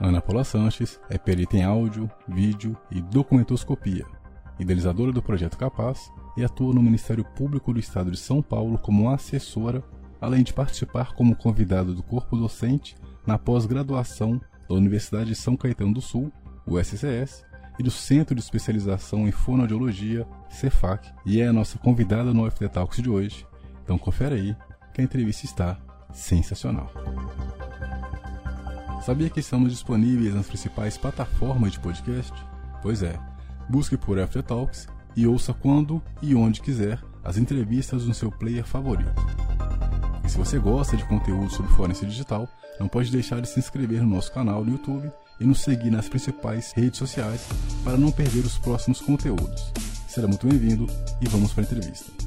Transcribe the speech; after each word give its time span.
Ana 0.00 0.20
Paula 0.20 0.44
Sanches 0.44 1.00
é 1.10 1.18
perita 1.18 1.56
em 1.56 1.64
áudio, 1.64 2.08
vídeo 2.28 2.76
e 2.90 3.00
documentoscopia, 3.00 4.06
idealizadora 4.58 5.12
do 5.12 5.20
projeto 5.20 5.58
Capaz 5.58 6.10
e 6.36 6.44
atua 6.44 6.72
no 6.72 6.82
Ministério 6.82 7.24
Público 7.24 7.72
do 7.72 7.80
Estado 7.80 8.10
de 8.10 8.16
São 8.16 8.40
Paulo 8.40 8.78
como 8.78 9.10
assessora, 9.10 9.82
além 10.20 10.44
de 10.44 10.52
participar 10.52 11.14
como 11.14 11.34
convidada 11.34 11.92
do 11.92 12.02
corpo 12.02 12.36
docente 12.36 12.94
na 13.26 13.36
pós-graduação 13.36 14.40
da 14.68 14.74
Universidade 14.74 15.30
de 15.30 15.34
São 15.34 15.56
Caetano 15.56 15.94
do 15.94 16.00
Sul, 16.00 16.32
USCS, 16.64 17.44
e 17.78 17.82
do 17.82 17.90
Centro 17.90 18.34
de 18.34 18.40
Especialização 18.40 19.26
em 19.26 19.32
Fonoaudiologia, 19.32 20.26
CEFAC, 20.48 21.12
e 21.24 21.40
é 21.40 21.46
a 21.46 21.52
nossa 21.52 21.78
convidada 21.78 22.32
no 22.34 22.44
UFD 22.44 22.68
Talks 22.68 23.02
de 23.02 23.08
hoje. 23.08 23.46
Então 23.84 23.96
confere 23.96 24.34
aí 24.34 24.56
que 24.92 25.00
a 25.00 25.04
entrevista 25.04 25.44
está 25.44 25.78
sensacional. 26.12 26.90
Sabia 29.04 29.30
que 29.30 29.40
estamos 29.40 29.72
disponíveis 29.72 30.34
nas 30.34 30.46
principais 30.46 30.96
plataformas 30.96 31.72
de 31.72 31.80
podcast? 31.80 32.32
Pois 32.82 33.02
é, 33.02 33.18
busque 33.68 33.96
por 33.96 34.18
After 34.18 34.42
Talks 34.42 34.86
e 35.16 35.26
ouça 35.26 35.54
quando 35.54 36.02
e 36.20 36.34
onde 36.34 36.60
quiser 36.60 37.00
as 37.24 37.36
entrevistas 37.36 38.04
no 38.04 38.14
seu 38.14 38.30
player 38.30 38.64
favorito. 38.64 39.10
E 40.24 40.30
se 40.30 40.36
você 40.36 40.58
gosta 40.58 40.96
de 40.96 41.04
conteúdo 41.04 41.50
sobre 41.50 41.72
forense 41.72 42.04
digital, 42.04 42.48
não 42.78 42.86
pode 42.86 43.10
deixar 43.10 43.40
de 43.40 43.48
se 43.48 43.58
inscrever 43.58 44.02
no 44.02 44.14
nosso 44.14 44.32
canal 44.32 44.64
no 44.64 44.72
YouTube 44.72 45.10
e 45.40 45.44
nos 45.44 45.60
seguir 45.60 45.90
nas 45.90 46.08
principais 46.08 46.72
redes 46.72 46.98
sociais 46.98 47.48
para 47.82 47.96
não 47.96 48.12
perder 48.12 48.44
os 48.44 48.58
próximos 48.58 49.00
conteúdos. 49.00 49.72
Será 50.06 50.26
muito 50.26 50.46
bem-vindo 50.46 50.86
e 51.20 51.28
vamos 51.28 51.52
para 51.52 51.62
a 51.62 51.66
entrevista. 51.66 52.17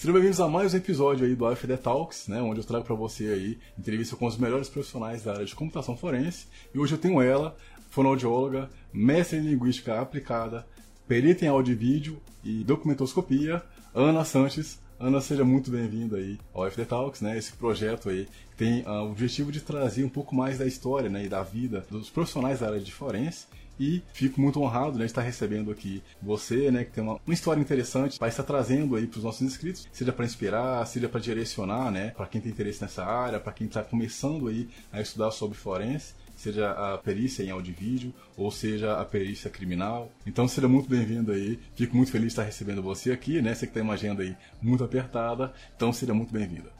Sejam 0.00 0.14
bem-vindos 0.14 0.40
a 0.40 0.48
mais 0.48 0.72
um 0.72 0.78
episódio 0.78 1.26
aí 1.26 1.36
do 1.36 1.44
AFD 1.44 1.76
Talks, 1.76 2.26
né, 2.26 2.40
onde 2.40 2.58
eu 2.58 2.64
trago 2.64 2.86
para 2.86 2.94
você 2.94 3.26
aí 3.26 3.58
entrevista 3.78 4.16
com 4.16 4.24
os 4.24 4.38
melhores 4.38 4.66
profissionais 4.66 5.22
da 5.22 5.34
área 5.34 5.44
de 5.44 5.54
computação 5.54 5.94
forense. 5.94 6.46
E 6.74 6.78
hoje 6.78 6.94
eu 6.94 6.98
tenho 6.98 7.20
ela, 7.20 7.54
fonoaudióloga, 7.90 8.70
mestre 8.90 9.36
em 9.36 9.42
linguística 9.42 10.00
aplicada, 10.00 10.66
perita 11.06 11.44
em 11.44 11.48
áudio 11.48 11.72
e 11.72 11.74
vídeo 11.74 12.18
e 12.42 12.64
documentoscopia, 12.64 13.62
Ana 13.94 14.24
Sanches. 14.24 14.78
Ana, 14.98 15.20
seja 15.20 15.44
muito 15.44 15.70
bem-vinda 15.70 16.16
aí 16.16 16.38
ao 16.54 16.64
FD 16.70 16.86
Talks, 16.86 17.20
né? 17.20 17.36
Esse 17.36 17.52
projeto 17.52 18.08
aí 18.08 18.26
tem 18.56 18.80
uh, 18.84 19.02
o 19.02 19.10
objetivo 19.10 19.52
de 19.52 19.60
trazer 19.60 20.02
um 20.02 20.08
pouco 20.08 20.34
mais 20.34 20.56
da 20.56 20.64
história, 20.64 21.10
né, 21.10 21.26
e 21.26 21.28
da 21.28 21.42
vida 21.42 21.84
dos 21.90 22.08
profissionais 22.08 22.60
da 22.60 22.68
área 22.68 22.80
de 22.80 22.90
forense 22.90 23.44
e 23.80 24.02
fico 24.12 24.38
muito 24.38 24.60
honrado 24.60 24.98
né, 24.98 25.06
de 25.06 25.10
estar 25.10 25.22
recebendo 25.22 25.70
aqui 25.70 26.02
você, 26.20 26.70
né, 26.70 26.84
que 26.84 26.92
tem 26.92 27.02
uma, 27.02 27.18
uma 27.26 27.32
história 27.32 27.60
interessante 27.60 28.18
para 28.18 28.28
estar 28.28 28.42
trazendo 28.42 28.94
aí 28.94 29.06
para 29.06 29.16
os 29.16 29.24
nossos 29.24 29.40
inscritos, 29.40 29.88
seja 29.90 30.12
para 30.12 30.26
inspirar, 30.26 30.86
seja 30.86 31.08
para 31.08 31.18
direcionar, 31.18 31.90
né, 31.90 32.10
para 32.10 32.26
quem 32.26 32.42
tem 32.42 32.52
interesse 32.52 32.82
nessa 32.82 33.02
área, 33.02 33.40
para 33.40 33.54
quem 33.54 33.66
está 33.66 33.82
começando 33.82 34.48
aí 34.48 34.68
a 34.92 35.00
estudar 35.00 35.30
sobre 35.30 35.56
forense 35.56 36.20
seja 36.36 36.70
a 36.70 36.96
perícia 36.96 37.42
em 37.42 37.50
áudio 37.50 37.70
e 37.70 37.74
vídeo, 37.74 38.14
ou 38.34 38.50
seja 38.50 38.98
a 38.98 39.04
perícia 39.04 39.50
criminal. 39.50 40.10
Então 40.26 40.48
seja 40.48 40.66
muito 40.66 40.88
bem-vindo 40.88 41.32
aí. 41.32 41.58
Fico 41.74 41.94
muito 41.94 42.10
feliz 42.10 42.28
de 42.28 42.32
estar 42.32 42.44
recebendo 42.44 42.82
você 42.82 43.12
aqui, 43.12 43.42
né? 43.42 43.54
Você 43.54 43.66
que 43.66 43.74
tem 43.74 43.82
uma 43.82 43.92
agenda 43.92 44.22
aí 44.22 44.34
muito 44.62 44.82
apertada, 44.82 45.52
então 45.76 45.92
seja 45.92 46.14
muito 46.14 46.32
bem-vinda. 46.32 46.79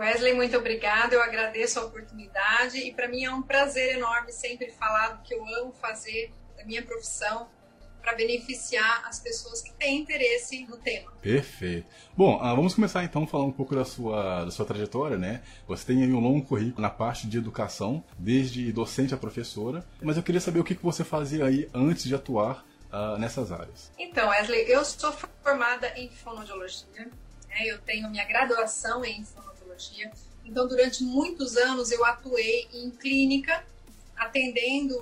Wesley, 0.00 0.32
muito 0.32 0.56
obrigada. 0.56 1.14
Eu 1.14 1.22
agradeço 1.22 1.78
a 1.78 1.84
oportunidade 1.84 2.78
e 2.78 2.90
para 2.90 3.06
mim 3.06 3.24
é 3.24 3.30
um 3.30 3.42
prazer 3.42 3.96
enorme 3.96 4.32
sempre 4.32 4.70
falar 4.70 5.08
do 5.08 5.22
que 5.22 5.34
eu 5.34 5.44
amo 5.56 5.72
fazer, 5.72 6.32
da 6.56 6.64
minha 6.64 6.82
profissão, 6.82 7.48
para 8.00 8.14
beneficiar 8.14 9.04
as 9.06 9.20
pessoas 9.20 9.60
que 9.60 9.74
têm 9.74 9.98
interesse 10.00 10.64
no 10.64 10.78
tema. 10.78 11.12
Perfeito. 11.20 11.86
Bom, 12.16 12.36
uh, 12.36 12.56
vamos 12.56 12.74
começar 12.74 13.04
então 13.04 13.26
falando 13.26 13.48
um 13.48 13.52
pouco 13.52 13.74
da 13.74 13.84
sua, 13.84 14.46
da 14.46 14.50
sua 14.50 14.64
trajetória, 14.64 15.18
né? 15.18 15.42
Você 15.68 15.84
tem 15.84 16.02
aí 16.02 16.10
um 16.10 16.20
longo 16.20 16.46
currículo 16.46 16.80
na 16.80 16.88
parte 16.88 17.26
de 17.26 17.36
educação, 17.36 18.02
desde 18.18 18.72
docente 18.72 19.12
a 19.12 19.18
professora, 19.18 19.84
mas 20.00 20.16
eu 20.16 20.22
queria 20.22 20.40
saber 20.40 20.60
o 20.60 20.64
que, 20.64 20.74
que 20.74 20.82
você 20.82 21.04
fazia 21.04 21.44
aí 21.44 21.68
antes 21.74 22.04
de 22.04 22.14
atuar 22.14 22.64
uh, 22.90 23.18
nessas 23.18 23.52
áreas. 23.52 23.92
Então, 23.98 24.30
Wesley, 24.30 24.64
eu 24.66 24.82
sou 24.82 25.12
formada 25.42 25.88
em 25.94 26.08
fonoaudiologia, 26.08 26.88
né? 26.94 27.10
eu 27.66 27.78
tenho 27.80 28.08
minha 28.08 28.24
graduação 28.24 29.04
em 29.04 29.24
fonoaudiologia, 29.24 29.49
então 30.44 30.66
durante 30.66 31.02
muitos 31.02 31.56
anos 31.56 31.90
eu 31.90 32.04
atuei 32.04 32.68
em 32.72 32.90
clínica 32.90 33.64
atendendo 34.20 34.94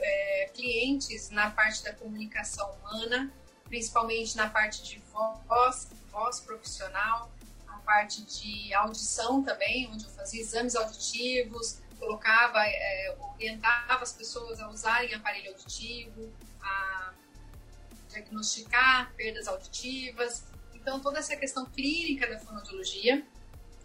é, 0.00 0.50
clientes 0.52 1.30
na 1.30 1.50
parte 1.50 1.84
da 1.84 1.92
comunicação 1.92 2.68
humana, 2.76 3.32
principalmente 3.66 4.36
na 4.36 4.50
parte 4.50 4.82
de 4.82 5.00
voz, 5.12 5.88
voz 6.10 6.40
profissional, 6.40 7.30
a 7.68 7.78
parte 7.78 8.22
de 8.22 8.74
audição 8.74 9.44
também, 9.44 9.88
onde 9.92 10.04
eu 10.04 10.10
fazia 10.10 10.40
exames 10.40 10.74
auditivos, 10.74 11.80
colocava, 12.00 12.66
é, 12.66 13.16
orientava 13.34 14.02
as 14.02 14.12
pessoas 14.12 14.58
a 14.60 14.68
usarem 14.68 15.14
aparelho 15.14 15.52
auditivo, 15.52 16.32
a 16.60 17.14
diagnosticar 18.08 19.12
perdas 19.14 19.46
auditivas. 19.46 20.44
Então, 20.74 21.00
toda 21.00 21.18
essa 21.20 21.36
questão 21.36 21.64
clínica 21.66 22.26
da 22.26 22.38
fonoaudiologia. 22.38 23.24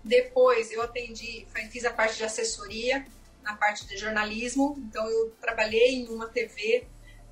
Depois, 0.03 0.71
eu 0.71 0.81
atendi, 0.81 1.45
fiz 1.71 1.85
a 1.85 1.91
parte 1.91 2.17
de 2.17 2.23
assessoria, 2.23 3.05
na 3.43 3.55
parte 3.55 3.85
de 3.87 3.97
jornalismo, 3.97 4.75
então 4.77 5.07
eu 5.09 5.31
trabalhei 5.41 5.95
em 5.95 6.09
uma 6.09 6.27
TV 6.27 6.87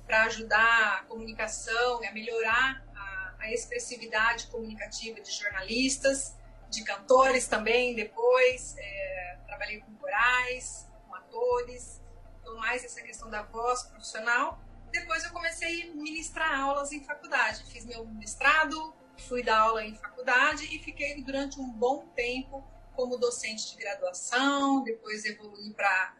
para 0.06 0.24
ajudar 0.24 0.98
a 0.98 1.02
comunicação 1.04 2.02
a 2.02 2.12
melhorar 2.12 2.82
a, 2.96 3.34
a, 3.40 3.52
expressividade 3.52 4.46
comunicativa 4.46 5.20
de 5.20 5.30
jornalistas, 5.30 6.34
de 6.70 6.82
cantores 6.82 7.46
também 7.46 7.94
depois, 7.94 8.74
é, 8.78 9.38
trabalhei 9.46 9.80
com 9.80 9.94
corais, 9.94 10.86
com 11.06 11.14
atores, 11.14 12.00
então 12.40 12.56
mais 12.56 12.84
essa 12.84 13.02
questão 13.02 13.30
da 13.30 13.42
voz 13.42 13.82
profissional. 13.84 14.58
Depois 14.90 15.22
eu 15.24 15.30
comecei 15.30 15.82
a 15.82 15.94
ministrar 15.94 16.58
aulas 16.58 16.90
em 16.90 17.04
faculdade, 17.04 17.64
fiz 17.70 17.84
meu 17.84 18.06
mestrado, 18.06 18.94
fui 19.22 19.42
dar 19.42 19.60
aula 19.60 19.84
em 19.84 19.94
faculdade 19.94 20.64
e 20.64 20.78
fiquei 20.78 21.22
durante 21.22 21.60
um 21.60 21.70
bom 21.70 22.06
tempo 22.14 22.64
como 22.94 23.16
docente 23.16 23.70
de 23.70 23.76
graduação, 23.76 24.82
depois 24.82 25.24
evolui 25.24 25.72
para 25.72 26.16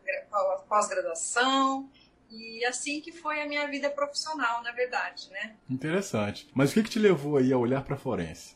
pós-graduação. 0.69 1.91
E 2.31 2.64
assim 2.66 3.00
que 3.00 3.10
foi 3.10 3.41
a 3.41 3.48
minha 3.48 3.66
vida 3.66 3.91
profissional, 3.91 4.62
na 4.62 4.70
verdade, 4.72 5.31
né? 5.31 5.56
Interessante. 5.69 6.48
Mas 6.54 6.70
o 6.70 6.75
que, 6.75 6.82
que 6.82 6.91
te 6.91 6.98
levou 6.98 7.38
aí 7.38 7.53
a 7.53 7.58
olhar 7.58 7.82
para 7.82 7.97
forense? 7.97 8.54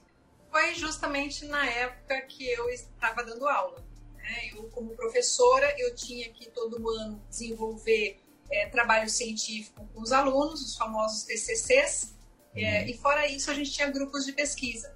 Foi 0.51 0.75
justamente 0.75 1.47
na 1.47 1.67
época 1.67 2.21
que 2.23 2.47
eu 2.49 2.69
estava 2.69 3.25
dando 3.25 3.49
aula. 3.49 3.83
Né? 4.15 4.51
Eu, 4.55 4.65
como 4.71 4.95
professora, 4.95 5.75
eu 5.79 5.95
tinha 5.95 6.31
que 6.31 6.51
todo 6.51 6.89
ano 6.91 7.21
desenvolver 7.29 8.21
é, 8.51 8.69
trabalho 8.69 9.09
científico 9.09 9.89
com 9.93 10.01
os 10.01 10.13
alunos, 10.13 10.61
os 10.61 10.77
famosos 10.77 11.25
TCCs, 11.25 12.15
é, 12.55 12.83
uhum. 12.83 12.89
e 12.89 12.97
fora 12.99 13.27
isso 13.27 13.51
a 13.51 13.55
gente 13.55 13.71
tinha 13.71 13.91
grupos 13.91 14.25
de 14.25 14.33
pesquisa. 14.33 14.95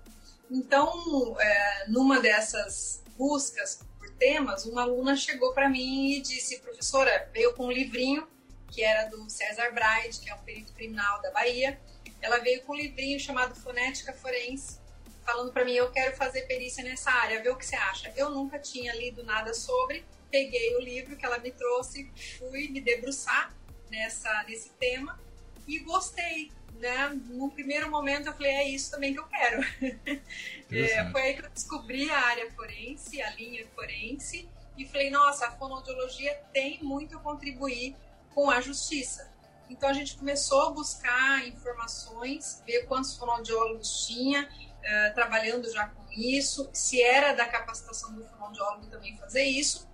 Então, 0.50 1.37
é, 1.41 1.89
numa 1.89 2.21
dessas 2.21 3.03
buscas 3.17 3.81
por 3.99 4.11
temas, 4.12 4.65
uma 4.67 4.83
aluna 4.83 5.17
chegou 5.17 5.53
para 5.53 5.69
mim 5.69 6.12
e 6.12 6.21
disse: 6.21 6.61
professora, 6.61 7.28
veio 7.33 7.55
com 7.55 7.67
um 7.67 7.72
livrinho 7.72 8.27
que 8.71 8.83
era 8.83 9.09
do 9.09 9.28
César 9.31 9.71
Braide, 9.72 10.21
que 10.21 10.28
é 10.28 10.34
um 10.34 10.39
perito 10.39 10.72
criminal 10.72 11.21
da 11.22 11.31
Bahia. 11.31 11.81
Ela 12.21 12.39
veio 12.39 12.62
com 12.62 12.72
um 12.72 12.77
livrinho 12.77 13.19
chamado 13.19 13.55
Fonética 13.55 14.12
Forense, 14.12 14.78
falando 15.25 15.53
para 15.53 15.65
mim: 15.65 15.73
eu 15.73 15.91
quero 15.91 16.17
fazer 16.17 16.43
perícia 16.43 16.84
nessa 16.84 17.11
área, 17.11 17.43
vê 17.43 17.49
o 17.49 17.56
que 17.56 17.67
você 17.67 17.77
acha. 17.77 18.12
Eu 18.17 18.31
nunca 18.31 18.59
tinha 18.59 18.94
lido 18.94 19.25
nada 19.25 19.53
sobre, 19.55 20.05
peguei 20.31 20.77
o 20.77 20.81
livro 20.81 21.17
que 21.17 21.25
ela 21.25 21.38
me 21.38 21.50
trouxe, 21.50 22.11
fui 22.38 22.69
me 22.69 22.81
debruçar 22.81 23.55
nessa, 23.91 24.44
nesse 24.44 24.71
tema 24.71 25.19
e 25.67 25.78
gostei 25.81 26.53
né, 26.78 27.09
no 27.28 27.50
primeiro 27.50 27.90
momento 27.90 28.26
eu 28.26 28.32
falei, 28.32 28.52
é 28.52 28.69
isso 28.69 28.90
também 28.90 29.12
que 29.12 29.20
eu 29.20 29.26
quero. 29.26 29.62
é, 30.70 31.11
foi 31.11 31.23
aí 31.23 31.34
que 31.34 31.44
eu 31.44 31.50
descobri 31.50 32.11
a 32.11 32.19
área 32.19 32.50
forense, 32.52 33.20
a 33.23 33.31
linha 33.31 33.67
forense, 33.75 34.49
e 34.76 34.87
falei, 34.87 35.11
nossa, 35.11 35.46
a 35.46 35.50
fonoaudiologia 35.52 36.34
tem 36.52 36.82
muito 36.82 37.17
a 37.17 37.20
contribuir 37.20 37.96
com 38.34 38.50
a 38.50 38.61
justiça. 38.61 39.31
Então 39.69 39.88
a 39.88 39.93
gente 39.93 40.17
começou 40.17 40.69
a 40.69 40.70
buscar 40.70 41.46
informações, 41.46 42.62
ver 42.67 42.87
quantos 42.87 43.17
fonoaudiólogos 43.17 44.06
tinha, 44.06 44.44
uh, 44.44 45.14
trabalhando 45.14 45.70
já 45.72 45.88
com 45.88 46.05
isso, 46.12 46.69
se 46.72 47.02
era 47.02 47.32
da 47.32 47.46
capacitação 47.46 48.14
do 48.14 48.25
fonoaudiólogo 48.25 48.87
também 48.87 49.17
fazer 49.17 49.44
isso. 49.44 49.88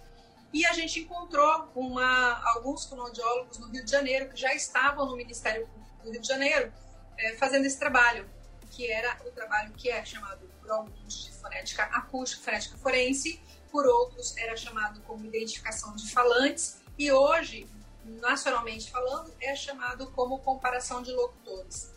E 0.52 0.66
a 0.66 0.72
gente 0.74 1.00
encontrou 1.00 1.70
uma, 1.74 2.42
alguns 2.54 2.84
fonoaudiólogos 2.84 3.58
no 3.58 3.68
Rio 3.68 3.84
de 3.84 3.90
Janeiro 3.90 4.28
que 4.28 4.38
já 4.38 4.52
estavam 4.52 5.06
no 5.06 5.16
Ministério 5.16 5.66
Público 5.66 5.81
do 6.02 6.10
Rio 6.10 6.20
de 6.20 6.28
Janeiro, 6.28 6.72
é, 7.18 7.34
fazendo 7.36 7.64
esse 7.64 7.78
trabalho, 7.78 8.28
que 8.70 8.90
era 8.90 9.18
o 9.26 9.30
trabalho 9.30 9.72
que 9.74 9.90
é 9.90 10.04
chamado 10.04 10.48
por 10.60 10.70
alguns 10.70 11.26
de 11.26 11.32
fonética 11.32 11.84
acústica, 11.84 12.42
fonética 12.42 12.76
forense, 12.78 13.40
por 13.70 13.86
outros 13.86 14.36
era 14.36 14.56
chamado 14.56 15.00
como 15.02 15.24
identificação 15.24 15.94
de 15.96 16.10
falantes, 16.10 16.80
e 16.98 17.10
hoje, 17.10 17.66
nacionalmente 18.04 18.90
falando, 18.90 19.32
é 19.40 19.54
chamado 19.54 20.10
como 20.12 20.38
comparação 20.38 21.02
de 21.02 21.10
locutores. 21.12 21.90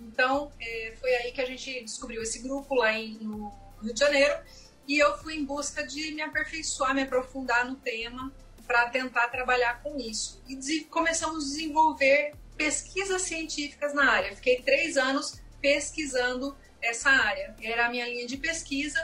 Então, 0.00 0.52
é, 0.60 0.94
foi 1.00 1.14
aí 1.16 1.32
que 1.32 1.40
a 1.40 1.46
gente 1.46 1.82
descobriu 1.82 2.22
esse 2.22 2.38
grupo 2.40 2.74
lá 2.74 2.92
em, 2.92 3.14
no 3.14 3.52
Rio 3.82 3.92
de 3.92 3.98
Janeiro, 3.98 4.40
e 4.86 4.98
eu 4.98 5.18
fui 5.18 5.34
em 5.34 5.44
busca 5.44 5.86
de 5.86 6.12
me 6.12 6.22
aperfeiçoar, 6.22 6.94
me 6.94 7.02
aprofundar 7.02 7.64
no 7.66 7.76
tema, 7.76 8.32
para 8.68 8.90
tentar 8.90 9.28
trabalhar 9.28 9.82
com 9.82 9.98
isso. 9.98 10.42
E 10.46 10.84
começamos 10.84 11.44
a 11.44 11.48
desenvolver 11.48 12.34
pesquisas 12.58 13.22
científicas 13.22 13.94
na 13.94 14.10
área. 14.10 14.34
Fiquei 14.34 14.60
três 14.60 14.96
anos 14.96 15.40
pesquisando 15.62 16.54
essa 16.82 17.08
área. 17.08 17.54
Era 17.62 17.86
a 17.86 17.90
minha 17.90 18.06
linha 18.06 18.26
de 18.26 18.36
pesquisa. 18.36 18.98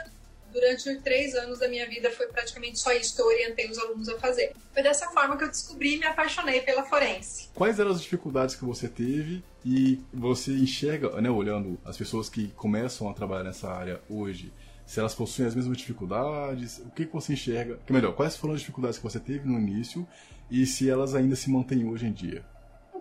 Durante 0.51 1.01
três 1.01 1.35
anos 1.35 1.59
da 1.59 1.67
minha 1.67 1.87
vida 1.89 2.09
foi 2.11 2.27
praticamente 2.27 2.79
só 2.79 2.93
isso 2.93 3.15
que 3.15 3.21
eu 3.21 3.25
orientei 3.25 3.69
os 3.69 3.77
alunos 3.77 4.07
a 4.07 4.17
fazer. 4.19 4.53
Foi 4.73 4.83
dessa 4.83 5.09
forma 5.09 5.37
que 5.37 5.43
eu 5.43 5.49
descobri 5.49 5.95
e 5.95 5.97
me 5.97 6.05
apaixonei 6.05 6.61
pela 6.61 6.83
forense. 6.83 7.49
Quais 7.53 7.77
eram 7.77 7.91
as 7.91 8.01
dificuldades 8.01 8.55
que 8.55 8.63
você 8.63 8.87
teve 8.87 9.43
e 9.65 10.01
você 10.13 10.51
enxerga, 10.51 11.09
né, 11.19 11.29
olhando 11.29 11.77
as 11.83 11.97
pessoas 11.97 12.29
que 12.29 12.49
começam 12.49 13.09
a 13.09 13.13
trabalhar 13.13 13.43
nessa 13.43 13.69
área 13.69 14.01
hoje, 14.09 14.53
se 14.85 14.99
elas 14.99 15.13
possuem 15.13 15.47
as 15.47 15.55
mesmas 15.55 15.77
dificuldades, 15.77 16.77
o 16.77 16.91
que, 16.91 17.05
que 17.05 17.11
você 17.11 17.33
enxerga, 17.33 17.77
que 17.85 17.91
melhor, 17.91 18.15
quais 18.15 18.37
foram 18.37 18.53
as 18.53 18.61
dificuldades 18.61 18.97
que 18.97 19.03
você 19.03 19.19
teve 19.19 19.45
no 19.45 19.59
início 19.59 20.07
e 20.49 20.65
se 20.65 20.89
elas 20.89 21.15
ainda 21.15 21.35
se 21.35 21.49
mantêm 21.49 21.85
hoje 21.85 22.05
em 22.05 22.13
dia? 22.13 22.45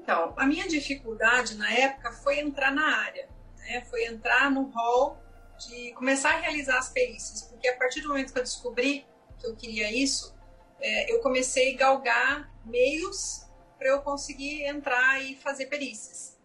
Então, 0.05 0.35
a 0.37 0.47
minha 0.47 0.69
dificuldade 0.69 1.55
na 1.55 1.73
época 1.73 2.13
foi 2.13 2.39
entrar 2.39 2.71
na 2.71 2.99
área, 2.99 3.27
né? 3.57 3.81
foi 3.89 4.05
entrar 4.05 4.51
no 4.51 4.65
hall 4.65 5.19
de 5.59 5.93
começar 5.93 6.35
a 6.35 6.41
realizar 6.41 6.77
as 6.77 6.91
perícias, 6.91 7.41
porque 7.45 7.67
a 7.67 7.79
partir 7.79 8.03
do 8.03 8.09
momento 8.09 8.31
que 8.31 8.39
eu 8.39 8.43
descobri 8.43 9.07
que 9.39 9.47
eu 9.47 9.57
queria 9.57 9.91
isso, 9.91 10.37
é, 10.79 11.11
eu 11.11 11.21
comecei 11.21 11.75
a 11.75 11.79
galgar 11.79 12.55
meios 12.67 13.47
para 13.79 13.89
eu 13.89 14.03
conseguir 14.03 14.65
entrar 14.65 15.23
e 15.23 15.37
fazer 15.37 15.67
perícias. 15.67 16.39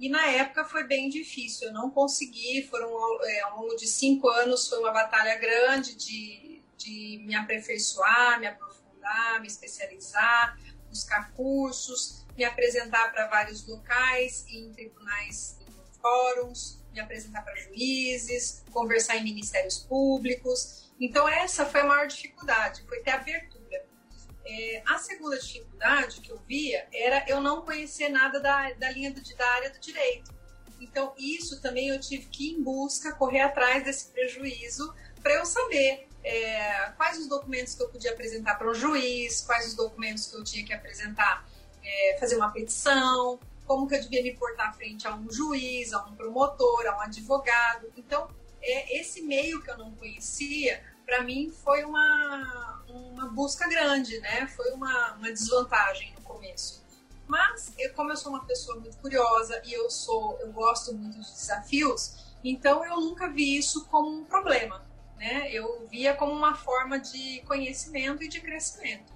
E 0.00 0.08
na 0.08 0.26
época 0.26 0.64
foi 0.64 0.82
bem 0.82 1.08
difícil, 1.08 1.68
eu 1.68 1.72
não 1.72 1.90
consegui, 1.90 2.66
foram 2.68 2.90
é, 3.22 3.40
ao 3.42 3.60
longo 3.60 3.76
de 3.76 3.86
cinco 3.86 4.28
anos, 4.28 4.66
foi 4.66 4.80
uma 4.80 4.90
batalha 4.90 5.36
grande 5.38 5.94
de, 5.94 6.64
de 6.76 7.22
me 7.24 7.36
aperfeiçoar, 7.36 8.40
me 8.40 8.48
aprofundar, 8.48 9.40
me 9.40 9.46
especializar, 9.46 10.58
buscar 10.88 11.30
cursos, 11.34 12.23
me 12.36 12.44
apresentar 12.44 13.12
para 13.12 13.26
vários 13.28 13.66
locais, 13.66 14.44
em 14.48 14.72
tribunais, 14.72 15.58
em 15.60 16.00
fóruns, 16.00 16.80
me 16.92 17.00
apresentar 17.00 17.42
para 17.42 17.54
juízes, 17.56 18.64
conversar 18.72 19.16
em 19.16 19.24
ministérios 19.24 19.78
públicos. 19.78 20.92
Então 21.00 21.28
essa 21.28 21.66
foi 21.66 21.80
a 21.80 21.84
maior 21.84 22.06
dificuldade, 22.06 22.84
foi 22.88 23.00
ter 23.00 23.10
abertura 23.10 23.64
é, 24.46 24.82
a 24.86 24.98
segunda 24.98 25.38
dificuldade 25.38 26.20
que 26.20 26.30
eu 26.30 26.38
via 26.46 26.86
era 26.92 27.24
eu 27.26 27.40
não 27.40 27.62
conhecer 27.62 28.10
nada 28.10 28.38
da, 28.40 28.72
da 28.72 28.90
linha 28.90 29.10
do, 29.10 29.22
da 29.36 29.48
área 29.52 29.70
do 29.70 29.80
direito. 29.80 30.32
Então, 30.80 31.14
isso 31.16 31.62
também 31.62 31.88
eu 31.88 31.98
tive 31.98 32.26
que 32.26 32.50
ir 32.50 32.58
em 32.58 32.62
busca, 32.62 33.12
correr 33.12 33.40
atrás 33.40 33.84
desse 33.84 34.10
prejuízo 34.10 34.94
para 35.22 35.32
eu 35.32 35.46
saber 35.46 36.08
é, 36.22 36.90
quais 36.96 37.18
os 37.18 37.26
documentos 37.26 37.74
que 37.74 37.82
eu 37.82 37.88
podia 37.88 38.10
apresentar 38.10 38.56
para 38.56 38.70
um 38.70 38.74
juiz, 38.74 39.40
quais 39.40 39.68
os 39.68 39.74
documentos 39.74 40.26
que 40.26 40.36
eu 40.36 40.44
tinha 40.44 40.64
que 40.64 40.74
apresentar, 40.74 41.48
é, 41.84 42.16
fazer 42.18 42.36
uma 42.36 42.50
petição, 42.50 43.38
como 43.66 43.86
que 43.86 43.94
eu 43.94 44.00
devia 44.00 44.22
me 44.22 44.34
portar 44.34 44.74
frente 44.74 45.06
a 45.06 45.14
um 45.14 45.30
juiz, 45.30 45.92
a 45.92 46.04
um 46.04 46.14
promotor, 46.14 46.86
a 46.86 46.96
um 46.96 47.00
advogado. 47.00 47.92
Então, 47.96 48.28
é, 48.62 48.98
esse 48.98 49.22
meio 49.22 49.62
que 49.62 49.70
eu 49.70 49.78
não 49.78 49.92
conhecia, 49.92 50.82
para 51.04 51.22
mim 51.22 51.50
foi 51.50 51.84
uma, 51.84 52.82
uma 52.88 53.28
busca 53.28 53.68
grande, 53.68 54.18
né? 54.20 54.46
Foi 54.48 54.70
uma, 54.72 55.14
uma 55.14 55.30
desvantagem 55.30 56.12
no 56.14 56.22
começo. 56.22 56.82
Mas, 57.26 57.72
eu, 57.78 57.92
como 57.94 58.10
eu 58.12 58.16
sou 58.16 58.32
uma 58.32 58.44
pessoa 58.44 58.78
muito 58.78 58.98
curiosa 58.98 59.60
e 59.64 59.72
eu 59.72 59.88
sou, 59.90 60.38
eu 60.40 60.52
gosto 60.52 60.94
muito 60.94 61.18
de 61.20 61.32
desafios, 61.32 62.34
então 62.42 62.84
eu 62.84 63.00
nunca 63.00 63.28
vi 63.28 63.56
isso 63.56 63.86
como 63.86 64.10
um 64.10 64.24
problema, 64.24 64.84
né? 65.16 65.50
Eu 65.50 65.86
via 65.90 66.14
como 66.14 66.32
uma 66.32 66.54
forma 66.54 66.98
de 66.98 67.40
conhecimento 67.46 68.22
e 68.22 68.28
de 68.28 68.40
crescimento. 68.40 69.13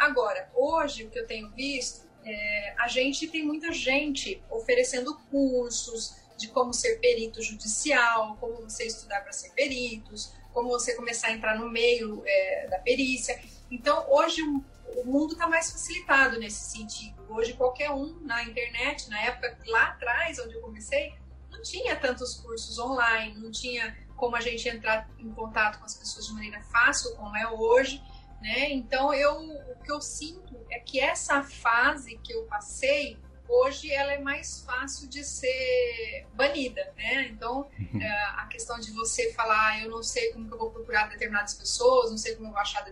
Agora, 0.00 0.50
hoje 0.54 1.04
o 1.04 1.10
que 1.10 1.18
eu 1.18 1.26
tenho 1.26 1.50
visto, 1.50 2.08
é, 2.24 2.74
a 2.78 2.88
gente 2.88 3.28
tem 3.28 3.44
muita 3.44 3.70
gente 3.70 4.42
oferecendo 4.48 5.14
cursos 5.30 6.16
de 6.38 6.48
como 6.48 6.72
ser 6.72 6.98
perito 7.00 7.42
judicial, 7.42 8.34
como 8.40 8.62
você 8.62 8.86
estudar 8.86 9.20
para 9.20 9.30
ser 9.30 9.50
peritos, 9.50 10.32
como 10.54 10.70
você 10.70 10.94
começar 10.96 11.26
a 11.26 11.32
entrar 11.32 11.58
no 11.58 11.68
meio 11.68 12.22
é, 12.24 12.66
da 12.68 12.78
perícia. 12.78 13.38
Então, 13.70 14.10
hoje 14.10 14.40
o, 14.42 15.04
mundo 15.04 15.34
está 15.34 15.46
mais 15.46 15.70
facilitado 15.70 16.38
nesse 16.38 16.70
sentido. 16.70 17.22
Hoje, 17.28 17.52
qualquer 17.52 17.90
um 17.90 18.18
na 18.22 18.42
internet, 18.42 19.06
na 19.10 19.20
época 19.20 19.58
lá 19.66 19.88
atrás, 19.88 20.38
onde 20.38 20.54
eu 20.54 20.62
comecei, 20.62 21.12
não 21.50 21.60
tinha 21.60 21.94
tantos 21.94 22.36
cursos 22.36 22.78
online, 22.78 23.38
não 23.38 23.50
tinha 23.50 23.94
como 24.16 24.34
a 24.34 24.40
gente 24.40 24.66
entrar 24.66 25.10
em 25.18 25.30
contato 25.32 25.78
com 25.78 25.84
as 25.84 25.94
pessoas 25.94 26.26
de 26.26 26.32
maneira 26.32 26.62
fácil, 26.62 27.14
como 27.16 27.36
é 27.36 27.46
hoje. 27.50 28.02
Né? 28.40 28.70
Então, 28.70 29.12
eu, 29.12 29.38
o 29.38 29.82
que 29.82 29.92
eu 29.92 30.00
sinto 30.00 30.56
é 30.70 30.78
que 30.78 30.98
essa 30.98 31.42
fase 31.42 32.18
que 32.18 32.32
eu 32.32 32.44
passei 32.44 33.18
hoje 33.46 33.90
ela 33.90 34.12
é 34.12 34.18
mais 34.18 34.60
fácil 34.60 35.08
de 35.08 35.24
ser 35.24 36.24
banida, 36.34 36.92
né? 36.96 37.26
Então, 37.26 37.68
uhum. 37.78 38.00
é, 38.00 38.24
a 38.36 38.46
questão 38.46 38.78
de 38.78 38.92
você 38.92 39.32
falar, 39.32 39.70
ah, 39.70 39.80
eu 39.80 39.90
não 39.90 40.04
sei 40.04 40.32
como 40.32 40.46
que 40.46 40.54
eu 40.54 40.58
vou 40.58 40.70
procurar 40.70 41.08
determinadas 41.08 41.54
pessoas, 41.54 42.10
não 42.10 42.16
sei 42.16 42.36
como 42.36 42.46
eu 42.48 42.52
vou 42.52 42.60
achar 42.60 42.84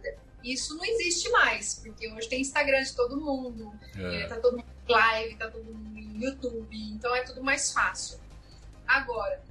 isso 0.43 0.77
não 0.77 0.85
existe 0.85 1.29
mais, 1.31 1.75
porque 1.75 2.11
hoje 2.13 2.29
tem 2.29 2.41
Instagram 2.41 2.83
de 2.83 2.95
todo 2.95 3.21
mundo, 3.21 3.73
é. 3.97 4.23
é 4.23 4.27
tá 4.27 4.37
todo 4.37 4.57
mundo 4.57 4.67
live, 4.89 5.37
tá 5.37 5.51
todo 5.51 5.65
mundo 5.65 5.99
em 5.99 6.23
YouTube, 6.23 6.77
então 6.93 7.15
é 7.15 7.23
tudo 7.23 7.43
mais 7.43 7.73
fácil. 7.73 8.19
Agora, 8.87 9.43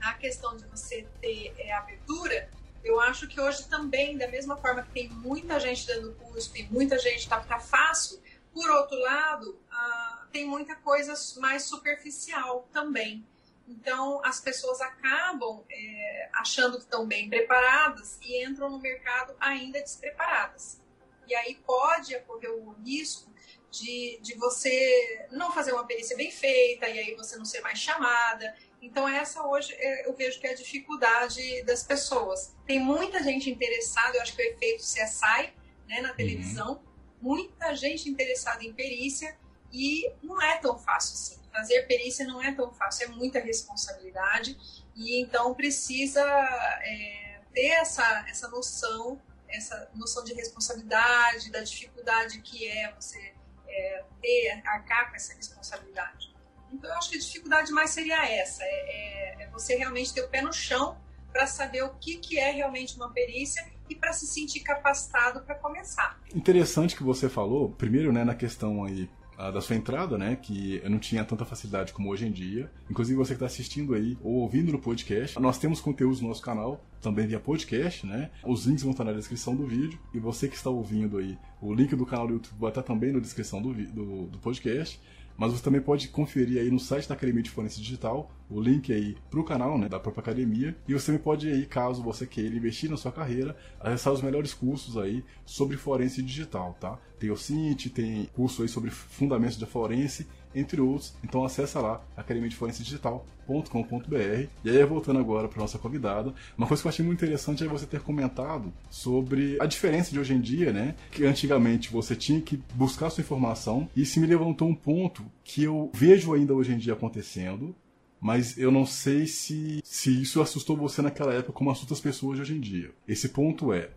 a 0.00 0.14
questão 0.14 0.56
de 0.56 0.64
você 0.64 1.06
ter 1.20 1.54
é, 1.58 1.72
abertura, 1.72 2.48
eu 2.84 3.00
acho 3.00 3.28
que 3.28 3.40
hoje 3.40 3.68
também, 3.68 4.16
da 4.16 4.28
mesma 4.28 4.56
forma 4.56 4.82
que 4.82 4.90
tem 4.90 5.08
muita 5.08 5.58
gente 5.60 5.86
dando 5.86 6.14
curso, 6.14 6.52
tem 6.52 6.68
muita 6.70 6.98
gente, 6.98 7.28
tá, 7.28 7.40
tá 7.40 7.60
fácil, 7.60 8.20
por 8.52 8.68
outro 8.70 8.98
lado, 8.98 9.58
ah, 9.70 10.26
tem 10.32 10.46
muita 10.46 10.74
coisa 10.76 11.14
mais 11.40 11.64
superficial 11.64 12.68
também. 12.72 13.26
Então, 13.66 14.20
as 14.24 14.40
pessoas 14.40 14.80
acabam 14.80 15.64
é, 15.70 16.28
achando 16.34 16.76
que 16.76 16.84
estão 16.84 17.06
bem 17.06 17.30
preparadas 17.30 18.18
e 18.20 18.44
entram 18.44 18.68
no 18.68 18.78
mercado 18.78 19.34
ainda 19.40 19.80
despreparadas. 19.80 20.80
E 21.26 21.34
aí 21.34 21.54
pode 21.64 22.14
ocorrer 22.16 22.52
o 22.52 22.72
risco 22.84 23.32
de, 23.70 24.18
de 24.20 24.34
você 24.34 25.26
não 25.30 25.50
fazer 25.52 25.72
uma 25.72 25.86
perícia 25.86 26.16
bem 26.16 26.30
feita 26.30 26.88
e 26.88 26.98
aí 26.98 27.14
você 27.14 27.36
não 27.36 27.44
ser 27.44 27.60
mais 27.60 27.78
chamada. 27.78 28.54
Então, 28.82 29.08
essa 29.08 29.46
hoje 29.46 29.72
é, 29.74 30.08
eu 30.08 30.12
vejo 30.12 30.40
que 30.40 30.46
é 30.46 30.50
a 30.50 30.56
dificuldade 30.56 31.62
das 31.62 31.84
pessoas. 31.84 32.52
Tem 32.66 32.80
muita 32.80 33.22
gente 33.22 33.48
interessada, 33.48 34.16
eu 34.16 34.22
acho 34.22 34.34
que 34.34 34.42
o 34.42 34.44
efeito 34.44 34.82
CSI 34.82 35.54
né, 35.88 36.00
na 36.00 36.10
uhum. 36.10 36.16
televisão, 36.16 36.72
uhum. 36.72 36.80
muita 37.20 37.76
gente 37.76 38.10
interessada 38.10 38.64
em 38.64 38.72
perícia 38.72 39.38
e 39.72 40.12
não 40.20 40.42
é 40.42 40.58
tão 40.58 40.76
fácil 40.76 41.14
assim. 41.14 41.40
Fazer 41.52 41.82
perícia 41.82 42.26
não 42.26 42.42
é 42.42 42.52
tão 42.52 42.72
fácil, 42.72 43.04
é 43.04 43.08
muita 43.08 43.38
responsabilidade 43.38 44.58
e 44.96 45.20
então 45.20 45.54
precisa 45.54 46.20
é, 46.20 47.40
ter 47.54 47.68
essa, 47.68 48.26
essa 48.28 48.48
noção, 48.48 49.20
essa 49.48 49.88
noção 49.94 50.24
de 50.24 50.34
responsabilidade, 50.34 51.52
da 51.52 51.60
dificuldade 51.60 52.40
que 52.40 52.66
é 52.66 52.92
você 52.94 53.34
é, 53.68 54.04
ter, 54.20 54.62
arcar 54.66 55.10
com 55.10 55.16
essa 55.16 55.34
responsabilidade. 55.34 56.31
Então 56.72 56.90
eu 56.90 56.96
acho 56.96 57.10
que 57.10 57.16
a 57.16 57.20
dificuldade 57.20 57.70
mais 57.72 57.90
seria 57.90 58.24
essa, 58.26 58.62
é, 58.62 58.66
é, 58.66 59.42
é 59.44 59.50
você 59.50 59.76
realmente 59.76 60.12
ter 60.12 60.22
o 60.22 60.28
pé 60.28 60.42
no 60.42 60.52
chão 60.52 60.96
para 61.32 61.46
saber 61.46 61.82
o 61.82 61.90
que, 61.94 62.16
que 62.16 62.38
é 62.38 62.50
realmente 62.50 62.96
uma 62.96 63.10
perícia 63.10 63.64
e 63.88 63.94
para 63.94 64.12
se 64.12 64.26
sentir 64.26 64.60
capacitado 64.60 65.40
para 65.42 65.54
começar. 65.54 66.18
Interessante 66.34 66.96
que 66.96 67.02
você 67.02 67.28
falou, 67.28 67.70
primeiro, 67.70 68.12
né, 68.12 68.24
na 68.24 68.34
questão 68.34 68.84
aí 68.84 69.08
da 69.50 69.60
sua 69.60 69.74
entrada, 69.74 70.16
né? 70.16 70.36
Que 70.36 70.80
eu 70.84 70.90
não 70.90 70.98
tinha 70.98 71.24
tanta 71.24 71.44
facilidade 71.44 71.92
como 71.92 72.10
hoje 72.10 72.26
em 72.26 72.30
dia. 72.30 72.70
Inclusive 72.88 73.16
você 73.16 73.30
que 73.30 73.36
está 73.36 73.46
assistindo 73.46 73.94
aí 73.94 74.16
ou 74.22 74.34
ouvindo 74.34 74.70
no 74.70 74.78
podcast, 74.78 75.40
nós 75.40 75.58
temos 75.58 75.80
conteúdos 75.80 76.20
no 76.20 76.28
nosso 76.28 76.42
canal 76.42 76.84
também 77.00 77.26
via 77.26 77.40
podcast, 77.40 78.06
né? 78.06 78.30
Os 78.44 78.66
links 78.66 78.84
vão 78.84 78.92
estar 78.92 79.04
na 79.04 79.12
descrição 79.12 79.56
do 79.56 79.66
vídeo. 79.66 79.98
E 80.14 80.20
você 80.20 80.46
que 80.46 80.54
está 80.54 80.70
ouvindo 80.70 81.18
aí, 81.18 81.36
o 81.60 81.74
link 81.74 81.96
do 81.96 82.06
canal 82.06 82.26
do 82.26 82.34
YouTube 82.34 82.58
vai 82.58 82.70
estar 82.70 82.82
também 82.82 83.12
na 83.12 83.18
descrição 83.18 83.60
do, 83.60 83.72
do, 83.72 84.26
do 84.26 84.38
podcast. 84.38 85.00
Mas 85.36 85.52
você 85.52 85.62
também 85.62 85.80
pode 85.80 86.08
conferir 86.08 86.60
aí 86.60 86.70
no 86.70 86.78
site 86.78 87.08
da 87.08 87.14
Academia 87.14 87.42
de 87.42 87.50
Forense 87.50 87.80
Digital 87.80 88.30
o 88.48 88.60
link 88.60 88.92
aí 88.92 89.16
para 89.30 89.40
o 89.40 89.44
canal 89.44 89.78
né, 89.78 89.88
da 89.88 89.98
própria 89.98 90.20
academia. 90.20 90.76
E 90.86 90.92
você 90.92 91.06
também 91.06 91.22
pode 91.22 91.48
aí, 91.48 91.64
caso 91.66 92.02
você 92.02 92.26
queira 92.26 92.54
investir 92.54 92.90
na 92.90 92.96
sua 92.96 93.10
carreira, 93.10 93.56
acessar 93.80 94.12
os 94.12 94.22
melhores 94.22 94.52
cursos 94.52 94.96
aí 94.96 95.24
sobre 95.44 95.76
forense 95.76 96.22
digital, 96.22 96.76
tá? 96.78 96.98
Tem 97.18 97.30
o 97.30 97.36
CINT, 97.36 97.86
tem 97.88 98.28
curso 98.34 98.62
aí 98.62 98.68
sobre 98.68 98.90
fundamentos 98.90 99.56
da 99.56 99.66
forense 99.66 100.26
entre 100.54 100.80
outros. 100.80 101.14
Então 101.22 101.44
acessa 101.44 101.80
lá 101.80 102.00
academiadeforense.digital.com.br. 102.16 104.48
E 104.64 104.70
aí, 104.70 104.84
voltando 104.84 105.18
agora 105.18 105.48
para 105.48 105.60
nossa 105.60 105.78
convidada, 105.78 106.32
uma 106.56 106.66
coisa 106.66 106.82
que 106.82 106.86
eu 106.86 106.90
achei 106.90 107.04
muito 107.04 107.24
interessante 107.24 107.64
é 107.64 107.68
você 107.68 107.86
ter 107.86 108.00
comentado 108.00 108.72
sobre 108.90 109.56
a 109.60 109.66
diferença 109.66 110.10
de 110.10 110.18
hoje 110.18 110.34
em 110.34 110.40
dia, 110.40 110.72
né? 110.72 110.94
Que 111.10 111.24
antigamente 111.24 111.90
você 111.90 112.16
tinha 112.16 112.40
que 112.40 112.62
buscar 112.74 113.10
sua 113.10 113.22
informação 113.22 113.88
e 113.96 114.06
se 114.06 114.20
me 114.20 114.26
levantou 114.26 114.68
um 114.68 114.74
ponto 114.74 115.24
que 115.44 115.64
eu 115.64 115.90
vejo 115.94 116.34
ainda 116.34 116.54
hoje 116.54 116.72
em 116.72 116.78
dia 116.78 116.92
acontecendo, 116.92 117.74
mas 118.22 118.56
eu 118.56 118.70
não 118.70 118.86
sei 118.86 119.26
se, 119.26 119.80
se 119.82 120.22
isso 120.22 120.40
assustou 120.40 120.76
você 120.76 121.02
naquela 121.02 121.34
época 121.34 121.52
como 121.52 121.70
assusta 121.70 121.92
as 121.92 122.00
pessoas 122.00 122.36
de 122.36 122.42
hoje 122.42 122.54
em 122.54 122.60
dia. 122.60 122.92
Esse 123.06 123.28
ponto 123.28 123.72
é, 123.72 123.90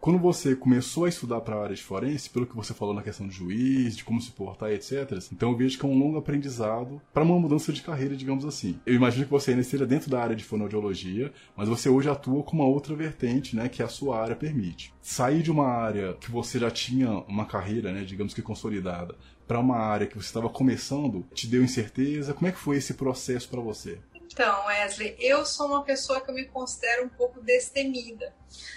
quando 0.00 0.18
você 0.18 0.56
começou 0.56 1.04
a 1.04 1.08
estudar 1.08 1.42
para 1.42 1.56
a 1.56 1.62
área 1.62 1.76
de 1.76 1.82
forense, 1.82 2.30
pelo 2.30 2.46
que 2.46 2.56
você 2.56 2.72
falou 2.72 2.94
na 2.94 3.02
questão 3.02 3.28
de 3.28 3.34
juiz, 3.34 3.94
de 3.94 4.02
como 4.02 4.20
se 4.20 4.30
portar, 4.30 4.70
etc., 4.70 5.18
então 5.30 5.50
eu 5.50 5.56
vejo 5.56 5.78
que 5.78 5.84
é 5.84 5.88
um 5.88 5.98
longo 5.98 6.16
aprendizado 6.16 7.00
para 7.12 7.22
uma 7.22 7.38
mudança 7.38 7.70
de 7.70 7.82
carreira, 7.82 8.16
digamos 8.16 8.44
assim. 8.46 8.80
Eu 8.86 8.94
imagino 8.94 9.26
que 9.26 9.30
você 9.30 9.50
ainda 9.50 9.60
esteja 9.60 9.86
dentro 9.86 10.10
da 10.10 10.22
área 10.22 10.34
de 10.34 10.42
fonoaudiologia, 10.42 11.30
mas 11.54 11.68
você 11.68 11.88
hoje 11.88 12.08
atua 12.08 12.42
com 12.42 12.56
uma 12.56 12.66
outra 12.66 12.96
vertente, 12.96 13.54
né, 13.54 13.68
que 13.68 13.82
a 13.82 13.88
sua 13.88 14.18
área 14.18 14.34
permite. 14.34 14.92
Sair 15.02 15.42
de 15.42 15.50
uma 15.50 15.66
área 15.66 16.14
que 16.14 16.30
você 16.30 16.58
já 16.58 16.70
tinha 16.70 17.10
uma 17.28 17.44
carreira, 17.44 17.92
né, 17.92 18.02
digamos 18.02 18.32
que 18.32 18.40
consolidada, 18.40 19.14
para 19.46 19.58
uma 19.58 19.78
área 19.78 20.06
que 20.06 20.16
você 20.16 20.28
estava 20.28 20.48
começando, 20.48 21.26
te 21.34 21.46
deu 21.46 21.62
incerteza? 21.62 22.32
Como 22.32 22.46
é 22.46 22.52
que 22.52 22.58
foi 22.58 22.76
esse 22.76 22.94
processo 22.94 23.48
para 23.48 23.60
você? 23.60 23.98
Então, 24.32 24.66
Wesley, 24.66 25.16
eu 25.18 25.44
sou 25.44 25.66
uma 25.66 25.82
pessoa 25.82 26.20
que 26.20 26.30
eu 26.30 26.34
me 26.34 26.44
considero 26.44 27.04
um 27.04 27.08
pouco 27.08 27.40
destemida. 27.40 28.32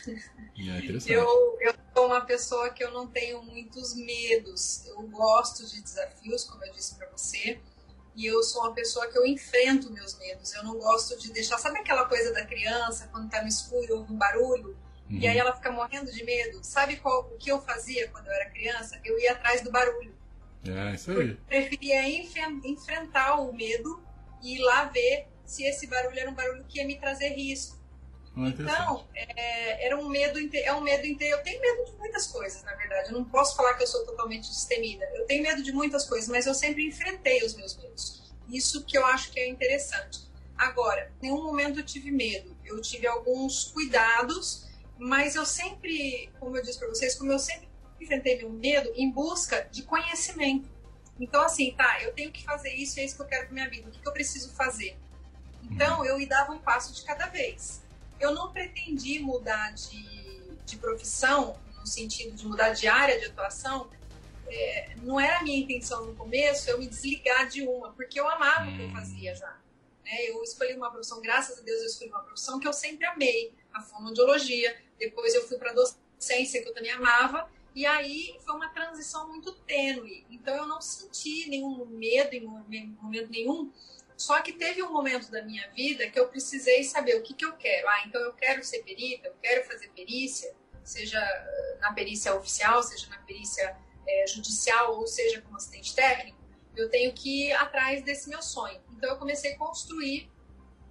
É 0.07 1.13
eu, 1.13 1.57
eu 1.61 1.73
sou 1.95 2.07
uma 2.07 2.21
pessoa 2.21 2.71
que 2.71 2.83
eu 2.83 2.91
não 2.91 3.07
tenho 3.07 3.41
muitos 3.43 3.95
medos. 3.95 4.85
Eu 4.87 5.01
gosto 5.03 5.65
de 5.65 5.81
desafios, 5.81 6.43
como 6.43 6.65
eu 6.65 6.73
disse 6.73 6.95
para 6.95 7.07
você. 7.09 7.59
E 8.15 8.25
eu 8.25 8.41
sou 8.43 8.63
uma 8.63 8.73
pessoa 8.73 9.07
que 9.07 9.17
eu 9.17 9.25
enfrento 9.25 9.91
meus 9.91 10.17
medos. 10.17 10.53
Eu 10.53 10.63
não 10.63 10.77
gosto 10.77 11.17
de 11.19 11.31
deixar. 11.31 11.59
Sabe 11.59 11.79
aquela 11.79 12.05
coisa 12.05 12.33
da 12.33 12.45
criança, 12.45 13.07
quando 13.11 13.29
tá 13.29 13.41
no 13.41 13.47
escuro, 13.47 13.99
ouve 13.99 14.11
um 14.11 14.17
barulho? 14.17 14.77
Uhum. 15.09 15.19
E 15.19 15.27
aí 15.27 15.37
ela 15.37 15.55
fica 15.55 15.71
morrendo 15.71 16.11
de 16.11 16.23
medo. 16.23 16.63
Sabe 16.63 16.97
qual, 16.97 17.31
o 17.31 17.37
que 17.37 17.51
eu 17.51 17.61
fazia 17.61 18.09
quando 18.09 18.25
eu 18.27 18.33
era 18.33 18.49
criança? 18.49 18.99
Eu 19.05 19.19
ia 19.19 19.33
atrás 19.33 19.61
do 19.61 19.71
barulho. 19.71 20.15
É, 20.65 20.95
isso 20.95 21.11
aí. 21.11 21.31
Eu 21.31 21.37
preferia 21.47 22.07
enfrentar 22.63 23.35
o 23.39 23.53
medo 23.53 24.03
e 24.41 24.55
ir 24.55 24.59
lá 24.59 24.85
ver 24.85 25.32
se 25.45 25.63
esse 25.63 25.87
barulho 25.87 26.19
era 26.19 26.29
um 26.29 26.33
barulho 26.33 26.63
que 26.65 26.79
ia 26.79 26.85
me 26.85 26.99
trazer 26.99 27.29
risco. 27.29 27.81
Ah, 28.35 28.49
então, 28.49 29.07
é, 29.13 29.85
era 29.85 29.97
um 29.97 30.09
medo, 30.09 30.39
é 30.53 30.73
um 30.73 30.81
medo 30.81 31.05
inteiro. 31.05 31.37
Eu 31.37 31.43
tenho 31.43 31.61
medo 31.61 31.85
de 31.85 31.97
muitas 31.97 32.27
coisas, 32.27 32.63
na 32.63 32.73
verdade. 32.73 33.09
Eu 33.09 33.13
não 33.13 33.25
posso 33.25 33.55
falar 33.55 33.75
que 33.75 33.83
eu 33.83 33.87
sou 33.87 34.05
totalmente 34.05 34.49
destemida. 34.49 35.05
Eu 35.13 35.25
tenho 35.25 35.43
medo 35.43 35.61
de 35.61 35.71
muitas 35.71 36.05
coisas, 36.05 36.27
mas 36.29 36.47
eu 36.47 36.53
sempre 36.53 36.87
enfrentei 36.87 37.43
os 37.43 37.55
meus 37.55 37.77
medos. 37.77 38.33
Isso 38.49 38.83
que 38.85 38.97
eu 38.97 39.05
acho 39.05 39.31
que 39.31 39.39
é 39.39 39.47
interessante. 39.47 40.21
Agora, 40.57 41.11
em 41.21 41.27
nenhum 41.27 41.43
momento 41.43 41.79
eu 41.79 41.85
tive 41.85 42.11
medo. 42.11 42.55
Eu 42.65 42.81
tive 42.81 43.05
alguns 43.05 43.65
cuidados, 43.65 44.67
mas 44.97 45.35
eu 45.35 45.45
sempre, 45.45 46.29
como 46.39 46.57
eu 46.57 46.63
disse 46.63 46.79
para 46.79 46.87
vocês, 46.87 47.15
como 47.15 47.31
eu 47.31 47.39
sempre 47.39 47.69
enfrentei 48.01 48.37
meu 48.37 48.49
medo 48.49 48.91
em 48.95 49.11
busca 49.11 49.67
de 49.71 49.83
conhecimento. 49.83 50.69
Então, 51.19 51.41
assim, 51.43 51.73
tá, 51.75 52.01
eu 52.01 52.13
tenho 52.13 52.31
que 52.31 52.43
fazer 52.43 52.73
isso, 52.73 52.99
é 52.99 53.05
isso 53.05 53.15
que 53.15 53.21
eu 53.21 53.27
quero 53.27 53.45
para 53.45 53.53
minha 53.53 53.69
vida. 53.69 53.87
O 53.87 53.91
que, 53.91 53.99
que 53.99 54.07
eu 54.07 54.13
preciso 54.13 54.53
fazer? 54.53 54.97
Então, 55.71 56.05
eu 56.05 56.19
ia 56.19 56.27
dava 56.27 56.51
um 56.51 56.59
passo 56.59 56.93
de 56.93 57.03
cada 57.03 57.27
vez. 57.27 57.81
Eu 58.19 58.33
não 58.33 58.51
pretendi 58.51 59.19
mudar 59.19 59.71
de, 59.71 60.41
de 60.65 60.77
profissão, 60.77 61.59
no 61.79 61.87
sentido 61.87 62.35
de 62.35 62.47
mudar 62.47 62.69
de 62.69 62.87
área 62.87 63.19
de 63.19 63.25
atuação. 63.25 63.89
É, 64.47 64.95
não 65.01 65.19
era 65.19 65.39
a 65.39 65.43
minha 65.43 65.57
intenção 65.57 66.05
no 66.05 66.15
começo 66.15 66.69
eu 66.69 66.77
me 66.77 66.87
desligar 66.87 67.47
de 67.47 67.65
uma, 67.67 67.91
porque 67.93 68.19
eu 68.19 68.27
amava 68.27 68.69
o 68.69 68.75
que 68.75 68.81
eu 68.81 68.87
hum. 68.87 68.91
fazia 68.91 69.35
já. 69.35 69.57
Né? 70.03 70.29
Eu 70.29 70.43
escolhi 70.43 70.75
uma 70.75 70.91
profissão, 70.91 71.21
graças 71.21 71.57
a 71.57 71.61
Deus, 71.61 71.81
eu 71.81 71.87
escolhi 71.87 72.09
uma 72.11 72.23
profissão 72.23 72.59
que 72.59 72.67
eu 72.67 72.73
sempre 72.73 73.05
amei, 73.05 73.53
a 73.73 73.81
fonoaudiologia. 73.81 74.75
Depois 74.99 75.33
eu 75.33 75.47
fui 75.47 75.57
para 75.57 75.73
docência, 75.73 76.61
que 76.61 76.69
eu 76.69 76.73
também 76.73 76.91
amava. 76.91 77.49
E 77.75 77.85
aí 77.85 78.37
foi 78.45 78.55
uma 78.55 78.69
transição 78.69 79.27
muito 79.27 79.51
tênue. 79.51 80.25
Então 80.29 80.55
eu 80.55 80.67
não 80.67 80.79
senti 80.79 81.49
nenhum 81.49 81.85
medo 81.85 82.33
em 82.33 82.45
momento 82.45 83.31
nenhum 83.31 83.71
só 84.17 84.41
que 84.41 84.53
teve 84.53 84.81
um 84.83 84.91
momento 84.91 85.29
da 85.31 85.41
minha 85.41 85.69
vida 85.71 86.09
que 86.09 86.19
eu 86.19 86.27
precisei 86.27 86.83
saber 86.83 87.17
o 87.17 87.23
que, 87.23 87.33
que 87.33 87.45
eu 87.45 87.53
quero. 87.53 87.87
Ah, 87.87 88.03
então 88.05 88.21
eu 88.21 88.33
quero 88.33 88.63
ser 88.63 88.83
perita, 88.83 89.27
eu 89.27 89.35
quero 89.41 89.65
fazer 89.65 89.89
perícia, 89.89 90.53
seja 90.83 91.19
na 91.79 91.93
perícia 91.93 92.33
oficial, 92.35 92.81
seja 92.83 93.09
na 93.09 93.17
perícia 93.19 93.75
é, 94.07 94.27
judicial, 94.27 94.97
ou 94.97 95.07
seja 95.07 95.41
como 95.41 95.57
assistente 95.57 95.95
técnico. 95.95 96.37
Eu 96.75 96.89
tenho 96.89 97.13
que 97.13 97.47
ir 97.47 97.53
atrás 97.53 98.03
desse 98.03 98.29
meu 98.29 98.41
sonho. 98.41 98.79
Então 98.91 99.09
eu 99.09 99.17
comecei 99.17 99.53
a 99.53 99.57
construir 99.57 100.31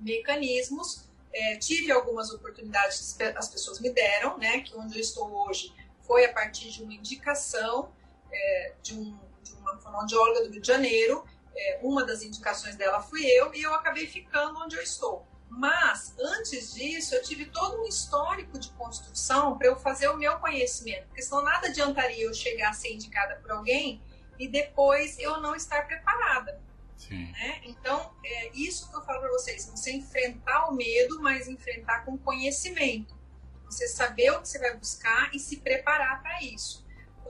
mecanismos. 0.00 1.08
É, 1.32 1.56
tive 1.56 1.90
algumas 1.90 2.30
oportunidades 2.30 3.14
que 3.14 3.22
as 3.22 3.48
pessoas 3.48 3.80
me 3.80 3.90
deram, 3.90 4.36
né? 4.38 4.60
Que 4.60 4.76
onde 4.76 4.96
eu 4.96 5.00
estou 5.00 5.32
hoje 5.46 5.74
foi 6.02 6.24
a 6.24 6.32
partir 6.32 6.70
de 6.70 6.82
uma 6.82 6.92
indicação 6.92 7.92
é, 8.30 8.74
de, 8.82 8.94
um, 8.94 9.18
de 9.42 9.52
uma 9.54 9.78
fonoaudióloga 9.78 10.42
do 10.44 10.50
Rio 10.50 10.60
de 10.60 10.66
Janeiro 10.66 11.24
é, 11.56 11.80
uma 11.82 12.04
das 12.04 12.22
indicações 12.22 12.76
dela 12.76 13.00
fui 13.00 13.24
eu 13.24 13.54
e 13.54 13.62
eu 13.62 13.74
acabei 13.74 14.06
ficando 14.06 14.58
onde 14.60 14.76
eu 14.76 14.82
estou. 14.82 15.26
Mas, 15.48 16.14
antes 16.18 16.72
disso, 16.72 17.14
eu 17.14 17.22
tive 17.22 17.44
todo 17.46 17.82
um 17.82 17.86
histórico 17.86 18.58
de 18.58 18.70
construção 18.70 19.58
para 19.58 19.68
eu 19.68 19.76
fazer 19.76 20.08
o 20.08 20.16
meu 20.16 20.38
conhecimento, 20.38 21.06
porque 21.08 21.20
senão 21.20 21.42
nada 21.42 21.68
adiantaria 21.68 22.24
eu 22.24 22.32
chegar 22.32 22.70
a 22.70 22.72
ser 22.72 22.94
indicada 22.94 23.36
por 23.36 23.50
alguém 23.50 24.02
e 24.38 24.48
depois 24.48 25.18
eu 25.18 25.40
não 25.40 25.54
estar 25.54 25.86
preparada. 25.86 26.58
Né? 27.10 27.60
Então, 27.64 28.14
é 28.24 28.50
isso 28.54 28.88
que 28.88 28.96
eu 28.96 29.02
falo 29.02 29.20
para 29.20 29.30
vocês: 29.30 29.66
você 29.66 29.92
enfrentar 29.92 30.70
o 30.70 30.74
medo, 30.74 31.20
mas 31.20 31.48
enfrentar 31.48 32.04
com 32.04 32.16
conhecimento. 32.16 33.14
Você 33.66 33.88
saber 33.88 34.30
o 34.30 34.40
que 34.40 34.48
você 34.48 34.58
vai 34.58 34.76
buscar 34.76 35.34
e 35.34 35.38
se 35.38 35.58
preparar 35.58 36.22
para 36.22 36.42
isso 36.42 36.81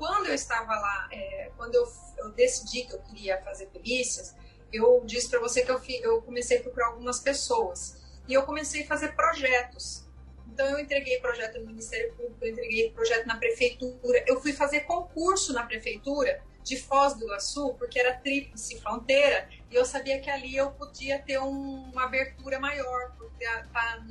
quando 0.02 0.26
eu 0.26 0.34
estava 0.34 0.74
lá, 0.74 1.08
é, 1.12 1.52
quando 1.56 1.76
eu, 1.76 1.88
eu, 2.18 2.32
decidi 2.32 2.82
que 2.82 2.92
eu 2.92 2.98
queria 3.02 3.40
fazer 3.42 3.66
perícias, 3.66 4.34
eu 4.72 5.00
disse 5.06 5.30
para 5.30 5.38
você 5.38 5.62
que 5.62 5.70
eu, 5.70 5.80
eu 6.02 6.20
comecei 6.22 6.58
a 6.58 6.60
procurar 6.60 6.88
algumas 6.88 7.20
pessoas. 7.20 8.02
E 8.26 8.34
eu 8.34 8.42
comecei 8.42 8.82
a 8.82 8.86
fazer 8.88 9.14
projetos. 9.14 10.04
Então 10.48 10.66
eu 10.66 10.80
entreguei 10.80 11.20
projeto 11.20 11.60
no 11.60 11.66
Ministério 11.66 12.12
Público, 12.14 12.36
eu 12.42 12.50
entreguei 12.50 12.90
projeto 12.90 13.26
na 13.26 13.36
prefeitura, 13.36 14.24
eu 14.26 14.40
fui 14.40 14.52
fazer 14.52 14.80
concurso 14.80 15.52
na 15.52 15.62
prefeitura 15.62 16.42
de 16.64 16.76
Foz 16.80 17.14
do 17.14 17.24
Iguaçu, 17.24 17.74
porque 17.74 18.00
era 18.00 18.14
tríplice 18.14 18.80
fronteira, 18.80 19.48
e 19.70 19.76
eu 19.76 19.84
sabia 19.84 20.20
que 20.20 20.28
ali 20.28 20.56
eu 20.56 20.72
podia 20.72 21.20
ter 21.20 21.38
um, 21.38 21.90
uma 21.92 22.04
abertura 22.04 22.58
maior, 22.58 23.12
porque 23.16 23.44
tá 23.72 24.02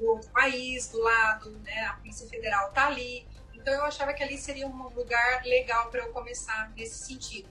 no 0.00 0.08
outro 0.08 0.30
país, 0.30 0.88
do 0.88 1.00
lado, 1.00 1.50
né, 1.58 1.80
a 1.84 1.94
Polícia 1.94 2.26
Federal 2.28 2.72
tá 2.72 2.86
ali, 2.86 3.26
então 3.64 3.72
eu 3.72 3.84
achava 3.84 4.12
que 4.12 4.22
ali 4.22 4.36
seria 4.36 4.66
um 4.66 4.88
lugar 4.88 5.42
legal 5.42 5.90
para 5.90 6.00
eu 6.00 6.12
começar 6.12 6.70
nesse 6.76 7.06
sentido. 7.06 7.48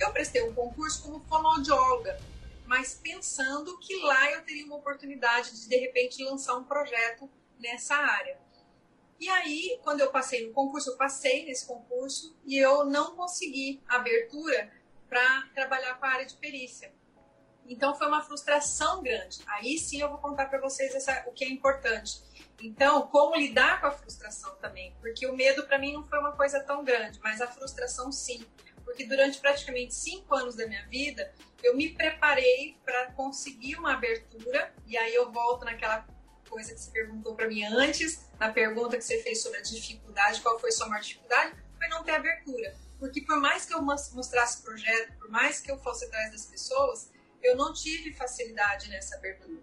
Eu 0.00 0.12
prestei 0.12 0.42
um 0.42 0.52
concurso 0.52 1.04
como 1.04 1.20
fonoaudióloga, 1.20 2.20
mas 2.66 2.94
pensando 3.00 3.78
que 3.78 3.94
lá 4.02 4.32
eu 4.32 4.42
teria 4.42 4.66
uma 4.66 4.74
oportunidade 4.74 5.52
de 5.52 5.68
de 5.68 5.76
repente 5.76 6.24
lançar 6.24 6.56
um 6.56 6.64
projeto 6.64 7.30
nessa 7.60 7.94
área. 7.94 8.40
E 9.20 9.28
aí, 9.28 9.78
quando 9.84 10.00
eu 10.00 10.10
passei 10.10 10.44
no 10.44 10.52
concurso, 10.52 10.90
eu 10.90 10.96
passei 10.96 11.46
nesse 11.46 11.64
concurso 11.64 12.36
e 12.44 12.58
eu 12.58 12.84
não 12.84 13.14
consegui 13.14 13.80
abertura 13.86 14.68
para 15.08 15.42
trabalhar 15.54 15.94
com 15.94 16.06
a 16.06 16.08
área 16.08 16.26
de 16.26 16.34
perícia. 16.38 16.92
Então 17.68 17.94
foi 17.94 18.08
uma 18.08 18.24
frustração 18.24 19.00
grande. 19.00 19.38
Aí 19.46 19.78
sim 19.78 20.00
eu 20.00 20.08
vou 20.08 20.18
contar 20.18 20.46
para 20.46 20.60
vocês 20.60 20.92
essa, 20.92 21.22
o 21.28 21.32
que 21.32 21.44
é 21.44 21.48
importante 21.48 22.20
então, 22.62 23.08
como 23.08 23.34
lidar 23.36 23.80
com 23.80 23.88
a 23.88 23.90
frustração 23.90 24.54
também? 24.56 24.94
Porque 25.00 25.26
o 25.26 25.34
medo 25.34 25.66
para 25.66 25.78
mim 25.78 25.92
não 25.92 26.04
foi 26.04 26.18
uma 26.18 26.32
coisa 26.32 26.60
tão 26.60 26.84
grande, 26.84 27.18
mas 27.22 27.40
a 27.40 27.46
frustração 27.46 28.12
sim. 28.12 28.46
Porque 28.84 29.04
durante 29.04 29.38
praticamente 29.38 29.94
cinco 29.94 30.34
anos 30.34 30.54
da 30.54 30.66
minha 30.66 30.86
vida, 30.86 31.32
eu 31.62 31.76
me 31.76 31.90
preparei 31.90 32.78
para 32.84 33.12
conseguir 33.12 33.76
uma 33.76 33.94
abertura, 33.94 34.72
e 34.86 34.96
aí 34.96 35.14
eu 35.14 35.30
volto 35.32 35.64
naquela 35.64 36.06
coisa 36.48 36.72
que 36.74 36.80
você 36.80 36.90
perguntou 36.90 37.34
para 37.34 37.48
mim 37.48 37.64
antes, 37.64 38.26
na 38.38 38.52
pergunta 38.52 38.96
que 38.96 39.04
você 39.04 39.22
fez 39.22 39.42
sobre 39.42 39.58
a 39.58 39.62
dificuldade, 39.62 40.40
qual 40.40 40.58
foi 40.60 40.70
sua 40.70 40.88
maior 40.88 41.02
dificuldade? 41.02 41.56
Foi 41.78 41.88
não 41.88 42.04
ter 42.04 42.12
abertura. 42.12 42.76
Porque 42.98 43.22
por 43.22 43.40
mais 43.40 43.64
que 43.64 43.74
eu 43.74 43.82
mostrasse 43.82 44.62
projeto, 44.62 45.18
por 45.18 45.28
mais 45.28 45.60
que 45.60 45.70
eu 45.70 45.78
fosse 45.78 46.04
atrás 46.04 46.30
das 46.30 46.46
pessoas, 46.46 47.10
eu 47.42 47.56
não 47.56 47.72
tive 47.72 48.12
facilidade 48.12 48.88
nessa 48.88 49.16
abertura. 49.16 49.60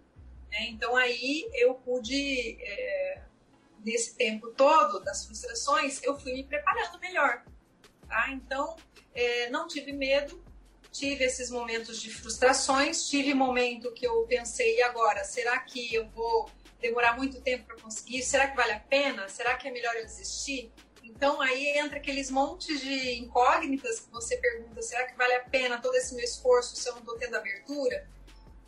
Né? 0.50 0.66
Então 0.70 0.96
aí 0.96 1.48
eu 1.54 1.74
pude, 1.74 2.58
é, 2.60 2.89
nesse 3.84 4.14
tempo 4.14 4.48
todo 4.48 5.00
das 5.00 5.24
frustrações, 5.24 6.02
eu 6.02 6.18
fui 6.18 6.32
me 6.32 6.44
preparando 6.44 6.98
melhor. 6.98 7.42
Tá? 8.08 8.30
Então 8.30 8.76
é, 9.14 9.50
não 9.50 9.66
tive 9.66 9.92
medo, 9.92 10.42
tive 10.90 11.24
esses 11.24 11.50
momentos 11.50 12.00
de 12.00 12.10
frustrações, 12.12 13.08
tive 13.08 13.34
momento 13.34 13.92
que 13.92 14.06
eu 14.06 14.24
pensei, 14.28 14.78
e 14.78 14.82
agora, 14.82 15.24
será 15.24 15.58
que 15.60 15.94
eu 15.94 16.08
vou 16.08 16.50
demorar 16.80 17.16
muito 17.16 17.40
tempo 17.40 17.66
para 17.66 17.76
conseguir? 17.76 18.22
Será 18.22 18.48
que 18.48 18.56
vale 18.56 18.72
a 18.72 18.80
pena? 18.80 19.28
Será 19.28 19.54
que 19.56 19.68
é 19.68 19.70
melhor 19.70 19.94
eu 19.96 20.04
desistir? 20.04 20.72
Então 21.02 21.40
aí 21.40 21.76
entra 21.76 21.98
aqueles 21.98 22.30
montes 22.30 22.80
de 22.80 23.18
incógnitas 23.18 24.00
que 24.00 24.10
você 24.10 24.36
pergunta, 24.38 24.80
será 24.80 25.06
que 25.06 25.16
vale 25.16 25.34
a 25.34 25.40
pena 25.40 25.80
todo 25.80 25.94
esse 25.96 26.14
meu 26.14 26.24
esforço 26.24 26.76
se 26.76 26.88
eu 26.88 26.92
não 26.94 27.00
estou 27.00 27.18
tendo 27.18 27.36
abertura? 27.36 28.08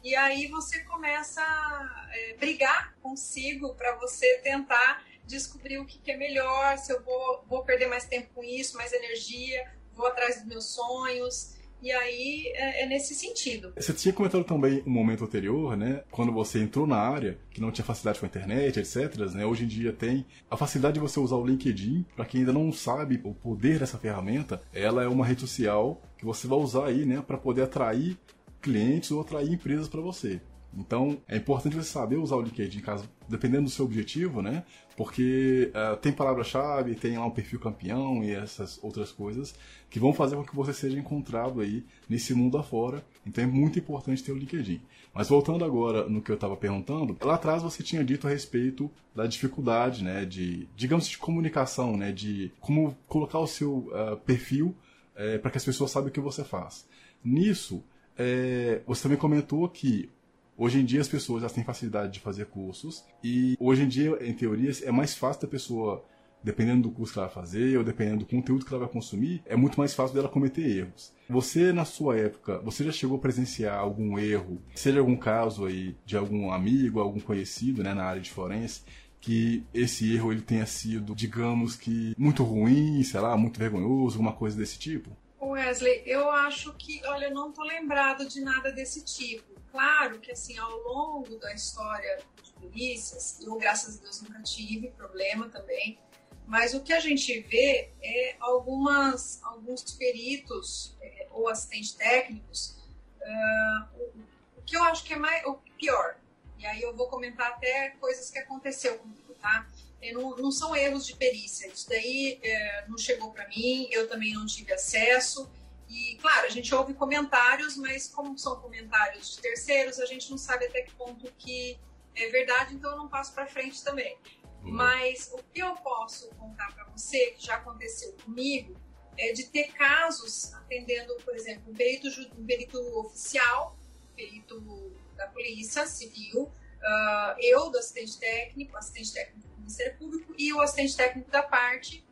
E 0.02 0.16
aí 0.16 0.48
você 0.48 0.80
começa 0.80 1.40
a 1.40 2.08
é, 2.12 2.36
brigar 2.36 2.94
consigo 3.00 3.74
para 3.74 3.96
você 3.96 4.38
tentar 4.38 5.04
descobrir 5.26 5.78
o 5.78 5.84
que, 5.84 5.98
que, 5.98 6.10
é 6.10 6.16
melhor, 6.16 6.76
se 6.76 6.92
eu 6.92 7.02
vou, 7.02 7.44
vou 7.48 7.62
perder 7.62 7.86
mais 7.86 8.04
tempo 8.04 8.28
com 8.34 8.42
isso, 8.42 8.76
mais 8.76 8.92
energia, 8.92 9.64
vou 9.94 10.06
atrás 10.06 10.36
dos 10.36 10.46
meus 10.46 10.64
sonhos. 10.66 11.56
E 11.82 11.90
aí 11.90 12.52
é, 12.54 12.84
é, 12.84 12.86
nesse 12.86 13.12
sentido. 13.12 13.72
Você 13.76 13.92
tinha 13.92 14.14
comentado 14.14 14.44
também 14.44 14.84
um 14.86 14.90
momento 14.90 15.24
anterior, 15.24 15.76
né? 15.76 16.04
Quando 16.12 16.32
você 16.32 16.60
entrou 16.60 16.86
na 16.86 16.96
área, 16.96 17.38
que 17.50 17.60
não 17.60 17.72
tinha 17.72 17.84
facilidade 17.84 18.20
com 18.20 18.26
a 18.26 18.28
internet, 18.28 18.78
etc. 18.78 19.16
Né? 19.34 19.44
Hoje 19.44 19.64
em 19.64 19.66
dia 19.66 19.92
tem 19.92 20.24
a 20.48 20.56
facilidade 20.56 20.94
de 20.94 21.00
você 21.00 21.18
usar 21.18 21.34
o 21.34 21.44
LinkedIn. 21.44 22.06
Para 22.14 22.24
quem 22.24 22.40
ainda 22.40 22.52
não 22.52 22.72
sabe 22.72 23.20
o 23.24 23.34
poder 23.34 23.80
dessa 23.80 23.98
ferramenta, 23.98 24.62
ela 24.72 25.02
é 25.02 25.08
uma 25.08 25.26
rede 25.26 25.40
social 25.40 26.00
que 26.16 26.24
você 26.24 26.46
vai 26.46 26.58
usar 26.58 26.86
aí, 26.86 27.04
né? 27.04 27.20
Para 27.26 27.36
poder 27.36 27.62
atrair 27.62 28.16
clientes 28.62 29.10
ou 29.10 29.20
atrair 29.20 29.52
empresas 29.52 29.88
para 29.88 30.00
você. 30.00 30.40
Então, 30.74 31.18
é 31.28 31.36
importante 31.36 31.76
você 31.76 31.90
saber 31.90 32.16
usar 32.16 32.36
o 32.36 32.42
LinkedIn, 32.42 32.80
caso, 32.80 33.08
dependendo 33.28 33.64
do 33.64 33.70
seu 33.70 33.84
objetivo, 33.84 34.40
né? 34.40 34.64
Porque 34.96 35.70
uh, 35.74 35.96
tem 35.98 36.12
palavra-chave, 36.12 36.94
tem 36.94 37.18
lá 37.18 37.26
um 37.26 37.30
perfil 37.30 37.60
campeão 37.60 38.24
e 38.24 38.30
essas 38.30 38.78
outras 38.82 39.12
coisas 39.12 39.54
que 39.90 40.00
vão 40.00 40.14
fazer 40.14 40.36
com 40.36 40.44
que 40.44 40.56
você 40.56 40.72
seja 40.72 40.98
encontrado 40.98 41.60
aí 41.60 41.84
nesse 42.08 42.32
mundo 42.32 42.56
afora. 42.56 43.04
Então, 43.26 43.44
é 43.44 43.46
muito 43.46 43.78
importante 43.78 44.22
ter 44.22 44.32
o 44.32 44.38
LinkedIn. 44.38 44.80
Mas 45.12 45.28
voltando 45.28 45.62
agora 45.62 46.08
no 46.08 46.22
que 46.22 46.30
eu 46.30 46.36
estava 46.36 46.56
perguntando, 46.56 47.18
lá 47.20 47.34
atrás 47.34 47.62
você 47.62 47.82
tinha 47.82 48.02
dito 48.02 48.26
a 48.26 48.30
respeito 48.30 48.90
da 49.14 49.26
dificuldade, 49.26 50.02
né? 50.02 50.24
De, 50.24 50.66
digamos, 50.74 51.06
de 51.06 51.18
comunicação, 51.18 51.98
né? 51.98 52.12
De 52.12 52.50
como 52.60 52.96
colocar 53.06 53.38
o 53.40 53.46
seu 53.46 53.90
uh, 53.90 54.16
perfil 54.24 54.74
uh, 55.14 55.38
para 55.40 55.50
que 55.50 55.58
as 55.58 55.64
pessoas 55.64 55.90
saibam 55.90 56.08
o 56.08 56.12
que 56.12 56.20
você 56.20 56.42
faz. 56.42 56.86
Nisso, 57.22 57.84
é, 58.16 58.80
você 58.86 59.02
também 59.02 59.18
comentou 59.18 59.68
que 59.68 60.10
Hoje 60.56 60.78
em 60.78 60.84
dia 60.84 61.00
as 61.00 61.08
pessoas 61.08 61.42
já 61.42 61.48
têm 61.48 61.64
facilidade 61.64 62.12
de 62.12 62.20
fazer 62.20 62.46
cursos 62.46 63.04
e 63.24 63.56
hoje 63.58 63.82
em 63.82 63.88
dia, 63.88 64.16
em 64.20 64.34
teoria, 64.34 64.70
é 64.84 64.92
mais 64.92 65.14
fácil 65.14 65.42
da 65.42 65.48
pessoa, 65.48 66.04
dependendo 66.40 66.82
do 66.82 66.90
curso 66.90 67.12
que 67.12 67.18
ela 67.18 67.26
vai 67.26 67.34
fazer 67.34 67.78
ou 67.78 67.82
dependendo 67.82 68.18
do 68.18 68.26
conteúdo 68.26 68.64
que 68.64 68.72
ela 68.72 68.84
vai 68.84 68.92
consumir, 68.92 69.42
é 69.46 69.56
muito 69.56 69.78
mais 69.78 69.94
fácil 69.94 70.14
dela 70.14 70.28
cometer 70.28 70.62
erros. 70.62 71.12
Você, 71.28 71.72
na 71.72 71.84
sua 71.84 72.18
época, 72.18 72.58
você 72.58 72.84
já 72.84 72.92
chegou 72.92 73.16
a 73.16 73.20
presenciar 73.20 73.78
algum 73.78 74.18
erro, 74.18 74.60
seja 74.74 75.00
algum 75.00 75.16
caso 75.16 75.64
aí 75.64 75.96
de 76.04 76.16
algum 76.16 76.52
amigo, 76.52 77.00
algum 77.00 77.20
conhecido 77.20 77.82
né, 77.82 77.94
na 77.94 78.04
área 78.04 78.20
de 78.20 78.30
forense, 78.30 78.82
que 79.20 79.64
esse 79.72 80.14
erro 80.14 80.32
ele 80.32 80.42
tenha 80.42 80.66
sido, 80.66 81.14
digamos 81.14 81.76
que, 81.76 82.14
muito 82.18 82.42
ruim, 82.42 83.02
sei 83.04 83.20
lá, 83.20 83.36
muito 83.36 83.58
vergonhoso, 83.58 84.16
alguma 84.16 84.32
coisa 84.32 84.56
desse 84.56 84.78
tipo? 84.78 85.10
Wesley, 85.52 86.02
eu 86.06 86.30
acho 86.30 86.72
que, 86.74 87.00
olha, 87.06 87.26
eu 87.26 87.34
não 87.34 87.50
estou 87.50 87.64
lembrado 87.64 88.26
de 88.26 88.40
nada 88.40 88.72
desse 88.72 89.04
tipo 89.04 89.52
claro 89.72 90.20
que, 90.20 90.30
assim, 90.30 90.56
ao 90.58 90.76
longo 90.80 91.38
da 91.38 91.52
história 91.54 92.22
de 92.42 92.52
polícias, 92.52 93.40
eu, 93.40 93.56
graças 93.56 93.98
a 93.98 94.02
Deus, 94.02 94.20
nunca 94.20 94.42
tive 94.42 94.90
problema 94.90 95.48
também, 95.48 95.98
mas 96.46 96.74
o 96.74 96.82
que 96.82 96.92
a 96.92 97.00
gente 97.00 97.40
vê 97.40 97.90
é 98.02 98.36
algumas, 98.38 99.42
alguns 99.42 99.82
peritos 99.92 100.94
é, 101.00 101.26
ou 101.30 101.48
assistentes 101.48 101.94
técnicos, 101.94 102.76
uh, 103.20 103.98
o, 103.98 104.58
o, 104.58 104.62
que 104.62 104.76
eu 104.76 104.82
acho 104.84 105.04
que 105.04 105.14
é 105.14 105.16
mais, 105.16 105.44
o 105.46 105.54
pior, 105.78 106.18
e 106.58 106.66
aí 106.66 106.82
eu 106.82 106.94
vou 106.94 107.08
comentar 107.08 107.52
até 107.52 107.90
coisas 107.98 108.30
que 108.30 108.38
aconteceu 108.38 108.98
comigo, 108.98 109.34
tá? 109.40 109.66
Não, 110.12 110.36
não, 110.36 110.50
são 110.50 110.74
erros 110.74 111.06
de 111.06 111.14
perícia, 111.14 111.68
isso 111.68 111.88
daí 111.88 112.40
é, 112.42 112.86
não 112.88 112.98
chegou 112.98 113.30
para 113.30 113.46
mim, 113.48 113.88
eu 113.92 114.08
também 114.08 114.34
não 114.34 114.44
tive 114.46 114.72
acesso, 114.72 115.48
e, 115.92 116.16
claro, 116.16 116.46
a 116.46 116.48
gente 116.48 116.74
ouve 116.74 116.94
comentários, 116.94 117.76
mas 117.76 118.08
como 118.08 118.38
são 118.38 118.56
comentários 118.56 119.36
de 119.36 119.42
terceiros, 119.42 120.00
a 120.00 120.06
gente 120.06 120.30
não 120.30 120.38
sabe 120.38 120.64
até 120.64 120.80
que 120.80 120.94
ponto 120.94 121.30
que 121.36 121.78
é 122.14 122.28
verdade, 122.30 122.74
então 122.74 122.92
eu 122.92 122.96
não 122.96 123.08
passo 123.08 123.34
para 123.34 123.46
frente 123.46 123.84
também. 123.84 124.16
Uhum. 124.62 124.72
Mas 124.72 125.30
o 125.34 125.42
que 125.52 125.60
eu 125.60 125.74
posso 125.76 126.28
contar 126.36 126.74
para 126.74 126.84
você, 126.84 127.32
que 127.32 127.44
já 127.44 127.56
aconteceu 127.56 128.12
comigo, 128.24 128.74
é 129.18 129.32
de 129.32 129.44
ter 129.44 129.72
casos 129.74 130.54
atendendo, 130.54 131.14
por 131.16 131.36
exemplo, 131.36 131.70
um 131.70 131.74
perito, 131.74 132.08
um 132.38 132.46
perito 132.46 132.78
oficial, 132.98 133.76
um 134.10 134.14
perito 134.16 134.96
da 135.14 135.26
Polícia 135.26 135.86
Civil, 135.86 136.44
uh, 136.44 137.36
eu 137.38 137.68
do 137.68 137.76
assistente 137.76 138.18
técnico, 138.18 138.76
assistente 138.78 139.12
técnico 139.12 139.46
Ministério 139.62 139.98
Público 139.98 140.34
e 140.36 140.52
o 140.52 140.60
assistente 140.60 140.96
técnico 140.96 141.30
da 141.30 141.42
parte, 141.42 142.04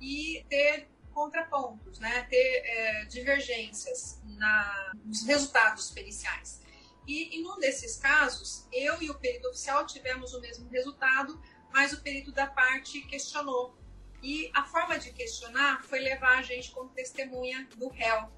e 0.00 0.44
ter 0.48 0.88
contrapontos, 1.12 1.98
né? 1.98 2.22
ter 2.30 2.62
é, 2.64 3.04
divergências 3.06 4.20
na, 4.24 4.92
nos 5.04 5.26
resultados 5.26 5.90
periciais. 5.90 6.60
E 7.06 7.36
em 7.36 7.46
um 7.46 7.58
desses 7.58 7.96
casos, 7.96 8.68
eu 8.72 9.02
e 9.02 9.10
o 9.10 9.14
perito 9.18 9.48
oficial 9.48 9.86
tivemos 9.86 10.32
o 10.34 10.40
mesmo 10.40 10.68
resultado, 10.68 11.40
mas 11.72 11.92
o 11.92 12.00
perito 12.00 12.30
da 12.30 12.46
parte 12.46 13.00
questionou. 13.02 13.76
E 14.22 14.50
a 14.54 14.64
forma 14.64 14.98
de 14.98 15.12
questionar 15.12 15.82
foi 15.84 16.00
levar 16.00 16.38
a 16.38 16.42
gente 16.42 16.70
como 16.70 16.90
testemunha 16.90 17.66
do 17.76 17.88
réu. 17.88 18.30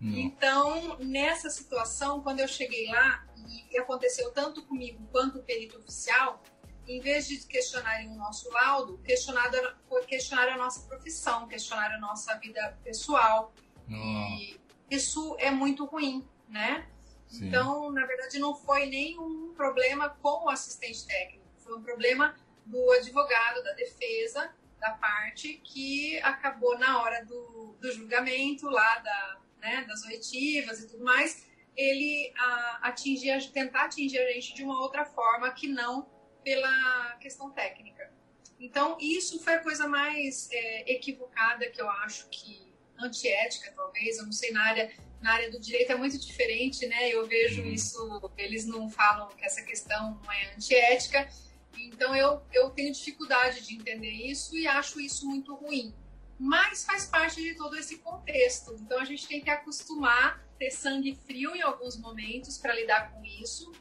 Não. 0.00 0.18
Então, 0.18 0.98
nessa 0.98 1.48
situação, 1.48 2.20
quando 2.20 2.40
eu 2.40 2.48
cheguei 2.48 2.88
lá, 2.88 3.26
e 3.70 3.78
aconteceu 3.78 4.30
tanto 4.32 4.62
comigo 4.62 5.06
quanto 5.10 5.38
o 5.38 5.42
perito 5.42 5.78
oficial, 5.78 6.42
em 6.86 7.00
vez 7.00 7.26
de 7.26 7.38
questionarem 7.46 8.08
o 8.08 8.14
nosso 8.14 8.50
laudo, 8.50 8.98
questionaram, 8.98 9.74
questionar 10.06 10.48
a 10.48 10.56
nossa 10.56 10.86
profissão, 10.86 11.48
questionar 11.48 11.92
a 11.92 11.98
nossa 11.98 12.34
vida 12.38 12.78
pessoal. 12.82 13.52
E 13.88 14.60
isso 14.90 15.36
é 15.38 15.50
muito 15.50 15.84
ruim, 15.84 16.26
né? 16.48 16.86
Sim. 17.26 17.48
Então, 17.48 17.90
na 17.90 18.06
verdade, 18.06 18.38
não 18.38 18.54
foi 18.54 18.86
nenhum 18.86 19.52
problema 19.54 20.10
com 20.10 20.44
o 20.44 20.48
assistente 20.48 21.06
técnico, 21.06 21.44
foi 21.58 21.76
um 21.76 21.82
problema 21.82 22.34
do 22.64 22.90
advogado, 22.92 23.62
da 23.62 23.72
defesa, 23.72 24.50
da 24.78 24.92
parte, 24.92 25.60
que 25.64 26.18
acabou 26.20 26.78
na 26.78 27.02
hora 27.02 27.24
do, 27.24 27.76
do 27.80 27.92
julgamento 27.92 28.68
lá 28.68 28.98
da, 28.98 29.40
né, 29.60 29.84
das 29.88 30.04
oitivas 30.04 30.80
e 30.80 30.88
tudo 30.88 31.04
mais, 31.04 31.46
ele 31.76 32.32
a, 32.36 32.88
atingir, 32.88 33.50
tentar 33.50 33.86
atingir 33.86 34.18
a 34.18 34.32
gente 34.32 34.54
de 34.54 34.62
uma 34.62 34.80
outra 34.80 35.04
forma 35.04 35.50
que 35.50 35.66
não 35.66 36.13
pela 36.44 37.16
questão 37.20 37.50
técnica. 37.50 38.12
Então, 38.60 38.96
isso 39.00 39.42
foi 39.42 39.54
a 39.54 39.58
coisa 39.58 39.88
mais 39.88 40.48
é, 40.52 40.92
equivocada 40.92 41.68
que 41.68 41.80
eu 41.80 41.90
acho 41.90 42.28
que 42.28 42.72
antiética, 42.98 43.72
talvez, 43.74 44.18
eu 44.18 44.24
não 44.24 44.32
sei, 44.32 44.52
na 44.52 44.64
área, 44.64 44.92
na 45.20 45.32
área 45.32 45.50
do 45.50 45.58
direito 45.58 45.90
é 45.90 45.96
muito 45.96 46.18
diferente, 46.18 46.86
né? 46.86 47.08
Eu 47.08 47.26
vejo 47.26 47.62
uhum. 47.62 47.72
isso, 47.72 48.32
eles 48.38 48.66
não 48.66 48.88
falam 48.88 49.28
que 49.28 49.44
essa 49.44 49.62
questão 49.62 50.20
não 50.22 50.32
é 50.32 50.54
antiética, 50.54 51.28
então 51.76 52.14
eu, 52.14 52.42
eu 52.52 52.70
tenho 52.70 52.92
dificuldade 52.92 53.62
de 53.62 53.74
entender 53.74 54.10
isso 54.10 54.56
e 54.56 54.66
acho 54.66 55.00
isso 55.00 55.26
muito 55.26 55.54
ruim. 55.54 55.94
Mas 56.38 56.84
faz 56.84 57.06
parte 57.06 57.42
de 57.42 57.54
todo 57.54 57.76
esse 57.76 57.98
contexto, 57.98 58.74
então 58.80 59.00
a 59.00 59.04
gente 59.04 59.26
tem 59.26 59.40
que 59.40 59.50
acostumar, 59.50 60.44
ter 60.58 60.70
sangue 60.70 61.18
frio 61.26 61.54
em 61.54 61.62
alguns 61.62 61.96
momentos 61.96 62.58
para 62.58 62.74
lidar 62.74 63.12
com 63.12 63.24
isso 63.24 63.72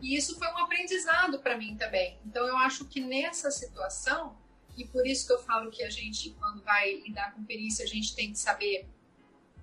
e 0.00 0.16
isso 0.16 0.38
foi 0.38 0.48
um 0.48 0.58
aprendizado 0.58 1.40
para 1.40 1.56
mim 1.56 1.76
também. 1.76 2.18
Então 2.24 2.46
eu 2.46 2.56
acho 2.58 2.84
que 2.86 3.00
nessa 3.00 3.50
situação, 3.50 4.36
e 4.76 4.84
por 4.84 5.06
isso 5.06 5.26
que 5.26 5.32
eu 5.32 5.42
falo 5.42 5.70
que 5.70 5.82
a 5.82 5.90
gente, 5.90 6.30
quando 6.38 6.62
vai 6.62 6.94
lidar 7.00 7.34
com 7.34 7.44
perícia, 7.44 7.84
a 7.84 7.88
gente 7.88 8.14
tem 8.14 8.32
que 8.32 8.38
saber 8.38 8.88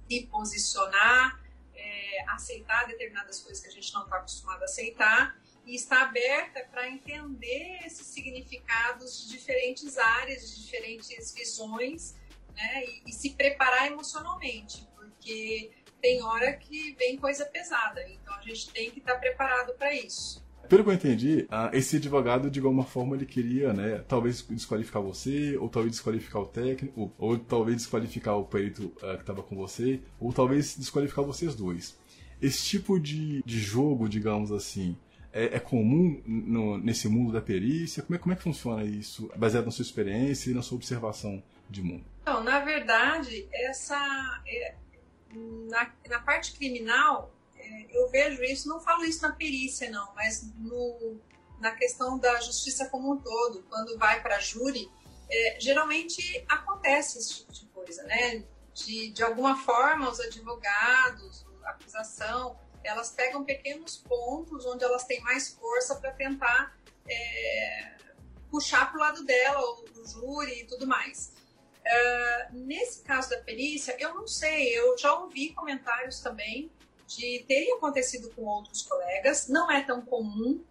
se 0.09 0.25
posicionar, 0.27 1.41
é, 1.75 2.23
aceitar 2.29 2.87
determinadas 2.87 3.39
coisas 3.39 3.61
que 3.61 3.69
a 3.69 3.71
gente 3.71 3.93
não 3.93 4.03
está 4.03 4.17
acostumado 4.17 4.61
a 4.61 4.65
aceitar 4.65 5.39
e 5.65 5.75
estar 5.75 6.01
aberta 6.03 6.65
para 6.71 6.89
entender 6.89 7.79
esses 7.85 8.07
significados 8.07 9.21
de 9.21 9.29
diferentes 9.29 9.97
áreas, 9.97 10.49
de 10.49 10.63
diferentes 10.63 11.33
visões, 11.33 12.15
né? 12.53 12.83
E, 12.85 13.03
e 13.07 13.13
se 13.13 13.31
preparar 13.31 13.87
emocionalmente, 13.87 14.87
porque 14.95 15.71
tem 16.01 16.21
hora 16.23 16.53
que 16.53 16.95
vem 16.97 17.17
coisa 17.17 17.45
pesada, 17.45 18.01
então 18.09 18.33
a 18.33 18.41
gente 18.41 18.69
tem 18.71 18.89
que 18.89 18.99
estar 18.99 19.13
tá 19.13 19.19
preparado 19.19 19.73
para 19.73 19.93
isso. 19.93 20.43
Pelo 20.67 20.85
que 20.85 20.89
eu 20.89 20.93
entendi, 20.93 21.47
esse 21.73 21.97
advogado, 21.97 22.49
de 22.49 22.59
alguma 22.59 22.85
forma, 22.85 23.15
ele 23.17 23.25
queria, 23.25 23.73
né, 23.73 24.05
talvez 24.07 24.41
desqualificar 24.41 25.01
você, 25.01 25.57
ou 25.57 25.67
talvez 25.67 25.95
desqualificar 25.95 26.41
o 26.41 26.45
técnico, 26.45 27.11
ou, 27.17 27.37
talvez 27.37 27.75
desqualificar 27.77 28.37
o 28.37 28.45
perito 28.45 28.85
uh, 28.85 29.15
que 29.15 29.21
estava 29.21 29.43
com 29.43 29.53
você, 29.55 29.99
ou 30.17 30.31
talvez 30.31 30.77
desqualificar 30.77 31.25
vocês 31.25 31.55
dois. 31.55 31.99
Esse 32.41 32.63
tipo 32.63 32.97
de, 32.99 33.43
de 33.43 33.59
jogo, 33.59 34.07
digamos 34.07 34.49
assim, 34.49 34.95
é, 35.33 35.57
é 35.57 35.59
comum 35.59 36.21
no, 36.25 36.77
nesse 36.77 37.07
mundo 37.07 37.33
da 37.33 37.41
perícia? 37.41 38.01
Como 38.03 38.15
é, 38.15 38.19
como 38.19 38.33
é 38.33 38.35
que 38.37 38.43
funciona 38.43 38.83
isso, 38.83 39.29
baseado 39.35 39.65
na 39.65 39.71
sua 39.71 39.83
experiência 39.83 40.51
e 40.51 40.53
na 40.53 40.61
sua 40.61 40.77
observação 40.77 41.43
de 41.69 41.81
mundo? 41.81 42.05
Então, 42.21 42.43
na 42.43 42.59
verdade, 42.59 43.45
essa, 43.51 44.41
é, 44.47 44.75
na, 45.33 45.91
na 46.07 46.19
parte 46.19 46.53
criminal, 46.53 47.33
é, 47.55 47.87
eu 47.97 48.09
vejo 48.09 48.43
isso, 48.43 48.67
não 48.67 48.79
falo 48.79 49.03
isso 49.03 49.21
na 49.21 49.31
perícia, 49.31 49.89
não, 49.89 50.13
mas 50.15 50.51
no, 50.57 51.19
na 51.59 51.71
questão 51.71 52.17
da 52.17 52.39
justiça 52.41 52.89
como 52.89 53.13
um 53.13 53.17
todo, 53.17 53.63
quando 53.69 53.97
vai 53.97 54.21
para 54.21 54.39
júri, 54.39 54.89
é, 55.29 55.57
geralmente 55.59 56.43
acontece 56.49 57.19
esse 57.19 57.35
tipo 57.35 57.53
de 57.53 57.65
coisa, 57.67 58.03
né? 58.03 58.43
De, 58.73 59.11
de 59.11 59.23
alguma 59.23 59.57
forma, 59.57 60.09
os 60.09 60.19
advogados, 60.19 61.45
a 61.63 61.69
acusação, 61.71 62.57
elas 62.83 63.11
pegam 63.11 63.43
pequenos 63.43 63.97
pontos 63.97 64.65
onde 64.65 64.83
elas 64.83 65.03
têm 65.05 65.21
mais 65.21 65.49
força 65.49 65.95
para 65.95 66.11
tentar 66.11 66.75
é, 67.07 67.97
puxar 68.49 68.91
para 68.91 68.97
o 68.97 68.99
lado 68.99 69.23
dela, 69.23 69.61
o, 69.61 69.85
o 70.01 70.07
júri 70.07 70.61
e 70.61 70.65
tudo 70.65 70.87
mais. 70.87 71.31
Uh, 71.85 72.57
nesse 72.65 73.03
caso 73.03 73.29
da 73.29 73.37
perícia, 73.37 73.95
eu 73.99 74.13
não 74.13 74.27
sei, 74.27 74.77
eu 74.77 74.97
já 74.97 75.13
ouvi 75.15 75.49
comentários 75.49 76.19
também 76.19 76.69
de 77.07 77.43
terem 77.47 77.73
acontecido 77.73 78.29
com 78.35 78.43
outros 78.43 78.83
colegas, 78.83 79.47
não 79.47 79.69
é 79.69 79.81
tão 79.81 80.01
comum 80.01 80.61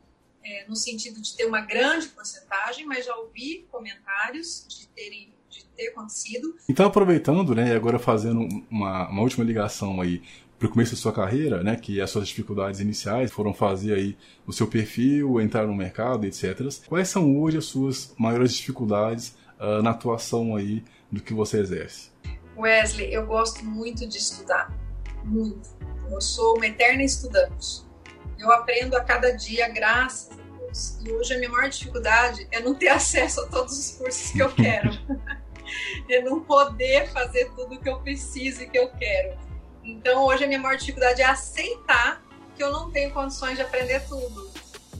é, 0.43 0.67
no 0.67 0.77
sentido 0.77 1.21
de 1.21 1.37
ter 1.37 1.45
uma 1.45 1.61
grande 1.61 2.09
porcentagem, 2.09 2.87
mas 2.87 3.05
já 3.05 3.15
ouvi 3.17 3.67
comentários 3.71 4.65
de 4.69 4.87
terem 4.89 5.35
de 5.51 5.65
ter 5.77 5.89
acontecido. 5.89 6.57
Então, 6.69 6.87
aproveitando, 6.87 7.55
né, 7.55 7.69
e 7.69 7.73
agora 7.73 7.99
fazendo 7.99 8.47
uma, 8.71 9.09
uma 9.09 9.23
última 9.23 9.45
ligação 9.45 10.01
aí 10.01 10.23
para 10.59 10.69
o 10.69 10.71
começo 10.71 10.93
da 10.93 11.01
sua 11.01 11.13
carreira, 11.13 11.63
né, 11.63 11.75
que 11.75 12.01
as 12.01 12.11
suas 12.11 12.29
dificuldades 12.29 12.81
iniciais 12.81 13.33
foram 13.33 13.53
fazer 13.53 13.95
aí 13.95 14.17
o 14.47 14.53
seu 14.53 14.67
perfil, 14.67 15.41
entrar 15.41 15.67
no 15.67 15.75
mercado, 15.75 16.25
etc. 16.25 16.61
Quais 16.87 17.09
são 17.09 17.37
hoje 17.39 17.59
as 17.59 17.65
suas 17.65 18.15
maiores 18.17 18.55
dificuldades 18.55 19.35
uh, 19.59 19.83
na 19.83 19.91
atuação 19.91 20.55
aí 20.55 20.85
do 21.11 21.21
que 21.21 21.35
você 21.35 21.59
exerce? 21.59 22.11
Wesley, 22.57 23.13
eu 23.13 23.27
gosto 23.27 23.65
muito 23.65 24.07
de 24.07 24.19
estudar, 24.19 24.73
muito. 25.25 25.69
Eu 26.11 26.21
sou 26.21 26.57
uma 26.57 26.67
eterna 26.67 27.03
estudante. 27.03 27.85
Eu 28.39 28.51
aprendo 28.51 28.97
a 28.97 29.05
cada 29.05 29.31
dia, 29.31 29.69
graças 29.69 30.33
a 30.33 30.43
Deus. 30.43 30.99
E 31.05 31.13
hoje 31.13 31.35
a 31.35 31.39
minha 31.39 31.51
maior 31.51 31.69
dificuldade 31.69 32.47
é 32.51 32.61
não 32.61 32.75
ter 32.75 32.89
acesso 32.91 33.41
a 33.43 33.47
todos 33.47 33.79
os 33.79 33.97
cursos 33.97 34.31
que 34.31 34.43
eu 34.43 34.53
quero. 34.53 34.91
é 36.09 36.23
não 36.23 36.41
poder 36.41 37.09
fazer 37.13 37.51
tudo 37.55 37.79
que 37.79 37.89
eu 37.89 38.01
preciso 38.01 38.63
e 38.63 38.67
que 38.69 38.79
eu 38.79 38.91
quero. 38.91 39.39
Então 39.85 40.25
hoje 40.25 40.45
a 40.45 40.47
minha 40.47 40.59
maior 40.59 40.77
dificuldade 40.77 41.23
é 41.23 41.27
aceitar 41.27 42.23
que 42.57 42.63
eu 42.63 42.73
não 42.73 42.91
tenho 42.91 43.11
condições 43.13 43.57
de 43.57 43.63
aprender 43.63 44.01
tudo. 44.09 44.51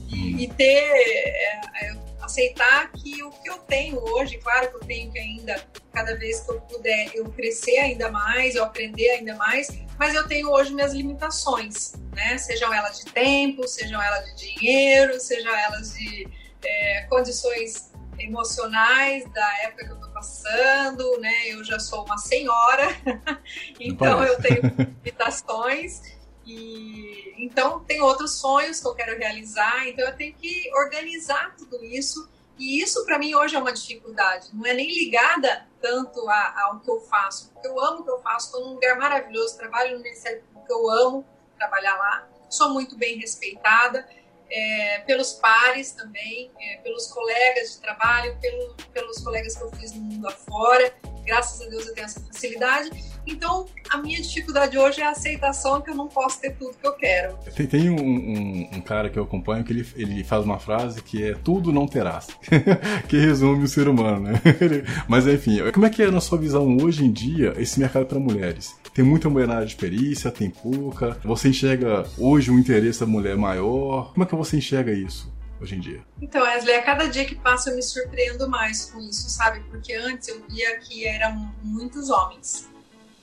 E, 0.07 0.15
hum. 0.15 0.39
e 0.39 0.47
ter. 0.47 0.65
É, 0.65 1.61
é, 1.85 2.10
aceitar 2.31 2.89
que 2.93 3.21
o 3.23 3.29
que 3.29 3.49
eu 3.49 3.57
tenho 3.59 3.99
hoje, 3.99 4.37
claro 4.37 4.69
que 4.69 4.75
eu 4.77 4.79
tenho 4.79 5.11
que 5.11 5.19
ainda, 5.19 5.61
cada 5.91 6.15
vez 6.15 6.39
que 6.39 6.51
eu 6.51 6.61
puder, 6.61 7.11
eu 7.13 7.25
crescer 7.31 7.77
ainda 7.77 8.09
mais, 8.09 8.55
eu 8.55 8.63
aprender 8.63 9.09
ainda 9.11 9.35
mais, 9.35 9.67
mas 9.99 10.15
eu 10.15 10.25
tenho 10.27 10.49
hoje 10.49 10.73
minhas 10.73 10.93
limitações, 10.93 11.93
né? 12.15 12.37
Sejam 12.37 12.73
elas 12.73 12.99
de 12.99 13.05
tempo, 13.11 13.67
sejam 13.67 14.01
elas 14.01 14.25
de 14.25 14.55
dinheiro, 14.55 15.19
sejam 15.19 15.53
elas 15.53 15.93
de 15.93 16.27
é, 16.63 17.05
condições 17.09 17.91
emocionais 18.17 19.29
da 19.33 19.57
época 19.63 19.85
que 19.85 19.91
eu 19.91 19.99
tô 19.99 20.07
passando, 20.09 21.19
né? 21.19 21.49
Eu 21.49 21.63
já 21.65 21.79
sou 21.79 22.05
uma 22.05 22.17
senhora, 22.17 22.87
então 23.79 24.23
eu 24.23 24.41
tenho 24.41 24.61
limitações 25.03 26.01
e 26.45 27.33
então 27.37 27.79
tem 27.81 28.01
outros 28.01 28.39
sonhos 28.39 28.79
que 28.79 28.87
eu 28.87 28.95
quero 28.95 29.17
realizar, 29.17 29.87
então 29.87 30.05
eu 30.05 30.15
tenho 30.15 30.33
que 30.35 30.69
organizar 30.75 31.55
tudo 31.55 31.83
isso. 31.83 32.29
E 32.57 32.81
isso 32.81 33.03
para 33.05 33.17
mim 33.17 33.33
hoje 33.33 33.55
é 33.55 33.59
uma 33.59 33.73
dificuldade. 33.73 34.49
Não 34.53 34.65
é 34.65 34.73
nem 34.73 34.87
ligada 34.87 35.67
tanto 35.81 36.29
a, 36.29 36.61
ao 36.63 36.79
que 36.79 36.89
eu 36.89 36.99
faço, 37.01 37.49
porque 37.51 37.67
eu 37.67 37.79
amo 37.79 38.01
o 38.01 38.03
que 38.03 38.11
eu 38.11 38.19
faço, 38.19 38.47
estou 38.47 38.65
num 38.65 38.73
lugar 38.73 38.97
maravilhoso, 38.97 39.57
trabalho 39.57 39.97
no 39.97 40.03
Ministério 40.03 40.43
que 40.65 40.71
eu 40.71 40.89
amo 40.89 41.25
trabalhar 41.57 41.95
lá, 41.95 42.27
sou 42.49 42.69
muito 42.69 42.95
bem 42.97 43.17
respeitada 43.17 44.07
é, 44.51 44.99
pelos 45.07 45.33
pares 45.33 45.91
também, 45.91 46.51
é, 46.59 46.77
pelos 46.77 47.07
colegas 47.07 47.73
de 47.73 47.81
trabalho, 47.81 48.37
pelo, 48.41 48.75
pelos 48.93 49.23
colegas 49.23 49.55
que 49.55 49.63
eu 49.63 49.71
fiz 49.71 49.93
no 49.93 50.01
mundo 50.01 50.27
afora. 50.27 50.93
Graças 51.25 51.61
a 51.65 51.69
Deus 51.69 51.87
eu 51.87 51.93
tenho 51.93 52.05
essa 52.05 52.19
facilidade. 52.19 52.89
Então, 53.25 53.65
a 53.89 53.97
minha 53.97 54.19
dificuldade 54.21 54.77
hoje 54.77 55.01
é 55.01 55.05
a 55.05 55.11
aceitação 55.11 55.81
que 55.81 55.91
eu 55.91 55.95
não 55.95 56.07
posso 56.07 56.41
ter 56.41 56.55
tudo 56.55 56.75
que 56.75 56.87
eu 56.87 56.93
quero. 56.93 57.37
Tem, 57.55 57.67
tem 57.67 57.89
um, 57.89 58.01
um, 58.01 58.69
um, 58.73 58.81
cara 58.81 59.09
que 59.09 59.19
eu 59.19 59.23
acompanho 59.23 59.63
que 59.63 59.71
ele, 59.71 59.87
ele 59.95 60.23
faz 60.23 60.43
uma 60.43 60.57
frase 60.57 61.01
que 61.03 61.23
é 61.23 61.35
tudo 61.35 61.71
não 61.71 61.87
terás, 61.87 62.27
que 63.07 63.17
resume 63.17 63.63
o 63.63 63.67
ser 63.67 63.87
humano, 63.87 64.21
né? 64.21 64.41
Mas 65.07 65.27
enfim, 65.27 65.59
como 65.71 65.85
é 65.85 65.89
que 65.89 66.01
é 66.01 66.09
na 66.09 66.19
sua 66.21 66.37
visão 66.37 66.77
hoje 66.77 67.05
em 67.05 67.11
dia 67.11 67.53
esse 67.57 67.79
mercado 67.79 68.05
para 68.05 68.19
mulheres? 68.19 68.75
Tem 68.93 69.05
muita 69.05 69.29
mulher 69.29 69.47
na 69.47 69.55
área 69.55 69.67
de 69.67 69.75
perícia, 69.75 70.31
tem 70.31 70.49
pouca. 70.49 71.17
Você 71.23 71.49
enxerga 71.49 72.05
hoje 72.17 72.51
o 72.51 72.59
interesse 72.59 72.99
da 72.99 73.05
mulher 73.05 73.37
maior? 73.37 74.11
Como 74.13 74.23
é 74.23 74.27
que 74.27 74.35
você 74.35 74.57
enxerga 74.57 74.91
isso? 74.91 75.31
Hoje 75.61 75.75
em 75.75 75.79
dia? 75.79 76.03
Então, 76.19 76.41
Wesley, 76.41 76.75
a 76.75 76.81
cada 76.81 77.07
dia 77.07 77.25
que 77.25 77.35
passa 77.35 77.69
eu 77.69 77.75
me 77.75 77.83
surpreendo 77.83 78.49
mais 78.49 78.85
com 78.85 78.99
isso, 78.99 79.29
sabe? 79.29 79.61
Porque 79.69 79.93
antes 79.93 80.27
eu 80.27 80.43
via 80.47 80.77
que 80.79 81.05
eram 81.05 81.53
muitos 81.61 82.09
homens. 82.09 82.69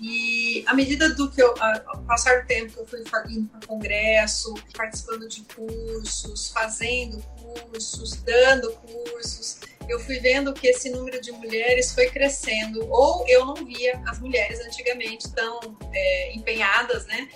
E 0.00 0.62
à 0.66 0.74
medida 0.74 1.12
do 1.14 1.28
que 1.28 1.42
eu, 1.42 1.52
ao 1.86 1.98
passar 2.02 2.42
do 2.42 2.46
tempo 2.46 2.72
que 2.72 2.78
eu 2.78 2.86
fui 2.86 3.00
indo 3.28 3.48
para 3.48 3.66
congresso, 3.66 4.54
participando 4.76 5.28
de 5.28 5.42
cursos, 5.42 6.50
fazendo 6.50 7.20
cursos, 7.68 8.14
dando 8.22 8.72
cursos, 8.74 9.58
eu 9.88 9.98
fui 9.98 10.20
vendo 10.20 10.52
que 10.52 10.68
esse 10.68 10.90
número 10.90 11.20
de 11.20 11.32
mulheres 11.32 11.92
foi 11.92 12.08
crescendo. 12.10 12.86
Ou 12.88 13.26
eu 13.26 13.44
não 13.44 13.56
via 13.56 14.00
as 14.06 14.20
mulheres 14.20 14.60
antigamente 14.60 15.32
tão 15.32 15.58
é, 15.92 16.36
empenhadas, 16.36 17.04
né? 17.06 17.28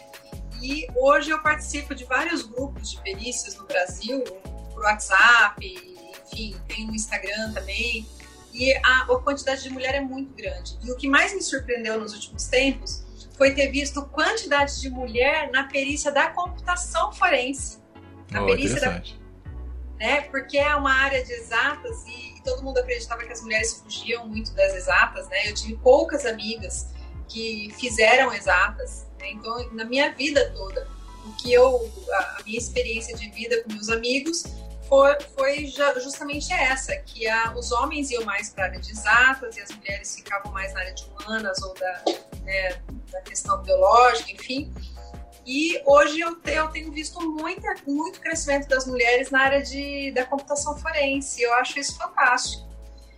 E 0.63 0.87
hoje 0.95 1.31
eu 1.31 1.43
participo 1.43 1.93
de 1.93 2.05
vários 2.05 2.43
grupos 2.43 2.93
de 2.93 3.01
perícias 3.01 3.57
no 3.57 3.67
Brasil, 3.67 4.23
por 4.83 4.87
WhatsApp, 4.87 5.97
enfim, 6.27 6.57
tem 6.67 6.87
no 6.87 6.95
Instagram 6.95 7.53
também. 7.53 8.07
E 8.53 8.75
a, 8.85 9.03
a 9.03 9.21
quantidade 9.21 9.63
de 9.63 9.71
mulher 9.71 9.95
é 9.95 10.01
muito 10.01 10.35
grande. 10.35 10.77
E 10.83 10.91
o 10.91 10.97
que 10.97 11.09
mais 11.09 11.33
me 11.33 11.41
surpreendeu 11.41 11.99
nos 12.01 12.13
últimos 12.13 12.47
tempos 12.47 13.05
foi 13.39 13.55
ter 13.55 13.69
visto 13.69 14.03
quantidade 14.07 14.81
de 14.81 14.91
mulher 14.91 15.51
na 15.51 15.65
perícia 15.65 16.11
da 16.11 16.29
computação 16.29 17.13
forense. 17.13 17.79
Na 18.31 18.43
oh, 18.43 18.47
perícia 18.47 18.81
da. 18.81 19.03
Né? 19.99 20.23
Porque 20.23 20.59
é 20.59 20.75
uma 20.75 20.93
área 20.93 21.25
de 21.25 21.33
exatas 21.33 22.05
e, 22.07 22.39
e, 22.39 22.43
todo 22.43 22.63
mundo 22.63 22.79
acreditava 22.79 23.23
que 23.23 23.33
as 23.33 23.41
mulheres 23.41 23.75
fugiam 23.75 24.27
muito 24.27 24.53
das 24.53 24.75
exatas, 24.75 25.29
né? 25.29 25.49
Eu 25.49 25.55
tive 25.55 25.77
poucas 25.77 26.27
amigas 26.27 26.89
que 27.29 27.73
fizeram 27.79 28.33
exatas. 28.35 29.07
Né? 29.19 29.31
Então, 29.31 29.73
na 29.73 29.85
minha 29.85 30.13
vida 30.13 30.51
toda, 30.51 30.89
o 31.25 31.33
que 31.37 31.53
eu, 31.53 31.91
a, 32.11 32.39
a 32.39 32.43
minha 32.45 32.59
experiência 32.59 33.17
de 33.17 33.31
vida 33.31 33.63
com 33.63 33.73
meus 33.73 33.89
amigos 33.89 34.45
foi, 34.93 35.19
foi 35.35 35.67
justamente 36.03 36.53
essa, 36.53 36.95
que 36.97 37.27
a, 37.27 37.55
os 37.57 37.73
homens 37.73 38.11
iam 38.11 38.27
mais 38.27 38.51
para 38.51 38.65
a 38.65 38.67
área 38.67 38.79
de 38.79 38.91
exatas 38.91 39.57
e 39.57 39.63
as 39.63 39.71
mulheres 39.71 40.15
ficavam 40.17 40.53
mais 40.53 40.75
na 40.75 40.81
área 40.81 40.93
de 40.93 41.05
humanas 41.05 41.63
ou 41.63 41.73
da, 41.73 42.03
né, 42.43 42.79
da 43.11 43.23
questão 43.23 43.63
biológica, 43.63 44.33
enfim. 44.33 44.71
E 45.47 45.81
hoje 45.87 46.21
eu, 46.21 46.35
te, 46.37 46.51
eu 46.51 46.69
tenho 46.69 46.93
visto 46.93 47.19
muita, 47.23 47.75
muito 47.87 48.21
crescimento 48.21 48.69
das 48.69 48.87
mulheres 48.87 49.31
na 49.31 49.41
área 49.41 49.63
de, 49.63 50.13
da 50.13 50.27
computação 50.27 50.77
forense. 50.77 51.41
Eu 51.41 51.55
acho 51.55 51.79
isso 51.79 51.97
fantástico. 51.97 52.69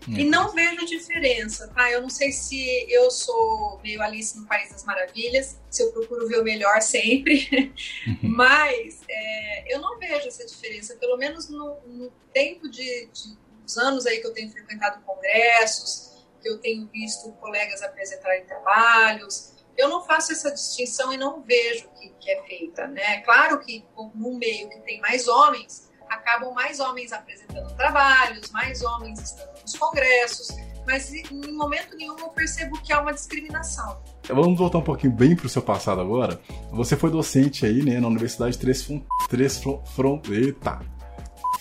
E 0.07 0.25
uhum. 0.25 0.31
não 0.31 0.53
vejo 0.53 0.85
diferença, 0.87 1.69
tá? 1.69 1.91
Eu 1.91 2.03
não 2.03 2.11
sei 2.11 2.31
se 2.31 2.87
eu 2.91 3.11
sou 3.11 3.81
meio 3.83 4.03
Alice 4.03 4.39
no 4.39 4.47
País 4.47 4.71
das 4.71 4.85
Maravilhas, 4.85 5.59
se 5.71 5.83
eu 5.83 5.93
procuro 5.93 6.29
ver 6.29 6.41
o 6.41 6.45
melhor 6.45 6.83
sempre, 6.83 7.73
uhum. 8.07 8.19
mas 8.37 9.01
é, 9.09 9.75
eu 9.75 9.81
não 9.81 9.99
vejo 9.99 10.29
essa 10.29 10.45
diferença, 10.45 10.95
pelo 10.97 11.17
menos 11.17 11.49
no, 11.49 11.81
no 11.87 12.13
tempo 12.33 12.69
de, 12.69 13.09
de 13.13 13.45
dos 13.65 13.79
anos 13.79 14.07
aí 14.07 14.21
que 14.21 14.27
eu 14.27 14.33
tenho 14.33 14.51
frequentado 14.51 15.01
congressos, 15.03 16.13
que 16.41 16.49
eu 16.49 16.59
tenho 16.59 16.87
visto 16.93 17.33
colegas 17.33 17.83
apresentarem 17.83 18.45
trabalhos, 18.45 19.55
eu 19.77 19.89
não 19.89 20.05
faço 20.05 20.33
essa 20.33 20.53
distinção 20.53 21.13
e 21.13 21.17
não 21.17 21.43
vejo 21.43 21.89
que, 21.99 22.11
que 22.21 22.31
é 22.31 22.43
feita, 22.43 22.87
né? 22.87 23.23
Claro 23.23 23.59
que 23.61 23.85
num 24.15 24.37
meio 24.37 24.69
que 24.69 24.81
tem 24.81 25.01
mais 25.01 25.27
homens, 25.27 25.91
acabam 26.09 26.53
mais 26.53 26.81
homens 26.81 27.13
apresentando 27.13 27.75
trabalhos, 27.77 28.51
mais 28.51 28.83
homens 28.83 29.21
estando 29.21 29.63
nos 29.63 29.77
congressos, 29.77 30.49
mas 30.87 31.13
em 31.13 31.53
momento 31.53 31.97
nenhum 31.97 32.19
eu 32.19 32.29
percebo 32.29 32.81
que 32.83 32.93
há 32.93 33.01
uma 33.01 33.13
discriminação. 33.13 33.99
Vamos 34.29 34.59
voltar 34.59 34.79
um 34.79 34.83
pouquinho 34.83 35.13
bem 35.13 35.37
para 35.37 35.47
o 35.47 35.49
seu 35.49 35.63
passado 35.63 36.01
agora. 36.01 36.41
Você 36.71 36.97
foi 36.97 37.11
docente 37.11 37.67
aí, 37.67 37.83
né, 37.83 38.01
na 38.01 38.09
Universidade 38.09 38.53
de 38.53 38.59
Três, 38.59 38.87
Três 39.29 39.59
Front... 39.59 40.29
Eita. 40.29 40.81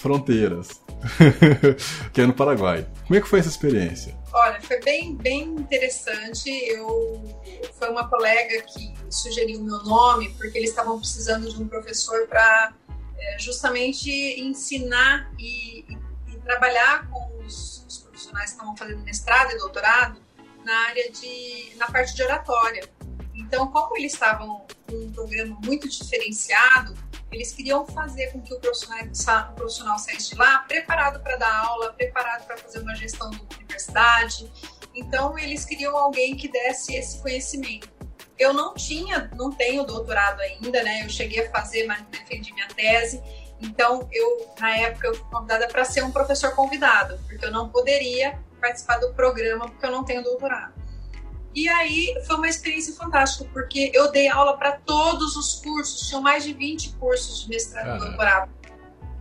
Fronteiras, 0.03 0.81
que 2.11 2.19
é 2.19 2.25
no 2.25 2.33
Paraguai. 2.33 2.85
Como 3.07 3.17
é 3.17 3.21
que 3.21 3.27
foi 3.27 3.39
essa 3.39 3.47
experiência? 3.47 4.13
Olha, 4.33 4.59
foi 4.61 4.77
bem, 4.81 5.15
bem 5.15 5.43
interessante. 5.43 6.49
Eu 6.49 7.23
foi 7.79 7.89
uma 7.89 8.05
colega 8.09 8.63
que 8.63 8.93
sugeriu 9.09 9.61
o 9.61 9.63
meu 9.63 9.81
nome 9.83 10.29
porque 10.33 10.57
eles 10.57 10.71
estavam 10.71 10.99
precisando 10.99 11.49
de 11.49 11.61
um 11.61 11.69
professor 11.69 12.27
para 12.27 12.73
é, 13.23 13.39
justamente 13.39 14.09
ensinar 14.39 15.31
e, 15.39 15.85
e, 15.87 15.97
e 16.27 16.37
trabalhar 16.39 17.09
com 17.09 17.39
os, 17.45 17.85
os, 17.87 17.97
profissionais 17.99 18.49
que 18.49 18.55
estavam 18.57 18.75
fazendo 18.75 19.01
mestrado 19.03 19.51
e 19.51 19.57
doutorado 19.57 20.21
na 20.65 20.75
área 20.87 21.09
de 21.09 21.73
na 21.77 21.87
parte 21.87 22.13
de 22.15 22.23
oratória. 22.23 22.89
Então, 23.33 23.67
como 23.67 23.97
eles 23.97 24.13
estavam 24.13 24.65
com 24.87 24.95
um 24.95 25.11
programa 25.11 25.57
muito 25.63 25.87
diferenciado, 25.87 26.95
eles 27.31 27.53
queriam 27.53 27.85
fazer 27.85 28.31
com 28.31 28.41
que 28.41 28.53
o 28.53 28.59
profissional, 28.59 29.05
o 29.51 29.55
profissional 29.55 29.97
saísse 29.97 30.31
de 30.31 30.35
lá 30.35 30.59
preparado 30.59 31.21
para 31.21 31.37
dar 31.37 31.65
aula, 31.65 31.93
preparado 31.93 32.45
para 32.45 32.57
fazer 32.57 32.79
uma 32.79 32.95
gestão 32.95 33.29
de 33.31 33.41
universidade. 33.55 34.51
Então, 34.93 35.37
eles 35.39 35.65
queriam 35.65 35.97
alguém 35.97 36.35
que 36.35 36.47
desse 36.47 36.93
esse 36.93 37.19
conhecimento. 37.21 37.89
Eu 38.37 38.53
não 38.53 38.73
tinha, 38.73 39.29
não 39.35 39.51
tenho 39.51 39.83
doutorado 39.83 40.41
ainda, 40.41 40.83
né? 40.83 41.03
Eu 41.03 41.09
cheguei 41.09 41.45
a 41.45 41.51
fazer, 41.51 41.85
mas 41.85 42.01
defendi 42.11 42.53
minha 42.53 42.67
tese. 42.67 43.21
Então, 43.61 44.07
eu, 44.11 44.53
na 44.59 44.75
época, 44.75 45.07
eu 45.07 45.15
fui 45.15 45.25
convidada 45.29 45.67
para 45.67 45.85
ser 45.85 46.03
um 46.03 46.11
professor 46.11 46.53
convidado, 46.55 47.19
porque 47.27 47.45
eu 47.45 47.51
não 47.51 47.69
poderia 47.69 48.39
participar 48.59 48.97
do 48.97 49.13
programa, 49.13 49.69
porque 49.69 49.85
eu 49.85 49.91
não 49.91 50.03
tenho 50.03 50.23
doutorado. 50.23 50.73
E 51.55 51.69
aí 51.69 52.13
foi 52.25 52.35
uma 52.35 52.47
experiência 52.47 52.95
fantástica, 52.95 53.47
porque 53.53 53.91
eu 53.93 54.11
dei 54.11 54.27
aula 54.27 54.57
para 54.57 54.71
todos 54.71 55.35
os 55.35 55.61
cursos, 55.61 56.07
tinham 56.07 56.21
mais 56.21 56.43
de 56.43 56.53
20 56.53 56.93
cursos 56.93 57.43
de 57.43 57.49
mestrado 57.49 57.95
e 57.95 57.99
doutorado. 57.99 58.51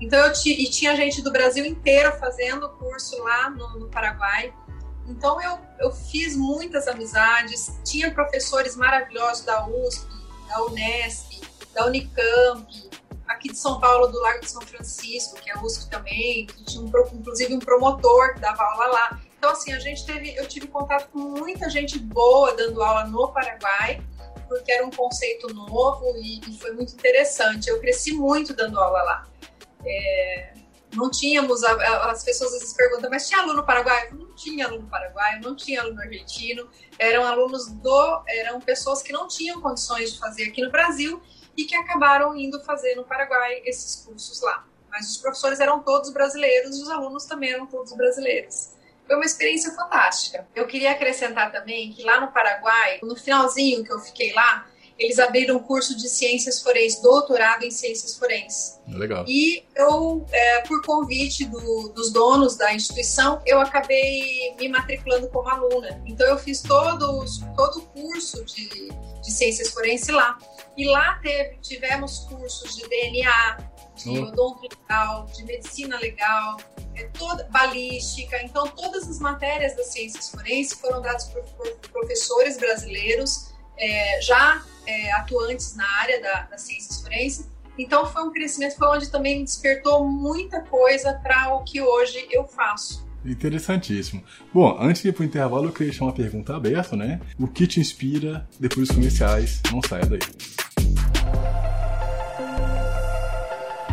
Então 0.00 0.18
eu 0.18 0.32
e 0.46 0.70
tinha 0.70 0.96
gente 0.96 1.22
do 1.22 1.30
Brasil 1.30 1.64
inteiro 1.64 2.12
fazendo 2.18 2.68
curso 2.70 3.22
lá 3.22 3.50
no, 3.50 3.78
no 3.78 3.88
Paraguai. 3.88 4.52
Então 5.06 5.40
eu, 5.42 5.58
eu 5.78 5.92
fiz 5.92 6.36
muitas 6.36 6.86
amizades, 6.88 7.78
tinha 7.84 8.12
professores 8.12 8.76
maravilhosos 8.76 9.44
da 9.44 9.66
USP, 9.66 10.06
da 10.48 10.64
Unesp, 10.64 11.40
da 11.74 11.86
Unicamp, 11.86 12.90
aqui 13.26 13.48
de 13.48 13.56
São 13.56 13.80
Paulo, 13.80 14.08
do 14.08 14.20
Lago 14.20 14.40
de 14.40 14.50
São 14.50 14.62
Francisco, 14.62 15.36
que 15.36 15.50
é 15.50 15.58
USP 15.58 15.90
também, 15.90 16.46
que 16.46 16.64
tinha 16.64 16.82
um, 16.82 16.90
inclusive 17.12 17.54
um 17.54 17.58
promotor 17.58 18.34
que 18.34 18.40
dava 18.40 18.62
aula 18.62 18.86
lá. 18.86 19.20
Então, 19.38 19.50
assim, 19.50 19.72
a 19.72 19.78
gente 19.78 20.06
teve, 20.06 20.36
eu 20.36 20.46
tive 20.46 20.68
contato 20.68 21.10
com 21.10 21.18
muita 21.18 21.68
gente 21.68 21.98
boa 21.98 22.54
dando 22.54 22.80
aula 22.80 23.04
no 23.06 23.32
Paraguai, 23.32 24.00
porque 24.48 24.70
era 24.70 24.86
um 24.86 24.90
conceito 24.90 25.52
novo 25.52 26.04
e, 26.16 26.40
e 26.40 26.58
foi 26.58 26.72
muito 26.72 26.92
interessante. 26.92 27.68
Eu 27.68 27.80
cresci 27.80 28.12
muito 28.12 28.54
dando 28.54 28.78
aula 28.78 29.02
lá. 29.02 29.26
É, 29.84 30.52
não 30.94 31.10
tínhamos, 31.10 31.62
as 31.64 32.22
pessoas 32.22 32.52
às 32.52 32.60
vezes 32.60 32.74
perguntam, 32.74 33.10
mas 33.10 33.28
tinha 33.28 33.40
aluno 33.40 33.64
paraguaio? 33.64 34.14
Não 34.14 34.34
tinha 34.34 34.66
aluno 34.66 34.86
paraguaio, 34.88 35.40
não 35.40 35.56
tinha 35.56 35.80
aluno 35.80 36.00
argentino, 36.00 36.68
eram 36.98 37.24
alunos 37.24 37.68
do, 37.68 38.22
eram 38.28 38.60
pessoas 38.60 39.02
que 39.02 39.12
não 39.12 39.26
tinham 39.26 39.60
condições 39.60 40.12
de 40.12 40.18
fazer 40.18 40.44
aqui 40.44 40.62
no 40.62 40.70
Brasil 40.70 41.20
e 41.56 41.64
que 41.64 41.74
acabaram 41.74 42.36
indo 42.36 42.62
fazer 42.64 42.94
no 42.94 43.04
Paraguai 43.04 43.62
esses 43.64 44.04
cursos 44.04 44.40
lá. 44.42 44.66
Mas 44.90 45.10
os 45.10 45.16
professores 45.18 45.60
eram 45.60 45.80
todos 45.80 46.12
brasileiros 46.12 46.78
e 46.78 46.82
os 46.82 46.90
alunos 46.90 47.24
também 47.24 47.52
eram 47.52 47.66
todos 47.66 47.92
brasileiros. 47.94 48.72
Foi 49.06 49.16
uma 49.16 49.24
experiência 49.24 49.72
fantástica. 49.72 50.46
Eu 50.54 50.66
queria 50.66 50.92
acrescentar 50.92 51.50
também 51.50 51.92
que 51.92 52.02
lá 52.02 52.20
no 52.20 52.32
Paraguai, 52.32 53.00
no 53.02 53.16
finalzinho 53.16 53.84
que 53.84 53.92
eu 53.92 53.98
fiquei 53.98 54.32
lá, 54.32 54.66
eles 54.98 55.18
abriram 55.18 55.56
um 55.56 55.62
curso 55.62 55.96
de 55.96 56.08
ciências 56.08 56.62
forenses, 56.62 57.00
doutorado 57.00 57.64
em 57.64 57.70
ciências 57.70 58.16
forenses. 58.16 58.80
Legal. 58.88 59.24
E 59.26 59.64
eu, 59.74 60.26
é, 60.30 60.60
por 60.62 60.82
convite 60.84 61.44
do, 61.46 61.88
dos 61.88 62.12
donos 62.12 62.56
da 62.56 62.72
instituição, 62.74 63.40
eu 63.46 63.60
acabei 63.60 64.54
me 64.58 64.68
matriculando 64.68 65.28
como 65.28 65.48
aluna. 65.48 66.02
Então 66.06 66.26
eu 66.26 66.38
fiz 66.38 66.60
todos, 66.62 67.40
todo 67.56 67.78
o 67.78 67.82
curso 67.86 68.44
de, 68.44 68.88
de 69.22 69.30
ciências 69.30 69.70
forenses 69.70 70.08
lá. 70.08 70.38
E 70.76 70.86
lá 70.86 71.18
teve, 71.22 71.58
tivemos 71.58 72.20
cursos 72.20 72.76
de 72.76 72.88
DNA, 72.88 73.58
de 73.96 74.18
oh. 74.18 74.24
odonto 74.24 74.62
legal, 74.62 75.26
de 75.26 75.44
medicina 75.44 75.98
legal, 75.98 76.56
é, 76.94 77.04
toda, 77.18 77.44
balística. 77.50 78.42
Então, 78.42 78.66
todas 78.68 79.08
as 79.08 79.18
matérias 79.18 79.76
das 79.76 79.86
ciências 79.88 80.30
forenses 80.30 80.78
foram 80.78 81.02
dadas 81.02 81.24
por, 81.24 81.42
por 81.42 81.70
professores 81.90 82.56
brasileiros 82.56 83.51
é, 83.78 84.20
já 84.20 84.62
é, 84.86 85.12
atuantes 85.12 85.76
na 85.76 85.88
área 86.00 86.20
da, 86.20 86.42
das 86.42 86.62
ciências 86.62 87.00
forenses. 87.00 87.50
Então, 87.78 88.06
foi 88.06 88.22
um 88.22 88.32
crescimento, 88.32 88.76
foi 88.76 88.88
onde 88.88 89.10
também 89.10 89.42
despertou 89.42 90.06
muita 90.06 90.60
coisa 90.60 91.14
para 91.14 91.54
o 91.54 91.64
que 91.64 91.80
hoje 91.80 92.26
eu 92.30 92.46
faço. 92.46 93.06
Interessantíssimo. 93.24 94.22
Bom, 94.52 94.76
antes 94.80 95.02
de 95.02 95.08
ir 95.08 95.12
para 95.12 95.22
o 95.22 95.24
intervalo, 95.24 95.66
eu 95.66 95.72
queria 95.72 95.90
deixar 95.90 96.04
uma 96.04 96.12
pergunta 96.12 96.56
aberta, 96.56 96.96
né? 96.96 97.20
O 97.38 97.46
que 97.46 97.66
te 97.66 97.80
inspira 97.80 98.48
depois 98.58 98.88
dos 98.88 98.96
comerciais? 98.96 99.62
Não 99.70 99.80
saia 99.80 100.04
daí. 100.04 100.18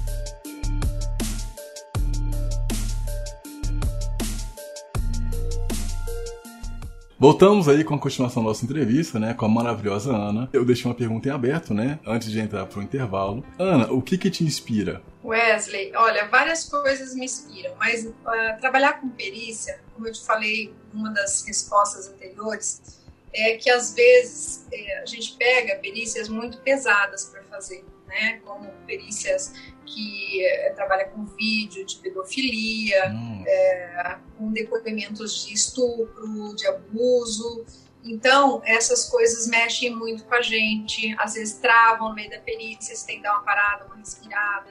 Voltamos 7.26 7.68
aí 7.68 7.84
com 7.84 7.96
a 7.96 8.00
continuação 8.00 8.44
da 8.44 8.50
nossa 8.50 8.64
entrevista, 8.64 9.20
né, 9.20 9.34
com 9.34 9.48
a 9.48 9.50
maravilhosa 9.50 10.16
Ana. 10.16 10.48
Eu 10.54 10.64
deixei 10.64 10.86
uma 10.86 10.94
pergunta 10.94 11.28
em 11.28 11.32
aberto, 11.32 11.74
né, 11.74 11.98
antes 12.06 12.30
de 12.30 12.40
entrar 12.40 12.68
para 12.68 12.80
o 12.80 12.84
intervalo. 12.84 13.44
Ana, 13.58 13.92
o 13.92 14.00
que 14.00 14.16
que 14.16 14.30
te 14.30 14.44
inspira? 14.44 15.02
Wesley, 15.24 15.92
olha, 15.96 16.28
várias 16.28 16.66
coisas 16.66 17.16
me 17.16 17.26
inspiram, 17.26 17.74
mas 17.80 18.06
uh, 18.06 18.14
trabalhar 18.62 19.02
com 19.02 19.10
perícia, 19.10 19.80
como 19.96 20.08
eu 20.08 20.14
te 20.14 20.24
falei 20.24 20.72
numa 20.94 21.10
das 21.10 21.44
respostas 21.48 22.08
anteriores, 22.10 23.02
é 23.34 23.58
que 23.58 23.72
às 23.72 23.96
vezes 23.96 24.68
é, 24.72 25.02
a 25.02 25.06
gente 25.08 25.34
pega 25.34 25.78
perícias 25.78 26.30
muito 26.30 26.60
pesadas 26.60 27.26
para 27.26 27.42
fazer, 27.46 27.84
né, 28.08 28.40
como 28.44 28.70
perícias 28.86 29.54
que 29.86 30.46
é, 30.46 30.72
trabalha 30.72 31.06
com 31.06 31.26
vídeo 31.26 31.86
de 31.86 31.98
pedofilia, 31.98 33.10
hum. 33.10 33.44
é, 33.46 34.18
com 34.38 34.52
depoimentos 34.52 35.46
de 35.46 35.54
estupro, 35.54 36.56
de 36.56 36.68
abuso. 36.68 37.66
Então, 38.04 38.62
essas 38.66 39.10
coisas 39.10 39.48
mexem 39.48 39.96
muito 39.96 40.24
com 40.26 40.36
a 40.36 40.42
gente, 40.42 41.16
às 41.18 41.34
vezes 41.34 41.58
travam 41.58 42.10
no 42.10 42.16
meio 42.16 42.30
da 42.30 42.40
perícia, 42.40 42.96
você 42.96 43.06
tem 43.06 43.18
que 43.18 43.24
dar 43.24 43.34
uma 43.34 43.44
parada, 43.44 43.86
uma 43.86 43.96
respirada. 43.96 44.70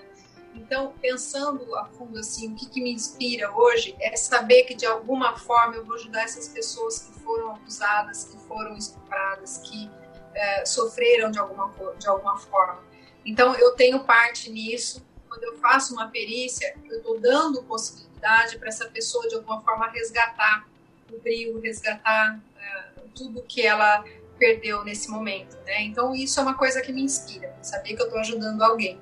Então, 0.55 0.94
pensando 1.01 1.75
a 1.77 1.85
fundo 1.87 2.18
assim, 2.18 2.53
o 2.53 2.55
que, 2.55 2.66
que 2.66 2.81
me 2.81 2.92
inspira 2.92 3.53
hoje 3.53 3.94
é 4.01 4.16
saber 4.16 4.62
que 4.64 4.75
de 4.75 4.87
alguma 4.87 5.37
forma 5.37 5.75
eu 5.75 5.85
vou 5.85 5.97
ajudar 5.97 6.23
essas 6.23 6.49
pessoas 6.49 7.01
que 7.01 7.20
foram 7.20 7.51
abusadas, 7.57 8.25
que 8.25 8.38
foram 8.47 8.77
estupradas, 8.77 9.59
que 9.59 9.90
é, 10.33 10.64
sofreram 10.64 11.31
de 11.31 11.38
alguma, 11.38 11.73
de 11.99 12.09
alguma 12.09 12.38
forma. 12.38 12.83
Então, 13.25 13.55
eu 13.55 13.73
tenho 13.73 14.01
parte 14.01 14.51
nisso. 14.51 15.05
Quando 15.29 15.45
eu 15.45 15.57
faço 15.59 15.95
uma 15.95 16.09
perícia, 16.09 16.75
eu 16.89 16.99
estou 16.99 17.19
dando 17.19 17.63
possibilidade 17.63 18.59
para 18.59 18.69
essa 18.69 18.87
pessoa, 18.87 19.29
de 19.29 19.35
alguma 19.35 19.61
forma, 19.63 19.89
resgatar 19.89 20.69
o 21.13 21.19
brilho, 21.19 21.61
resgatar 21.61 22.41
é, 22.57 22.85
tudo 23.15 23.43
que 23.43 23.63
ela 23.63 24.05
perdeu 24.39 24.85
nesse 24.85 25.11
momento. 25.11 25.57
Né? 25.65 25.83
Então, 25.83 26.15
isso 26.15 26.39
é 26.39 26.43
uma 26.43 26.55
coisa 26.55 26.81
que 26.81 26.93
me 26.93 27.03
inspira, 27.03 27.55
saber 27.63 27.95
que 27.95 28.03
eu 28.03 28.07
estou 28.07 28.21
ajudando 28.21 28.63
alguém. 28.63 28.99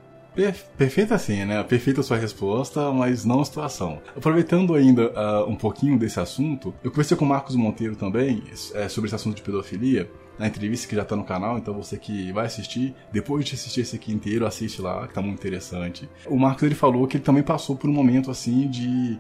Perfeita 0.78 1.14
assim, 1.14 1.44
né? 1.44 1.62
Perfeita 1.62 2.02
sua 2.02 2.16
resposta, 2.16 2.90
mas 2.90 3.22
não 3.22 3.42
a 3.42 3.44
situação. 3.44 4.00
Aproveitando 4.16 4.74
ainda 4.74 5.10
uh, 5.10 5.46
um 5.46 5.54
pouquinho 5.54 5.98
desse 5.98 6.18
assunto, 6.18 6.74
eu 6.82 6.90
conversei 6.90 7.16
com 7.18 7.26
o 7.26 7.28
Marcos 7.28 7.54
Monteiro 7.54 7.96
também 7.96 8.42
é, 8.74 8.88
sobre 8.88 9.08
esse 9.08 9.14
assunto 9.14 9.36
de 9.36 9.42
pedofilia 9.42 10.10
na 10.38 10.46
entrevista 10.46 10.88
que 10.88 10.96
já 10.96 11.04
tá 11.04 11.14
no 11.14 11.24
canal, 11.24 11.58
então 11.58 11.74
você 11.74 11.96
que 11.96 12.32
vai 12.32 12.46
assistir, 12.46 12.94
depois 13.12 13.44
de 13.44 13.54
assistir 13.54 13.82
esse 13.82 13.96
aqui 13.96 14.12
inteiro, 14.12 14.46
assiste 14.46 14.80
lá, 14.80 15.06
que 15.06 15.14
tá 15.14 15.22
muito 15.22 15.38
interessante. 15.38 16.08
O 16.26 16.38
Marcos 16.38 16.62
ele 16.62 16.74
falou 16.74 17.06
que 17.06 17.16
ele 17.16 17.24
também 17.24 17.42
passou 17.42 17.76
por 17.76 17.88
um 17.88 17.92
momento 17.92 18.30
assim 18.30 18.68
de, 18.68 19.18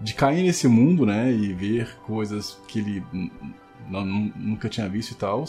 de 0.00 0.14
cair 0.14 0.42
nesse 0.42 0.68
mundo, 0.68 1.04
né, 1.04 1.32
e 1.32 1.52
ver 1.52 1.96
coisas 2.06 2.58
que 2.68 2.78
ele 2.78 3.02
nunca 4.36 4.68
tinha 4.68 4.88
visto 4.88 5.12
e 5.12 5.16
tal, 5.16 5.44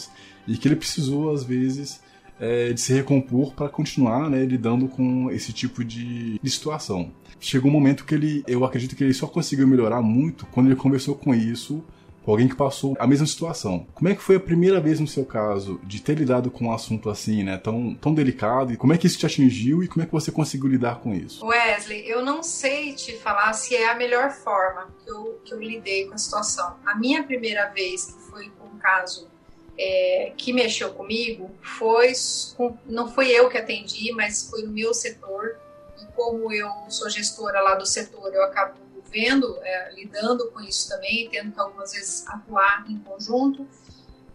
e 0.46 0.56
que 0.56 0.68
ele 0.68 0.76
precisou 0.76 1.32
às 1.32 1.42
vezes 1.42 2.02
é, 2.38 2.72
de 2.72 2.80
se 2.80 2.92
recompor 2.92 3.54
para 3.54 3.68
continuar 3.68 4.28
né, 4.28 4.44
lidando 4.44 4.88
com 4.88 5.30
esse 5.30 5.52
tipo 5.52 5.84
de, 5.84 6.38
de 6.38 6.50
situação. 6.50 7.10
Chegou 7.40 7.70
um 7.70 7.74
momento 7.74 8.04
que 8.04 8.14
ele, 8.14 8.44
eu 8.46 8.64
acredito 8.64 8.96
que 8.96 9.04
ele 9.04 9.14
só 9.14 9.26
conseguiu 9.26 9.66
melhorar 9.66 10.02
muito 10.02 10.46
quando 10.46 10.66
ele 10.66 10.76
conversou 10.76 11.14
com 11.14 11.34
isso 11.34 11.82
com 12.26 12.32
alguém 12.32 12.48
que 12.48 12.56
passou 12.56 12.96
a 12.98 13.06
mesma 13.06 13.24
situação. 13.24 13.86
Como 13.94 14.08
é 14.08 14.14
que 14.14 14.20
foi 14.20 14.34
a 14.34 14.40
primeira 14.40 14.80
vez 14.80 14.98
no 14.98 15.06
seu 15.06 15.24
caso 15.24 15.80
de 15.84 16.02
ter 16.02 16.18
lidado 16.18 16.50
com 16.50 16.66
um 16.66 16.72
assunto 16.72 17.08
assim, 17.08 17.44
né, 17.44 17.56
tão, 17.56 17.94
tão 17.94 18.12
delicado? 18.12 18.72
E 18.72 18.76
como 18.76 18.92
é 18.92 18.98
que 18.98 19.06
isso 19.06 19.16
te 19.16 19.24
atingiu 19.24 19.80
e 19.80 19.86
como 19.86 20.02
é 20.02 20.06
que 20.06 20.12
você 20.12 20.32
conseguiu 20.32 20.68
lidar 20.68 20.96
com 20.96 21.14
isso? 21.14 21.46
Wesley, 21.46 22.10
eu 22.10 22.24
não 22.24 22.42
sei 22.42 22.94
te 22.94 23.16
falar 23.16 23.52
se 23.52 23.76
é 23.76 23.88
a 23.88 23.94
melhor 23.94 24.32
forma 24.32 24.92
que 25.04 25.08
eu, 25.08 25.40
que 25.44 25.54
eu 25.54 25.60
lidei 25.60 26.08
com 26.08 26.14
a 26.14 26.18
situação. 26.18 26.74
A 26.84 26.96
minha 26.96 27.22
primeira 27.22 27.68
vez, 27.68 28.06
que 28.06 28.20
foi 28.28 28.50
com 28.58 28.74
um 28.74 28.78
caso 28.78 29.28
é, 29.78 30.32
que 30.36 30.52
mexeu 30.52 30.92
comigo, 30.94 31.48
foi 31.62 32.12
não 32.86 33.08
foi 33.08 33.30
eu 33.30 33.48
que 33.48 33.56
atendi, 33.56 34.12
mas 34.12 34.50
foi 34.50 34.62
no 34.62 34.72
meu 34.72 34.92
setor. 34.92 35.56
E 36.02 36.12
como 36.16 36.52
eu 36.52 36.68
sou 36.88 37.08
gestora 37.08 37.60
lá 37.60 37.76
do 37.76 37.86
setor, 37.86 38.34
eu 38.34 38.42
acabo 38.42 38.85
vendo, 39.10 39.58
é, 39.62 39.92
lidando 39.94 40.50
com 40.50 40.60
isso 40.60 40.88
também, 40.88 41.28
tendo 41.30 41.52
que 41.52 41.60
algumas 41.60 41.92
vezes 41.92 42.26
atuar 42.28 42.84
em 42.88 42.98
conjunto. 42.98 43.66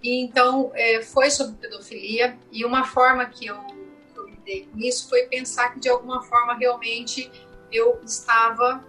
E 0.02 0.22
então 0.22 0.72
é, 0.74 1.02
foi 1.02 1.30
sobre 1.30 1.56
pedofilia 1.56 2.38
e 2.52 2.66
uma 2.66 2.84
forma 2.84 3.26
que 3.26 3.46
eu, 3.46 3.60
que 3.62 4.18
eu 4.18 4.28
lidei 4.28 4.66
com 4.66 4.80
isso 4.80 5.08
foi 5.08 5.24
pensar 5.28 5.74
que 5.74 5.80
de 5.80 5.90
alguma 5.90 6.24
forma 6.24 6.56
realmente 6.56 7.32
eu 7.72 8.02
estava 8.04 8.84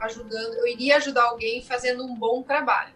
ajudando, 0.00 0.54
eu 0.54 0.66
iria 0.66 0.96
ajudar 0.96 1.24
alguém 1.24 1.62
fazendo 1.64 2.04
um 2.04 2.14
bom 2.14 2.42
trabalho. 2.42 2.94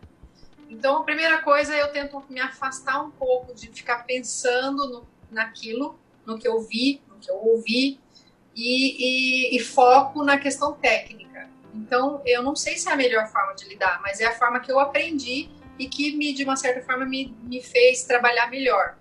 Então 0.68 0.98
a 0.98 1.05
primeira 1.05 1.42
coisa 1.42 1.74
eu 1.74 1.88
tento 1.88 2.22
me 2.29 2.40
afastar 2.40 3.03
um 3.03 3.11
pouco 3.11 3.55
de 3.55 3.68
ficar 3.68 4.05
pensando 4.05 4.88
no, 4.88 5.07
naquilo, 5.31 5.98
no 6.26 6.38
que 6.38 6.46
eu 6.46 6.61
vi, 6.61 7.00
no 7.09 7.18
que 7.18 7.31
eu 7.31 7.37
ouvi 7.37 7.98
e, 8.55 9.53
e, 9.55 9.57
e 9.57 9.61
foco 9.61 10.22
na 10.24 10.38
questão 10.38 10.72
técnica. 10.72 11.48
Então, 11.74 12.22
eu 12.24 12.42
não 12.42 12.56
sei 12.56 12.76
se 12.76 12.88
é 12.88 12.92
a 12.92 12.96
melhor 12.96 13.26
forma 13.28 13.54
de 13.54 13.68
lidar, 13.68 14.00
mas 14.02 14.20
é 14.20 14.26
a 14.26 14.33
forma 14.33 14.61
que 14.61 14.70
eu 14.70 14.78
aprendi 14.78 15.50
e 15.78 15.88
que, 15.88 16.16
me, 16.16 16.33
de 16.33 16.44
uma 16.44 16.56
certa 16.56 16.83
forma, 16.83 17.04
me, 17.04 17.35
me 17.42 17.62
fez 17.62 18.04
trabalhar 18.04 18.48
melhor. 18.50 18.96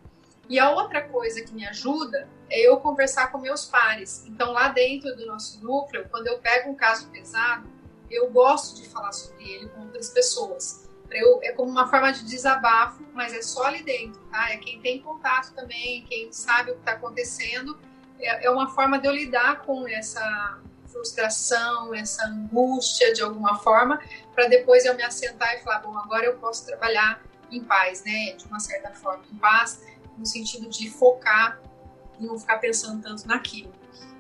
E 0.47 0.57
a 0.57 0.71
outra 0.71 1.01
coisa 1.01 1.41
que 1.41 1.53
me 1.53 1.67
ajuda 1.67 2.27
é 2.49 2.67
eu 2.67 2.77
conversar 2.77 3.31
com 3.31 3.37
meus 3.37 3.65
pares. 3.65 4.25
Então, 4.27 4.51
lá 4.51 4.69
dentro 4.69 5.15
do 5.15 5.25
nosso 5.25 5.63
núcleo, 5.63 6.07
quando 6.09 6.27
eu 6.27 6.39
pego 6.39 6.71
um 6.71 6.75
caso 6.75 7.07
pesado, 7.09 7.69
eu 8.09 8.29
gosto 8.31 8.81
de 8.81 8.89
falar 8.89 9.11
sobre 9.11 9.47
ele 9.47 9.69
com 9.69 9.81
outras 9.81 10.09
pessoas. 10.09 10.89
Eu, 11.11 11.39
é 11.43 11.51
como 11.51 11.71
uma 11.71 11.87
forma 11.87 12.11
de 12.11 12.23
desabafo, 12.25 13.03
mas 13.13 13.33
é 13.33 13.41
só 13.41 13.65
ali 13.65 13.83
dentro, 13.83 14.19
tá? 14.31 14.51
É 14.51 14.57
quem 14.57 14.79
tem 14.79 15.01
contato 15.01 15.53
também, 15.53 16.03
quem 16.05 16.31
sabe 16.31 16.71
o 16.71 16.75
que 16.75 16.79
está 16.79 16.93
acontecendo. 16.93 17.77
É, 18.19 18.45
é 18.45 18.49
uma 18.49 18.69
forma 18.69 18.99
de 18.99 19.07
eu 19.07 19.13
lidar 19.13 19.61
com 19.61 19.87
essa 19.87 20.59
frustração, 20.91 21.93
essa 21.93 22.25
angústia 22.25 23.13
de 23.13 23.21
alguma 23.21 23.57
forma, 23.59 24.01
para 24.33 24.47
depois 24.47 24.85
eu 24.85 24.95
me 24.95 25.03
assentar 25.03 25.55
e 25.55 25.63
falar, 25.63 25.79
bom, 25.79 25.97
agora 25.97 26.25
eu 26.25 26.37
posso 26.37 26.65
trabalhar 26.65 27.21
em 27.51 27.63
paz, 27.63 28.03
né? 28.03 28.33
De 28.33 28.45
uma 28.45 28.59
certa 28.59 28.91
forma, 28.91 29.23
em 29.31 29.37
paz, 29.37 29.81
no 30.17 30.25
sentido 30.25 30.69
de 30.69 30.89
focar 30.89 31.59
e 32.19 32.25
não 32.25 32.37
ficar 32.37 32.57
pensando 32.59 33.01
tanto 33.01 33.27
naquilo. 33.27 33.71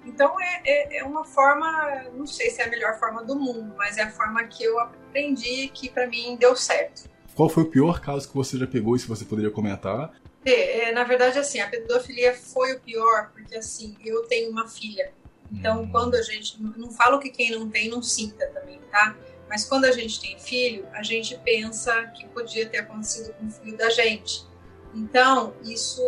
Então 0.05 0.39
é, 0.39 0.61
é, 0.65 0.97
é, 0.99 1.03
uma 1.03 1.25
forma, 1.25 2.05
não 2.13 2.25
sei 2.25 2.49
se 2.49 2.61
é 2.61 2.65
a 2.65 2.69
melhor 2.69 2.97
forma 2.97 3.23
do 3.23 3.35
mundo, 3.35 3.73
mas 3.77 3.97
é 3.97 4.03
a 4.03 4.11
forma 4.11 4.43
que 4.45 4.63
eu 4.63 4.79
aprendi 4.79 5.67
que 5.69 5.89
para 5.89 6.07
mim 6.07 6.37
deu 6.39 6.55
certo. 6.55 7.09
Qual 7.35 7.49
foi 7.49 7.63
o 7.63 7.69
pior 7.69 8.01
caso 8.01 8.27
que 8.27 8.35
você 8.35 8.57
já 8.57 8.65
pegou 8.65 8.95
e 8.95 8.99
se 8.99 9.07
você 9.07 9.23
poderia 9.23 9.51
comentar? 9.51 10.13
É, 10.45 10.89
é, 10.89 10.91
na 10.91 11.03
verdade, 11.03 11.37
assim, 11.37 11.59
a 11.59 11.67
pedofilia 11.67 12.33
foi 12.33 12.73
o 12.73 12.79
pior, 12.79 13.31
porque 13.33 13.55
assim, 13.55 13.95
eu 14.03 14.23
tenho 14.23 14.51
uma 14.51 14.67
filha. 14.67 15.11
Então, 15.51 15.83
hum. 15.83 15.89
quando 15.91 16.15
a 16.15 16.21
gente. 16.21 16.61
Não 16.61 16.91
falo 16.91 17.19
que 17.19 17.29
quem 17.29 17.51
não 17.51 17.69
tem 17.69 17.89
não 17.89 18.01
sinta 18.01 18.47
também, 18.47 18.79
tá? 18.91 19.15
Mas 19.49 19.65
quando 19.65 19.85
a 19.85 19.91
gente 19.91 20.19
tem 20.21 20.37
filho, 20.37 20.85
a 20.93 21.01
gente 21.01 21.35
pensa 21.43 22.03
que 22.15 22.27
podia 22.27 22.69
ter 22.69 22.79
acontecido 22.79 23.33
com 23.33 23.47
o 23.47 23.51
filho 23.51 23.75
da 23.75 23.89
gente. 23.89 24.47
Então, 24.93 25.53
isso 25.63 26.01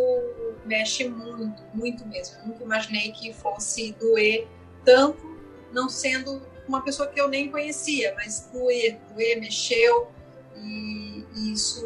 mexe 0.64 1.08
muito, 1.08 1.62
muito 1.74 2.06
mesmo. 2.06 2.38
Eu 2.40 2.46
nunca 2.48 2.64
imaginei 2.64 3.12
que 3.12 3.32
fosse 3.32 3.92
doer 3.92 4.46
tanto, 4.84 5.38
não 5.72 5.88
sendo 5.88 6.42
uma 6.66 6.82
pessoa 6.82 7.08
que 7.08 7.20
eu 7.20 7.28
nem 7.28 7.50
conhecia, 7.50 8.14
mas 8.16 8.48
doer, 8.52 8.98
doer, 9.12 9.40
mexeu 9.40 10.08
e, 10.56 11.24
e 11.34 11.52
isso 11.52 11.84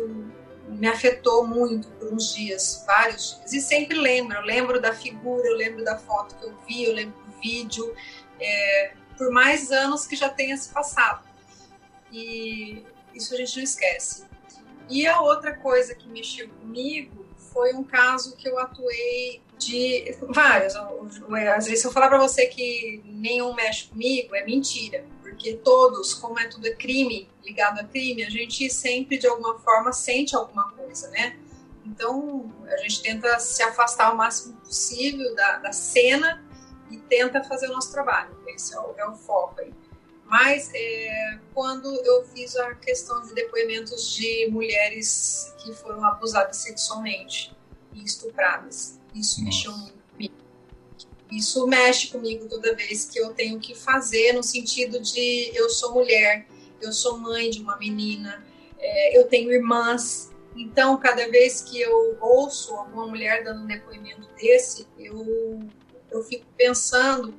me 0.69 0.89
afetou 0.89 1.47
muito 1.47 1.89
por 1.93 2.13
uns 2.13 2.35
dias, 2.35 2.85
vários 2.87 3.37
dias. 3.37 3.53
E 3.53 3.61
sempre 3.61 3.97
lembro, 3.99 4.37
eu 4.37 4.43
lembro 4.43 4.81
da 4.81 4.93
figura, 4.93 5.47
eu 5.47 5.57
lembro 5.57 5.85
da 5.85 5.97
foto 5.97 6.35
que 6.37 6.45
eu 6.45 6.55
vi, 6.67 6.85
eu 6.85 6.95
lembro 6.95 7.15
vídeo, 7.47 7.95
é, 8.41 8.93
por 9.17 9.31
mais 9.31 9.71
anos 9.71 10.07
que 10.07 10.17
já 10.17 10.29
tenha 10.29 10.57
se 10.57 10.69
passado. 10.69 11.25
E 12.13 12.85
isso 13.15 13.35
a 13.35 13.37
gente 13.37 13.57
não 13.57 13.65
esquece. 13.65 14.25
E 14.89 15.07
a 15.07 15.21
outra 15.21 15.55
coisa 15.57 15.95
que 15.95 16.09
mexeu 16.09 16.49
comigo 16.49 17.27
foi 17.53 17.73
um 17.75 17.83
caso 17.83 18.37
que 18.37 18.49
eu 18.49 18.59
atuei 18.59 19.43
de 19.59 20.15
vários. 20.29 20.75
Às 20.77 21.65
vezes, 21.65 21.81
se 21.81 21.87
eu 21.87 21.93
falar 21.93 22.09
para 22.09 22.19
você 22.19 22.47
que 22.47 23.03
nenhum 23.05 23.55
mexe 23.55 23.89
comigo, 23.89 24.35
é 24.35 24.45
mentira, 24.45 25.05
porque 25.23 25.55
todos, 25.55 26.15
como 26.15 26.39
é 26.39 26.47
tudo 26.47 26.67
é 26.67 26.75
crime, 26.75 27.29
ligado 27.45 27.81
a 27.81 27.85
crime, 27.85 28.25
a 28.25 28.31
gente 28.31 28.69
sempre 28.71 29.19
de 29.19 29.27
alguma 29.27 29.59
forma 29.59 29.93
sente 29.93 30.37
alguma 30.37 30.71
coisa, 30.73 31.09
né? 31.09 31.39
Então, 31.85 32.53
a 32.67 32.77
gente 32.79 33.01
tenta 33.01 33.39
se 33.39 33.63
afastar 33.63 34.13
o 34.13 34.17
máximo 34.17 34.57
possível 34.57 35.35
da, 35.35 35.59
da 35.59 35.73
cena 35.73 36.46
e 36.91 36.99
tenta 36.99 37.43
fazer 37.45 37.69
o 37.69 37.73
nosso 37.73 37.93
trabalho. 37.93 38.37
Esse 38.49 38.75
é 38.75 38.81
o, 38.81 38.95
é 38.97 39.09
o 39.09 39.15
foco 39.15 39.61
aí. 39.61 39.73
Mas 40.25 40.71
é, 40.75 41.39
quando 41.55 41.89
eu 42.05 42.25
fiz 42.25 42.57
a 42.57 42.75
questão 42.75 43.23
de 43.23 43.33
depoimentos 43.33 44.11
de 44.11 44.49
mulheres 44.51 45.55
que 45.59 45.73
foram 45.73 46.05
abusadas 46.05 46.57
sexualmente 46.57 47.57
e 47.93 48.03
estupradas, 48.03 49.01
isso 49.15 49.43
Nossa. 49.43 49.45
mexeu 49.45 49.73
muito 49.73 49.99
comigo. 50.11 50.35
Isso 51.31 51.67
mexe 51.67 52.09
comigo 52.09 52.49
toda 52.49 52.75
vez 52.75 53.05
que 53.05 53.19
eu 53.19 53.33
tenho 53.35 53.61
que 53.61 53.75
fazer 53.75 54.33
no 54.33 54.43
sentido 54.43 55.01
de 55.01 55.53
eu 55.55 55.71
sou 55.71 55.93
mulher, 55.95 56.47
eu 56.81 56.93
sou 56.93 57.19
mãe 57.19 57.49
de 57.49 57.63
uma 57.63 57.77
menina, 57.77 58.45
é, 58.79 59.19
eu 59.19 59.29
tenho 59.29 59.53
irmãs. 59.53 60.33
Então, 60.57 60.97
cada 60.97 61.29
vez 61.29 61.61
que 61.61 61.81
eu 61.81 62.17
ouço 62.21 62.75
alguma 62.75 63.07
mulher 63.07 63.45
dando 63.45 63.63
um 63.63 63.67
depoimento 63.67 64.29
desse, 64.37 64.87
eu, 64.99 65.61
eu 66.17 66.25
fico 66.25 66.47
pensando 66.57 67.35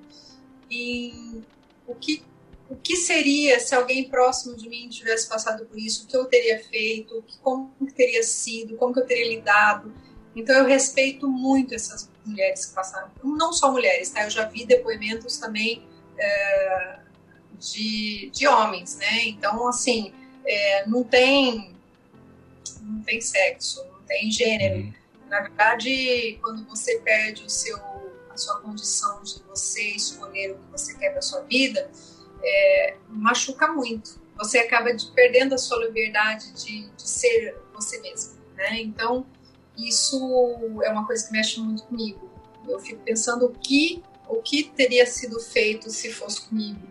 em 0.69 1.43
o 1.87 1.95
que 1.95 2.23
o 2.69 2.75
que 2.75 2.97
seria 2.97 3.59
se 3.59 3.73
alguém 3.73 4.09
próximo 4.09 4.55
de 4.55 4.67
mim 4.67 4.89
tivesse 4.89 5.29
passado 5.29 5.65
por 5.65 5.79
isso, 5.79 6.03
o 6.03 6.07
que 6.07 6.17
eu 6.17 6.25
teria 6.25 6.61
feito, 6.61 7.23
como 7.41 7.71
que 7.79 7.93
teria 7.93 8.21
sido, 8.23 8.75
como 8.75 8.93
que 8.93 8.99
eu 8.99 9.05
teria 9.05 9.29
lidado. 9.29 9.93
Então 10.35 10.55
eu 10.55 10.65
respeito 10.65 11.29
muito 11.29 11.73
essas 11.73 12.09
mulheres 12.25 12.65
que 12.65 12.75
passaram, 12.75 13.09
não 13.23 13.53
só 13.53 13.71
mulheres, 13.71 14.09
tá? 14.09 14.23
Eu 14.23 14.29
já 14.29 14.45
vi 14.45 14.65
depoimentos 14.65 15.37
também 15.37 15.87
é, 16.17 16.99
de, 17.57 18.29
de 18.33 18.47
homens, 18.47 18.97
né? 18.97 19.25
Então 19.27 19.67
assim, 19.67 20.13
é, 20.45 20.85
não 20.87 21.03
tem 21.03 21.73
não 22.81 23.01
tem 23.01 23.21
sexo, 23.21 23.83
não 23.85 24.01
tem 24.01 24.29
gênero. 24.29 24.79
Uhum. 24.79 24.93
Na 25.29 25.41
verdade, 25.41 26.37
quando 26.41 26.65
você 26.65 26.99
perde 26.99 27.43
o 27.43 27.49
seu 27.49 27.77
sua 28.37 28.59
condição 28.59 29.21
de 29.23 29.41
você 29.43 29.83
escolher 29.91 30.51
o 30.51 30.55
que 30.55 30.71
você 30.71 30.95
quer 30.95 31.11
para 31.11 31.21
sua 31.21 31.41
vida, 31.41 31.89
é, 32.43 32.97
machuca 33.09 33.67
muito. 33.67 34.19
Você 34.37 34.59
acaba 34.59 34.93
de, 34.93 35.09
perdendo 35.11 35.55
a 35.55 35.57
sua 35.57 35.83
liberdade 35.85 36.51
de, 36.53 36.87
de 36.89 37.09
ser 37.09 37.57
você 37.73 37.99
mesmo, 38.01 38.39
né? 38.55 38.79
Então, 38.81 39.25
isso 39.77 40.17
é 40.83 40.89
uma 40.89 41.05
coisa 41.05 41.25
que 41.25 41.31
mexe 41.31 41.59
muito 41.59 41.83
comigo. 41.83 42.29
Eu 42.67 42.79
fico 42.79 43.01
pensando 43.03 43.45
o 43.45 43.49
que, 43.49 44.03
o 44.27 44.41
que 44.41 44.63
teria 44.63 45.05
sido 45.05 45.39
feito 45.39 45.89
se 45.89 46.11
fosse 46.11 46.41
comigo. 46.41 46.81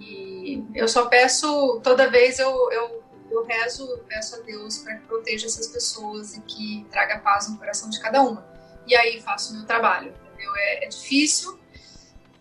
E 0.00 0.62
eu 0.74 0.88
só 0.88 1.06
peço, 1.06 1.80
toda 1.82 2.10
vez 2.10 2.38
eu, 2.38 2.70
eu, 2.70 3.02
eu 3.30 3.44
rezo, 3.44 3.98
peço 4.08 4.36
a 4.36 4.38
Deus 4.40 4.78
para 4.78 4.96
que 4.96 5.06
proteja 5.06 5.46
essas 5.46 5.66
pessoas 5.68 6.36
e 6.36 6.40
que 6.42 6.86
traga 6.90 7.18
paz 7.18 7.48
no 7.48 7.58
coração 7.58 7.88
de 7.88 8.00
cada 8.00 8.22
uma. 8.22 8.46
E 8.86 8.94
aí 8.94 9.20
faço 9.20 9.52
o 9.52 9.56
meu 9.56 9.66
trabalho. 9.66 10.14
Entendeu? 10.46 10.56
É, 10.56 10.84
é 10.84 10.88
difícil, 10.88 11.58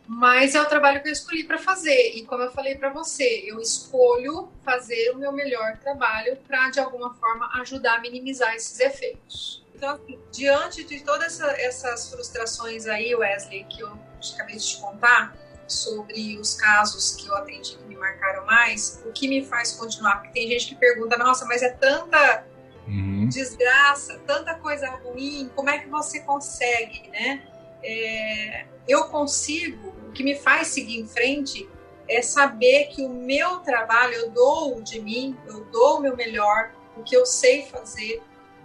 mas 0.08 0.54
é 0.54 0.62
o 0.62 0.66
trabalho 0.66 1.02
que 1.02 1.10
eu 1.10 1.14
escolhi 1.14 1.44
para 1.44 1.58
fazer. 1.58 2.12
E 2.16 2.26
como 2.26 2.44
eu 2.44 2.52
falei 2.52 2.76
para 2.76 2.90
você, 2.90 3.44
eu 3.46 3.60
escolho 3.60 4.50
fazer 4.64 5.12
o 5.12 5.18
meu 5.18 5.32
melhor 5.32 5.78
trabalho 5.78 6.38
para, 6.48 6.70
de 6.70 6.80
alguma 6.80 7.14
forma, 7.16 7.50
ajudar 7.62 7.96
a 7.96 8.02
minimizar 8.02 8.54
esses 8.56 8.80
efeitos. 8.80 9.64
Então, 9.74 9.96
assim, 9.96 10.20
diante 10.32 10.84
de 10.84 11.02
todas 11.02 11.40
essa, 11.40 11.52
essas 11.62 12.10
frustrações 12.10 12.86
aí, 12.86 13.14
Wesley, 13.14 13.66
que 13.66 13.82
eu 13.82 14.00
acabei 14.34 14.56
de 14.56 14.68
te 14.68 14.78
contar, 14.78 15.36
sobre 15.68 16.38
os 16.38 16.54
casos 16.54 17.16
que 17.16 17.28
eu 17.28 17.36
atendi 17.36 17.76
que 17.76 17.84
me 17.86 17.98
marcaram 17.98 18.46
mais, 18.46 19.02
o 19.04 19.12
que 19.12 19.28
me 19.28 19.44
faz 19.44 19.72
continuar? 19.72 20.18
Porque 20.18 20.32
tem 20.32 20.48
gente 20.48 20.68
que 20.68 20.76
pergunta, 20.76 21.18
nossa, 21.18 21.44
mas 21.46 21.64
é 21.64 21.70
tanta 21.70 22.46
uhum. 22.88 23.28
desgraça, 23.28 24.20
tanta 24.28 24.54
coisa 24.56 24.88
ruim, 24.92 25.50
como 25.56 25.72
é 25.72 25.80
que 25.80 25.90
você 25.90 26.20
consegue, 26.20 27.10
né? 27.10 27.42
É, 27.88 28.66
eu 28.88 29.06
consigo, 29.06 29.90
o 30.08 30.12
que 30.12 30.24
me 30.24 30.36
faz 30.36 30.70
seguir 30.70 31.00
em 31.00 31.08
frente 31.08 31.70
é 32.10 32.22
saber 32.22 32.88
que 32.88 33.04
o 33.04 33.10
meu 33.10 33.60
trabalho, 33.60 34.14
eu 34.14 34.32
dou 34.32 34.82
de 34.82 35.00
mim, 35.00 35.38
eu 35.48 35.66
dou 35.66 35.98
o 35.98 36.00
meu 36.02 36.16
melhor, 36.16 36.72
o 36.98 37.04
que 37.04 37.16
eu 37.16 37.26
sei 37.26 37.64
fazer, 37.68 38.22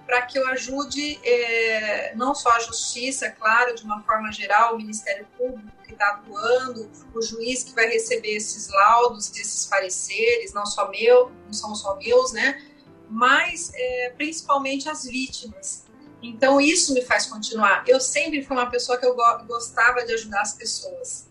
para 0.06 0.22
que 0.22 0.38
eu 0.38 0.46
ajude 0.48 1.20
é, 1.24 2.14
não 2.16 2.34
só 2.34 2.50
a 2.50 2.58
justiça, 2.58 3.30
claro, 3.30 3.74
de 3.74 3.84
uma 3.84 4.02
forma 4.02 4.32
geral, 4.32 4.74
o 4.74 4.78
Ministério 4.78 5.26
Público 5.36 5.70
que 5.84 5.92
está 5.92 6.08
atuando, 6.10 6.90
o 7.14 7.22
juiz 7.22 7.62
que 7.62 7.74
vai 7.74 7.86
receber 7.86 8.36
esses 8.36 8.68
laudos, 8.68 9.30
esses 9.30 9.66
pareceres, 9.66 10.52
não 10.52 10.66
só 10.66 10.88
meu, 10.88 11.30
não 11.46 11.52
são 11.52 11.74
só 11.74 11.96
meus, 11.96 12.32
né? 12.32 12.60
Mas 13.08 13.72
é, 13.74 14.12
principalmente 14.16 14.88
as 14.88 15.04
vítimas, 15.04 15.84
então 16.22 16.60
isso 16.60 16.92
me 16.94 17.02
faz 17.02 17.26
continuar. 17.26 17.84
Eu 17.86 18.00
sempre 18.00 18.42
fui 18.42 18.56
uma 18.56 18.70
pessoa 18.70 18.98
que 18.98 19.06
eu 19.06 19.16
gostava 19.46 20.04
de 20.04 20.12
ajudar 20.12 20.42
as 20.42 20.54
pessoas. 20.54 21.26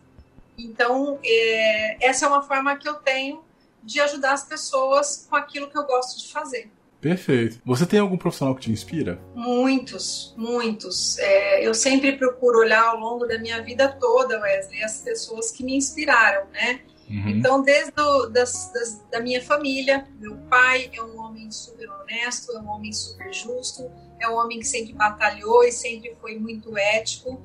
Então 0.58 1.20
é, 1.24 2.06
essa 2.06 2.26
é 2.26 2.28
uma 2.28 2.42
forma 2.42 2.76
que 2.78 2.88
eu 2.88 2.96
tenho 2.96 3.44
de 3.84 4.00
ajudar 4.02 4.34
as 4.34 4.44
pessoas 4.44 5.26
com 5.30 5.36
aquilo 5.36 5.70
que 5.70 5.78
eu 5.78 5.86
gosto 5.86 6.20
de 6.20 6.32
fazer. 6.32 6.70
Perfeito. 7.02 7.62
Você 7.66 7.86
tem 7.86 8.00
algum 8.00 8.18
profissional 8.18 8.54
que 8.54 8.62
te 8.62 8.72
inspira? 8.72 9.20
Muitos, 9.34 10.34
muitos. 10.36 11.18
É, 11.18 11.66
eu 11.66 11.74
sempre 11.74 12.18
procuro 12.18 12.60
olhar 12.60 12.84
ao 12.84 13.00
longo 13.00 13.26
da 13.26 13.40
minha 13.40 13.62
vida 13.64 13.88
toda, 13.88 14.40
Wesley, 14.42 14.84
as 14.84 15.02
pessoas 15.02 15.50
que 15.50 15.64
me 15.64 15.76
inspiraram, 15.76 16.48
né? 16.52 16.82
Uhum. 17.10 17.30
Então, 17.30 17.62
desde 17.62 17.92
do, 17.92 18.28
das, 18.28 18.72
das, 18.74 19.02
da 19.10 19.20
minha 19.20 19.42
família, 19.42 20.08
meu 20.20 20.36
pai 20.50 20.92
é 20.94 21.02
um 21.02 21.18
homem 21.20 21.50
super 21.50 21.90
honesto, 21.90 22.52
é 22.52 22.60
um 22.60 22.68
homem 22.68 22.92
super 22.92 23.34
justo, 23.34 23.90
é 24.20 24.30
um 24.30 24.36
homem 24.36 24.60
que 24.60 24.66
sempre 24.66 24.94
batalhou 24.94 25.64
e 25.64 25.72
sempre 25.72 26.16
foi 26.22 26.38
muito 26.38 26.78
ético. 26.78 27.42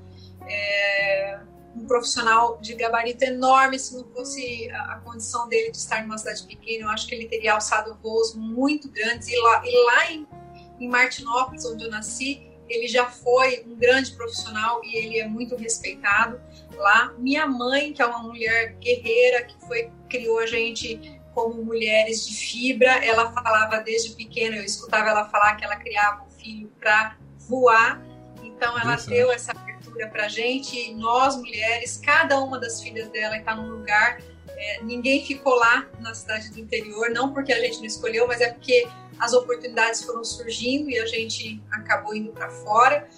é, 0.46 1.40
um 1.76 1.86
profissional 1.86 2.58
de 2.60 2.74
gabarito 2.74 3.24
enorme. 3.24 3.78
Se 3.78 3.96
não 3.96 4.04
fosse 4.04 4.70
a, 4.70 5.00
condição 5.04 5.48
dele 5.48 5.70
de 5.70 5.76
estar 5.76 6.02
numa 6.02 6.16
cidade 6.16 6.44
pequena, 6.44 6.84
eu 6.84 6.88
acho 6.90 7.06
que 7.06 7.14
ele 7.14 7.26
teria 7.26 7.54
alçado 7.54 7.98
voos 8.02 8.34
muito 8.34 8.88
grandes. 8.88 9.28
E 9.28 9.36
lá, 9.36 9.62
e 9.64 9.84
lá 9.86 10.12
em, 10.12 10.26
em 10.80 10.88
Martinópolis, 10.88 11.64
onde 11.64 11.84
eu 11.84 11.90
nasci, 11.90 12.46
ele 12.68 12.88
já 12.88 13.06
foi 13.06 13.64
um 13.66 13.74
grande 13.74 14.12
profissional 14.12 14.80
e 14.84 14.96
ele 14.96 15.18
é 15.18 15.28
muito 15.28 15.56
respeitado 15.56 16.40
lá. 16.76 17.12
Minha 17.18 17.46
mãe, 17.46 17.92
que 17.92 18.00
é 18.00 18.06
uma 18.06 18.22
mulher 18.22 18.74
guerreira, 18.74 19.44
que 19.44 19.58
foi 19.66 19.90
criou 20.08 20.38
a 20.38 20.46
gente 20.46 21.20
como 21.34 21.64
mulheres 21.64 22.26
de 22.26 22.36
fibra, 22.36 23.04
ela 23.04 23.32
falava 23.32 23.78
desde 23.78 24.14
pequena, 24.14 24.56
eu 24.56 24.62
escutava 24.62 25.08
ela 25.08 25.28
falar 25.28 25.56
que 25.56 25.64
ela 25.64 25.74
criava 25.74 26.24
filho 26.44 26.70
para 26.78 27.16
voar. 27.48 28.00
Então 28.42 28.78
ela 28.78 28.96
deu 28.96 29.32
essa 29.32 29.52
abertura 29.52 30.08
para 30.08 30.26
a 30.26 30.28
gente. 30.28 30.76
E 30.76 30.94
nós 30.94 31.36
mulheres, 31.36 31.96
cada 31.96 32.38
uma 32.40 32.60
das 32.60 32.82
filhas 32.82 33.08
dela 33.08 33.36
está 33.38 33.56
num 33.56 33.70
lugar. 33.70 34.20
É, 34.56 34.82
ninguém 34.82 35.24
ficou 35.24 35.54
lá 35.54 35.88
na 35.98 36.14
cidade 36.14 36.50
do 36.50 36.60
interior, 36.60 37.10
não 37.10 37.32
porque 37.32 37.52
a 37.52 37.60
gente 37.60 37.78
não 37.78 37.86
escolheu, 37.86 38.28
mas 38.28 38.40
é 38.40 38.52
porque 38.52 38.86
as 39.18 39.32
oportunidades 39.32 40.04
foram 40.04 40.22
surgindo 40.22 40.90
e 40.90 40.98
a 40.98 41.06
gente 41.06 41.62
acabou 41.72 42.14
indo 42.14 42.30
para 42.30 42.50
fora. 42.50 43.08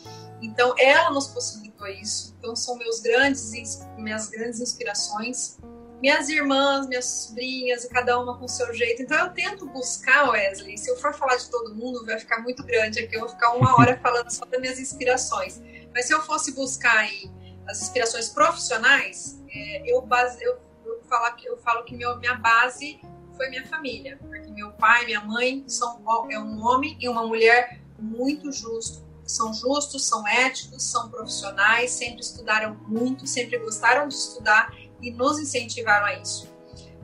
Então, 0.41 0.75
ela 0.79 1.11
nos 1.11 1.29
possibilitou 1.29 1.87
isso. 1.87 2.35
Então, 2.39 2.55
são 2.55 2.77
meus 2.77 3.01
grandes, 3.01 3.51
minhas 3.97 4.29
grandes 4.29 4.61
inspirações. 4.61 5.59
Minhas 6.01 6.29
irmãs, 6.29 6.87
minhas 6.87 7.05
sobrinhas, 7.07 7.87
cada 7.87 8.19
uma 8.21 8.39
com 8.39 8.47
seu 8.47 8.73
jeito. 8.75 9.03
Então, 9.03 9.17
eu 9.19 9.33
tento 9.33 9.67
buscar, 9.67 10.31
Wesley. 10.31 10.77
Se 10.77 10.91
eu 10.91 10.97
for 10.97 11.15
falar 11.15 11.37
de 11.37 11.49
todo 11.51 11.75
mundo, 11.75 12.05
vai 12.05 12.19
ficar 12.19 12.41
muito 12.41 12.63
grande 12.63 13.01
aqui. 13.01 13.17
Eu 13.17 13.21
vou 13.21 13.29
ficar 13.31 13.55
uma 13.55 13.79
hora 13.79 13.99
falando 14.03 14.31
só 14.31 14.45
das 14.45 14.61
minhas 14.61 14.79
inspirações. 14.79 15.61
Mas 15.95 16.07
se 16.07 16.13
eu 16.13 16.21
fosse 16.23 16.53
buscar 16.53 16.99
aí 16.99 17.31
as 17.67 17.81
inspirações 17.83 18.29
profissionais, 18.29 19.43
é, 19.51 19.91
eu, 19.91 20.03
base, 20.03 20.43
eu, 20.45 20.59
eu, 20.85 21.01
falo, 21.09 21.35
eu 21.45 21.57
falo 21.59 21.85
que 21.85 21.97
meu, 21.97 22.17
minha 22.19 22.35
base 22.35 23.01
foi 23.37 23.49
minha 23.49 23.67
família, 23.67 24.19
porque 24.21 24.51
meu 24.51 24.73
pai 24.73 25.03
e 25.03 25.07
minha 25.07 25.21
mãe 25.21 25.65
são 25.67 26.03
é 26.31 26.39
um 26.39 26.65
homem 26.65 26.97
e 27.01 27.09
uma 27.09 27.27
mulher 27.27 27.81
muito 27.99 28.51
justo, 28.51 29.05
são 29.25 29.53
justos, 29.53 30.07
são 30.07 30.27
éticos, 30.27 30.83
são 30.85 31.11
profissionais, 31.11 31.91
sempre 31.91 32.21
estudaram 32.21 32.75
muito, 32.87 33.27
sempre 33.27 33.59
gostaram 33.59 34.09
de 34.09 34.15
estudar 34.15 34.73
e 35.07 35.13
nos 35.13 35.39
incentivaram 35.39 36.07
a 36.07 36.15
isso. 36.15 36.53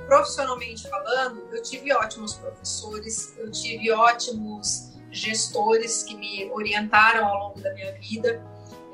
Profissionalmente 0.07 0.89
falando, 0.89 1.47
eu 1.53 1.63
tive 1.63 1.93
ótimos 1.93 2.35
professores, 2.35 3.35
eu 3.39 3.51
tive 3.51 3.93
ótimos 3.93 4.91
gestores 5.13 6.03
que 6.03 6.17
me 6.17 6.51
orientaram 6.51 7.27
ao 7.27 7.49
longo 7.49 7.61
da 7.61 7.73
minha 7.75 7.93
vida. 8.01 8.45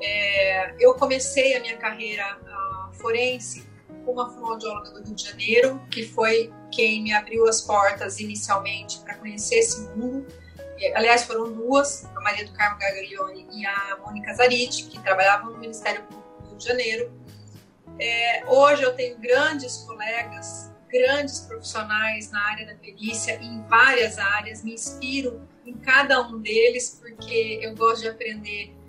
É, 0.01 0.75
eu 0.79 0.93
comecei 0.93 1.55
a 1.55 1.61
minha 1.61 1.77
carreira 1.77 2.37
uh, 2.37 2.93
forense 2.93 3.67
com 4.05 4.11
uma 4.11 4.29
fonoaudióloga 4.29 4.91
do 4.91 5.03
Rio 5.03 5.15
de 5.15 5.23
Janeiro, 5.23 5.81
que 5.89 6.05
foi 6.07 6.53
quem 6.71 7.01
me 7.01 7.11
abriu 7.11 7.47
as 7.47 7.61
portas 7.61 8.19
inicialmente 8.19 8.99
para 8.99 9.15
conhecer 9.15 9.55
esse 9.55 9.81
mundo. 9.89 10.27
Aliás, 10.95 11.23
foram 11.23 11.51
duas, 11.51 12.05
a 12.05 12.21
Maria 12.21 12.45
do 12.45 12.53
Carmo 12.53 12.79
Gaglione 12.79 13.47
e 13.51 13.65
a 13.65 13.97
Mônica 13.97 14.33
Zariti, 14.33 14.83
que 14.83 14.99
trabalhavam 15.01 15.51
no 15.51 15.57
Ministério 15.57 16.03
Público 16.03 16.41
do 16.43 16.49
Rio 16.49 16.57
de 16.57 16.63
Janeiro. 16.63 17.18
É, 17.99 18.43
hoje 18.47 18.83
eu 18.83 18.95
tenho 18.95 19.17
grandes 19.17 19.77
colegas, 19.79 20.71
grandes 20.89 21.41
profissionais 21.41 22.31
na 22.31 22.41
área 22.47 22.65
da 22.65 22.75
perícia, 22.75 23.35
em 23.41 23.61
várias 23.63 24.17
áreas, 24.17 24.63
me 24.63 24.73
inspiro 24.73 25.47
em 25.65 25.73
cada 25.73 26.21
um 26.27 26.39
deles, 26.39 26.99
porque 27.01 27.59
eu 27.61 27.75
gosto 27.75 28.01
de 28.01 28.07
aprender 28.09 28.79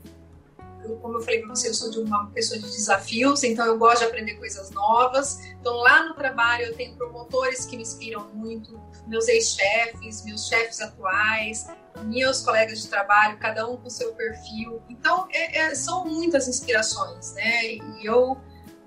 eu, 0.84 0.96
como 0.96 1.18
eu 1.18 1.20
falei 1.20 1.40
para 1.40 1.48
você, 1.48 1.68
eu 1.68 1.74
sou 1.74 1.90
de 1.90 1.98
uma 1.98 2.30
pessoa 2.30 2.58
de 2.58 2.66
desafios, 2.66 3.42
então 3.42 3.66
eu 3.66 3.78
gosto 3.78 3.98
de 3.98 4.04
aprender 4.06 4.34
coisas 4.34 4.70
novas. 4.70 5.40
Então 5.60 5.74
lá 5.76 6.04
no 6.04 6.14
trabalho 6.14 6.66
eu 6.66 6.74
tenho 6.74 6.96
promotores 6.96 7.66
que 7.66 7.76
me 7.76 7.82
inspiram 7.82 8.28
muito, 8.32 8.80
meus 9.06 9.28
ex-chefes, 9.28 10.24
meus 10.24 10.46
chefes 10.46 10.80
atuais, 10.80 11.66
meus 12.04 12.42
colegas 12.42 12.82
de 12.82 12.88
trabalho, 12.88 13.38
cada 13.38 13.68
um 13.68 13.76
com 13.76 13.90
seu 13.90 14.12
perfil. 14.14 14.82
Então 14.88 15.28
é, 15.32 15.58
é, 15.58 15.74
são 15.74 16.06
muitas 16.06 16.48
inspirações, 16.48 17.34
né? 17.34 17.74
E 17.74 18.04
eu 18.04 18.38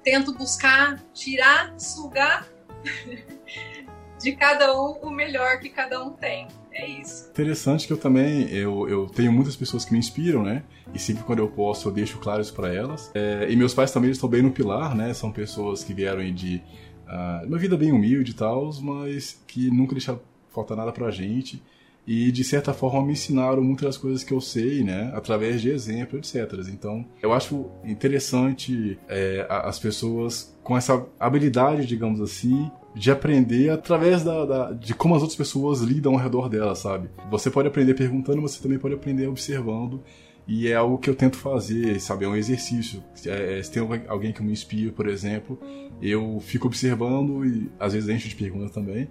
tento 0.04 0.34
buscar 0.34 1.00
tirar, 1.14 1.74
sugar 1.80 2.48
de 4.22 4.32
cada 4.34 4.74
um 4.74 5.00
o 5.02 5.10
melhor 5.10 5.60
que 5.60 5.70
cada 5.70 6.04
um 6.04 6.12
tem. 6.12 6.48
É 6.72 6.88
isso. 6.88 7.30
Interessante 7.30 7.86
que 7.86 7.94
eu 7.94 7.98
também 7.98 8.50
eu, 8.50 8.90
eu 8.90 9.06
tenho 9.08 9.32
muitas 9.32 9.56
pessoas 9.56 9.86
que 9.86 9.94
me 9.94 10.00
inspiram, 10.00 10.44
né? 10.44 10.64
E 10.94 11.00
sempre 11.00 11.24
quando 11.24 11.40
eu 11.40 11.48
posso 11.48 11.88
eu 11.88 11.92
deixo 11.92 12.18
claro 12.18 12.42
isso 12.42 12.54
para 12.54 12.74
elas. 12.74 13.12
É, 13.14 13.48
e 13.50 13.56
meus 13.56 13.74
pais 13.74 13.92
também 13.92 14.10
estão 14.10 14.28
bem 14.28 14.42
no 14.42 14.52
pilar, 14.52 14.96
né? 14.96 15.14
São 15.14 15.32
pessoas 15.32 15.84
que 15.84 15.94
vieram 15.94 16.24
de 16.34 16.62
uh, 17.08 17.46
uma 17.46 17.58
vida 17.58 17.78
bem 17.78 17.92
humilde 17.92 18.32
e 18.32 18.34
tal, 18.34 18.72
mas 18.82 19.44
que 19.48 19.70
nunca 19.70 19.94
deixaram 19.94 20.20
faltar 20.50 20.76
nada 20.76 20.92
pra 20.92 21.12
gente 21.12 21.62
e 22.06 22.32
de 22.32 22.44
certa 22.44 22.74
forma 22.74 23.06
me 23.06 23.14
ensinaram 23.14 23.64
muitas 23.64 23.86
das 23.86 23.98
coisas 23.98 24.24
que 24.24 24.34
eu 24.34 24.42
sei, 24.42 24.84
né, 24.84 25.12
através 25.16 25.62
de 25.62 25.70
exemplo, 25.70 26.18
etc. 26.20 26.52
Então, 26.70 27.06
eu 27.22 27.32
acho 27.34 27.70
interessante 27.84 29.00
é, 29.08 29.46
as 29.50 29.80
pessoas 29.80 30.56
com 30.64 30.78
essa 30.78 31.06
habilidade, 31.20 31.86
digamos 31.86 32.20
assim, 32.22 32.70
de 32.94 33.10
aprender 33.10 33.70
através 33.70 34.24
da, 34.24 34.46
da, 34.46 34.72
de 34.72 34.94
como 34.94 35.16
as 35.16 35.22
outras 35.22 35.38
pessoas 35.38 35.82
lidam 35.82 36.14
ao 36.14 36.20
redor 36.20 36.50
dela, 36.50 36.76
sabe? 36.76 37.10
Você 37.32 37.50
pode 37.50 37.68
aprender 37.68 37.94
perguntando, 37.94 38.42
você 38.42 38.62
também 38.62 38.78
pode 38.78 38.94
aprender 38.94 39.28
observando. 39.28 40.04
E 40.46 40.68
é 40.68 40.76
algo 40.76 40.98
que 40.98 41.10
eu 41.10 41.16
tento 41.16 41.38
fazer, 41.38 42.02
sabe? 42.02 42.26
É 42.26 42.28
um 42.28 42.36
exercício. 42.36 43.02
É, 43.26 43.60
é 43.60 43.64
se 43.64 43.72
tem 43.72 43.82
alguém 44.10 44.34
que 44.34 44.44
me 44.44 44.52
inspira, 44.52 44.92
por 44.92 45.08
exemplo, 45.08 45.58
eu 46.02 46.38
fico 46.42 46.68
observando 46.68 47.46
e 47.46 47.72
às 47.80 47.94
vezes 47.94 48.10
encho 48.10 48.28
de 48.28 48.36
perguntas 48.36 48.72
também 48.72 49.08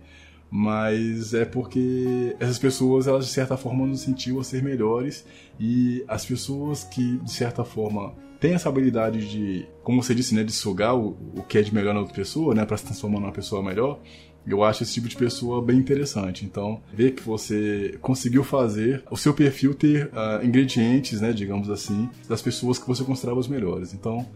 mas 0.55 1.33
é 1.33 1.47
porque 1.47 2.37
essas 2.39 2.59
pessoas, 2.59 3.07
elas 3.07 3.25
de 3.25 3.33
certa 3.33 3.57
forma 3.57 3.87
nos 3.87 4.03
incentivam 4.03 4.43
a 4.43 4.45
ser 4.45 4.63
melhores 4.63 5.25
e 5.59 6.05
as 6.07 6.27
pessoas 6.27 6.85
que 6.85 7.17
de 7.17 7.31
certa 7.31 7.65
forma 7.65 8.15
têm 8.39 8.53
essa 8.53 8.69
habilidade 8.69 9.31
de, 9.31 9.67
como 9.83 10.03
você 10.03 10.15
disse, 10.15 10.35
né, 10.35 10.45
de 10.45 10.53
sugar 10.53 10.95
o, 10.95 11.17
o 11.35 11.43
que 11.43 11.57
é 11.57 11.63
de 11.63 11.75
melhor 11.75 11.95
na 11.95 12.01
outra 12.01 12.15
pessoa, 12.15 12.55
né, 12.55 12.67
para 12.67 12.77
se 12.77 12.85
transformar 12.85 13.19
numa 13.21 13.33
pessoa 13.33 13.63
melhor, 13.63 13.99
eu 14.47 14.63
acho 14.63 14.83
esse 14.83 14.93
tipo 14.93 15.09
de 15.09 15.17
pessoa 15.17 15.63
bem 15.63 15.79
interessante. 15.79 16.45
Então, 16.45 16.83
ver 16.93 17.13
que 17.13 17.23
você 17.23 17.97
conseguiu 18.03 18.45
fazer 18.45 19.03
o 19.11 19.17
seu 19.17 19.33
perfil 19.33 19.73
ter 19.73 20.09
uh, 20.09 20.45
ingredientes, 20.45 21.23
né, 21.23 21.33
digamos 21.33 21.71
assim, 21.71 22.11
das 22.29 22.43
pessoas 22.43 22.79
que 22.79 22.87
você 22.87 23.03
considerava 23.03 23.41
os 23.41 23.49
melhores. 23.49 23.95
Então, 23.95 24.29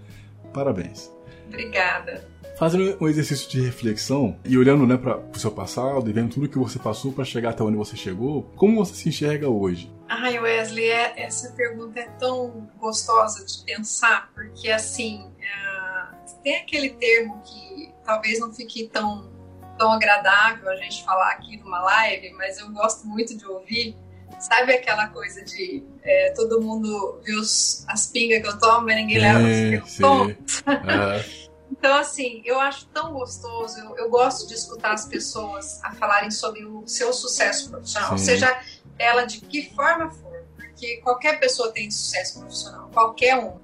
parabéns. 0.55 1.13
Obrigada 1.49 2.36
fazendo 2.57 2.97
um 3.01 3.09
exercício 3.09 3.49
de 3.49 3.61
reflexão 3.61 4.39
e 4.45 4.57
olhando 4.57 4.87
né, 4.87 4.97
para 4.97 5.19
o 5.19 5.39
seu 5.39 5.51
passado 5.51 6.09
e 6.09 6.13
vendo 6.13 6.33
tudo 6.35 6.49
que 6.49 6.59
você 6.59 6.79
passou 6.79 7.13
para 7.13 7.25
chegar 7.25 7.51
até 7.51 7.63
onde 7.63 7.77
você 7.77 7.97
chegou, 7.97 8.43
como 8.57 8.77
você 8.77 8.95
se 8.95 9.09
enxerga 9.09 9.49
hoje? 9.49 9.93
Ai, 10.09 10.39
Wesley, 10.39 10.89
é, 10.89 11.21
essa 11.21 11.51
pergunta 11.53 12.01
é 12.01 12.09
tão 12.19 12.69
gostosa 12.79 13.45
de 13.45 13.65
pensar, 13.65 14.31
porque 14.35 14.71
assim, 14.71 15.31
é, 15.41 16.33
tem 16.43 16.57
aquele 16.57 16.91
termo 16.91 17.43
que 17.43 17.93
talvez 18.05 18.41
não 18.41 18.53
fique 18.53 18.89
tão, 18.89 19.31
tão 19.79 19.93
agradável 19.93 20.71
a 20.71 20.77
gente 20.77 21.05
falar 21.05 21.33
aqui 21.33 21.57
numa 21.59 21.81
live, 21.81 22.33
mas 22.35 22.59
eu 22.59 22.71
gosto 22.71 23.07
muito 23.07 23.37
de 23.37 23.45
ouvir. 23.47 23.97
Sabe 24.39 24.75
aquela 24.75 25.09
coisa 25.09 25.43
de 25.45 25.83
é, 26.03 26.33
todo 26.37 26.61
mundo 26.61 27.21
vê 27.25 27.33
os, 27.35 27.85
as 27.89 28.07
pingas 28.07 28.43
que 28.43 28.49
eu 28.49 28.59
tomo, 28.59 28.87
mas 28.87 28.97
ninguém 28.97 29.19
leva 29.19 29.39
as 29.39 29.85
que 29.85 30.01
eu 30.01 30.01
tomo? 30.01 30.37
Então, 31.71 31.97
assim, 31.97 32.43
eu 32.45 32.61
acho 32.61 32.87
tão 32.87 33.13
gostoso, 33.13 33.79
eu, 33.79 33.97
eu, 33.97 34.11
gosto 34.11 34.47
de 34.47 34.55
escutar 34.55 34.93
as 34.93 35.07
pessoas 35.07 35.83
a 35.83 35.93
falarem 35.93 36.31
sobre 36.31 36.65
o 36.65 36.87
seu 36.87 37.13
sucesso 37.13 37.71
profissional, 37.71 38.17
Sim. 38.17 38.25
seja 38.25 38.63
ela 38.99 39.25
de 39.25 39.41
que 39.41 39.75
forma 39.75 40.11
for, 40.11 40.45
porque 40.55 40.99
qualquer 40.99 41.41
pessoa 41.41 41.73
tem 41.73 41.91
sucesso 41.91 42.39
profissional, 42.39 42.89
qualquer 42.93 43.37
um, 43.37 43.59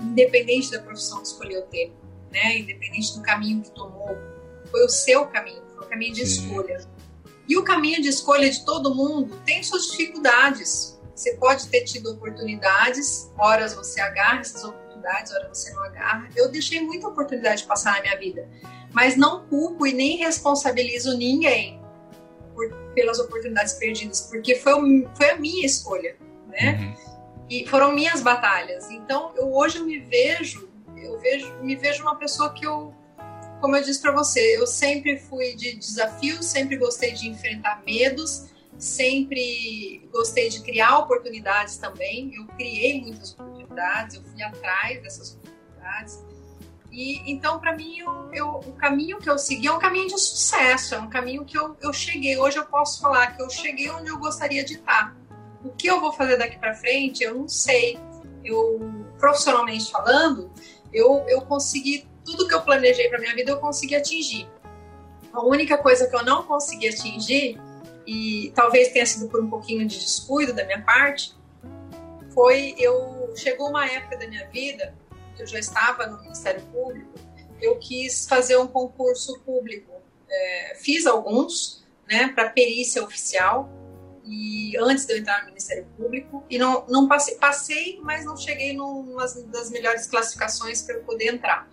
independente 0.00 0.70
da 0.70 0.80
profissão 0.80 1.20
que 1.20 1.28
escolheu 1.28 1.62
ter, 1.62 1.92
né? 2.30 2.58
independente 2.58 3.14
do 3.16 3.22
caminho 3.22 3.62
que 3.62 3.70
tomou, 3.70 4.16
foi 4.70 4.84
o 4.84 4.88
seu 4.88 5.26
caminho, 5.26 5.62
foi 5.74 5.86
o 5.86 5.88
caminho 5.88 6.14
de 6.14 6.26
Sim. 6.26 6.46
escolha. 6.46 6.86
E 7.48 7.56
o 7.56 7.64
caminho 7.64 8.02
de 8.02 8.08
escolha 8.08 8.50
de 8.50 8.64
todo 8.64 8.94
mundo 8.94 9.40
tem 9.44 9.62
suas 9.62 9.86
dificuldades. 9.86 10.98
Você 11.14 11.34
pode 11.36 11.68
ter 11.68 11.84
tido 11.84 12.10
oportunidades, 12.10 13.30
horas 13.38 13.72
você 13.72 14.00
agarra 14.00 14.40
essas 14.40 14.62
oportunidades 14.64 14.85
oportunidades, 15.06 15.32
hora 15.32 15.48
você 15.48 15.72
não 15.72 15.84
agarra. 15.84 16.28
Eu 16.34 16.50
deixei 16.50 16.80
muita 16.80 17.08
oportunidade 17.08 17.64
passar 17.64 17.94
na 17.94 18.02
minha 18.02 18.18
vida, 18.18 18.48
mas 18.92 19.16
não 19.16 19.46
culpo 19.46 19.86
e 19.86 19.92
nem 19.92 20.16
responsabilizo 20.16 21.16
ninguém 21.16 21.80
por, 22.54 22.68
pelas 22.94 23.18
oportunidades 23.18 23.74
perdidas, 23.74 24.22
porque 24.22 24.56
foi, 24.56 25.08
foi 25.14 25.30
a 25.30 25.36
minha 25.36 25.64
escolha, 25.64 26.16
né? 26.48 26.94
Uhum. 26.98 27.46
E 27.48 27.66
foram 27.68 27.92
minhas 27.92 28.20
batalhas. 28.20 28.90
Então, 28.90 29.32
eu, 29.36 29.52
hoje 29.54 29.78
eu 29.78 29.86
me 29.86 30.00
vejo, 30.00 30.68
eu 30.96 31.18
vejo, 31.20 31.54
me 31.62 31.76
vejo 31.76 32.02
uma 32.02 32.16
pessoa 32.16 32.52
que 32.52 32.66
eu, 32.66 32.92
como 33.60 33.76
eu 33.76 33.82
disse 33.82 34.02
para 34.02 34.12
você, 34.12 34.56
eu 34.56 34.66
sempre 34.66 35.18
fui 35.18 35.54
de 35.54 35.76
desafios, 35.76 36.46
sempre 36.46 36.76
gostei 36.76 37.12
de 37.12 37.28
enfrentar 37.28 37.82
medos 37.86 38.50
sempre 38.78 40.06
gostei 40.12 40.48
de 40.48 40.62
criar 40.62 40.98
oportunidades 40.98 41.76
também. 41.76 42.34
Eu 42.34 42.46
criei 42.56 43.00
muitas 43.00 43.32
oportunidades, 43.32 43.55
eu 44.14 44.22
fui 44.22 44.42
atrás 44.42 45.02
dessas 45.02 45.34
oportunidades. 45.34 46.24
E 46.90 47.30
então, 47.30 47.60
para 47.60 47.76
mim, 47.76 47.98
eu, 47.98 48.30
eu, 48.32 48.48
o 48.48 48.72
caminho 48.72 49.18
que 49.18 49.28
eu 49.28 49.38
segui 49.38 49.66
é 49.66 49.72
um 49.72 49.78
caminho 49.78 50.06
de 50.06 50.18
sucesso, 50.18 50.94
é 50.94 50.98
um 50.98 51.10
caminho 51.10 51.44
que 51.44 51.58
eu, 51.58 51.76
eu 51.82 51.92
cheguei. 51.92 52.38
Hoje 52.38 52.56
eu 52.56 52.64
posso 52.64 53.00
falar 53.00 53.36
que 53.36 53.42
eu 53.42 53.50
cheguei 53.50 53.90
onde 53.90 54.08
eu 54.08 54.18
gostaria 54.18 54.64
de 54.64 54.74
estar. 54.74 55.14
O 55.62 55.70
que 55.70 55.86
eu 55.88 56.00
vou 56.00 56.12
fazer 56.12 56.38
daqui 56.38 56.58
para 56.58 56.74
frente, 56.74 57.22
eu 57.22 57.34
não 57.34 57.48
sei. 57.48 57.98
Eu, 58.42 58.80
profissionalmente 59.18 59.90
falando, 59.90 60.50
eu, 60.92 61.24
eu 61.28 61.42
consegui 61.42 62.08
tudo 62.24 62.48
que 62.48 62.54
eu 62.54 62.62
planejei 62.62 63.08
para 63.08 63.18
minha 63.18 63.34
vida, 63.34 63.50
eu 63.50 63.58
consegui 63.58 63.94
atingir. 63.94 64.48
A 65.32 65.44
única 65.44 65.76
coisa 65.76 66.08
que 66.08 66.16
eu 66.16 66.24
não 66.24 66.44
consegui 66.44 66.88
atingir, 66.88 67.60
e 68.06 68.52
talvez 68.54 68.88
tenha 68.88 69.04
sido 69.04 69.28
por 69.28 69.42
um 69.42 69.50
pouquinho 69.50 69.86
de 69.86 69.98
descuido 69.98 70.52
da 70.52 70.64
minha 70.64 70.80
parte, 70.82 71.36
foi 72.32 72.74
eu 72.78 73.15
chegou 73.36 73.68
uma 73.68 73.86
época 73.86 74.16
da 74.16 74.26
minha 74.26 74.46
vida 74.48 74.94
que 75.34 75.42
eu 75.42 75.46
já 75.46 75.58
estava 75.58 76.06
no 76.06 76.20
Ministério 76.22 76.62
Público, 76.72 77.12
eu 77.60 77.78
quis 77.78 78.26
fazer 78.26 78.56
um 78.56 78.66
concurso 78.66 79.38
público. 79.40 79.92
É, 80.28 80.74
fiz 80.76 81.06
alguns, 81.06 81.84
né, 82.08 82.28
para 82.28 82.50
perícia 82.50 83.02
oficial, 83.02 83.70
e 84.24 84.76
antes 84.78 85.06
de 85.06 85.12
eu 85.12 85.18
entrar 85.18 85.40
no 85.40 85.46
Ministério 85.46 85.86
Público, 85.96 86.44
e 86.50 86.58
não, 86.58 86.84
não 86.88 87.06
passei, 87.06 87.36
passei, 87.36 88.00
mas 88.02 88.24
não 88.24 88.36
cheguei 88.36 88.72
numa 88.72 89.24
das 89.46 89.70
melhores 89.70 90.06
classificações 90.06 90.82
para 90.82 90.96
eu 90.96 91.04
poder 91.04 91.32
entrar. 91.32 91.68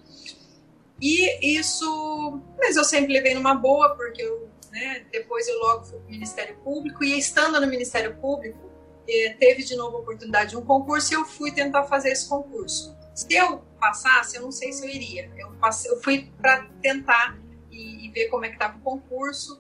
E 1.02 1.58
isso, 1.58 2.40
mas 2.58 2.76
eu 2.76 2.84
sempre 2.84 3.12
levei 3.12 3.34
numa 3.34 3.56
boa, 3.56 3.96
porque 3.96 4.22
eu, 4.22 4.48
né, 4.72 5.04
depois 5.12 5.48
eu 5.48 5.58
logo 5.60 5.86
fui 5.86 5.98
para 5.98 6.08
o 6.08 6.12
Ministério 6.12 6.56
Público, 6.58 7.04
e 7.04 7.18
estando 7.18 7.60
no 7.60 7.68
Ministério 7.68 8.16
Público, 8.18 8.72
teve 9.06 9.64
de 9.64 9.76
novo 9.76 9.98
a 9.98 10.00
oportunidade 10.00 10.52
de 10.52 10.58
um 10.58 10.62
concurso 10.62 11.14
e 11.14 11.16
eu 11.16 11.26
fui 11.26 11.52
tentar 11.52 11.84
fazer 11.86 12.10
esse 12.10 12.28
concurso. 12.28 12.96
Se 13.14 13.34
eu 13.36 13.62
passasse, 13.80 14.38
eu 14.38 14.42
não 14.42 14.52
sei 14.52 14.72
se 14.72 14.86
eu 14.86 14.90
iria. 14.90 15.30
Eu, 15.38 15.52
passei, 15.54 15.92
eu 15.92 16.02
fui 16.02 16.32
para 16.42 16.66
tentar 16.82 17.38
e, 17.70 18.06
e, 18.06 18.12
ver 18.12 18.28
como 18.28 18.46
é 18.46 18.48
que 18.48 18.56
estava 18.56 18.78
o 18.78 18.82
concurso. 18.82 19.60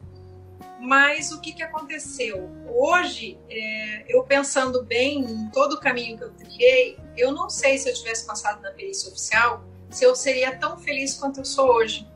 Mas 0.80 1.32
o 1.32 1.39
que, 1.39 1.54
que 1.54 1.64
aconteceu? 1.64 2.50
Hoje, 2.68 3.38
é, 3.50 4.06
eu 4.08 4.24
pensando 4.24 4.84
bem 4.84 5.22
em 5.22 5.50
todo 5.52 5.74
o 5.74 5.80
caminho 5.80 6.18
que 6.18 6.24
eu 6.24 6.32
trilhei, 6.32 6.98
eu 7.16 7.32
não 7.32 7.50
sei 7.50 7.78
se 7.78 7.89
eu 7.89 7.94
tivesse 7.94 8.26
passado 8.26 8.62
na 8.62 8.72
perícia 8.72 9.10
oficial, 9.10 9.64
se 9.89 10.04
eu 10.04 10.16
seria 10.16 10.58
tão 10.58 10.78
feliz 10.78 11.14
quanto 11.16 11.39
eu 11.41 11.46
sou 11.46 11.70
hoje. 11.70 12.08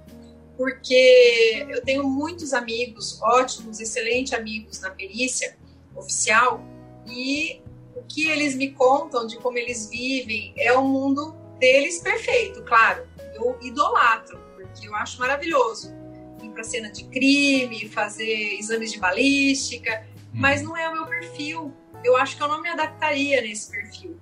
Porque 0.57 1.65
eu 1.69 1.83
tenho 1.83 2.03
muitos 2.03 2.51
amigos, 2.51 3.21
ótimos, 3.21 3.79
excelentes 3.79 4.33
amigos 4.33 4.81
na 4.81 4.89
perícia 4.89 5.55
oficial, 5.95 6.61
e 7.07 7.61
o 7.95 8.03
que 8.03 8.29
eles 8.29 8.55
me 8.55 8.71
contam 8.71 9.25
de 9.25 9.37
como 9.37 9.57
eles 9.57 9.89
vivem 9.89 10.53
é 10.57 10.71
o 10.73 10.83
mundo 10.83 11.35
deles 11.59 11.99
perfeito, 11.99 12.63
claro. 12.63 13.07
Eu 13.35 13.57
idolatro, 13.61 14.39
porque 14.55 14.87
eu 14.87 14.95
acho 14.95 15.19
maravilhoso 15.19 15.93
ir 16.41 16.49
para 16.49 16.63
cena 16.63 16.91
de 16.91 17.03
crime, 17.05 17.89
fazer 17.89 18.57
exames 18.59 18.91
de 18.91 18.99
balística, 18.99 20.05
hum. 20.15 20.29
mas 20.33 20.61
não 20.61 20.75
é 20.77 20.87
o 20.89 20.93
meu 20.93 21.05
perfil. 21.05 21.73
Eu 22.03 22.15
acho 22.17 22.37
que 22.37 22.43
eu 22.43 22.47
não 22.47 22.61
me 22.61 22.69
adaptaria 22.69 23.41
nesse 23.41 23.71
perfil, 23.71 24.19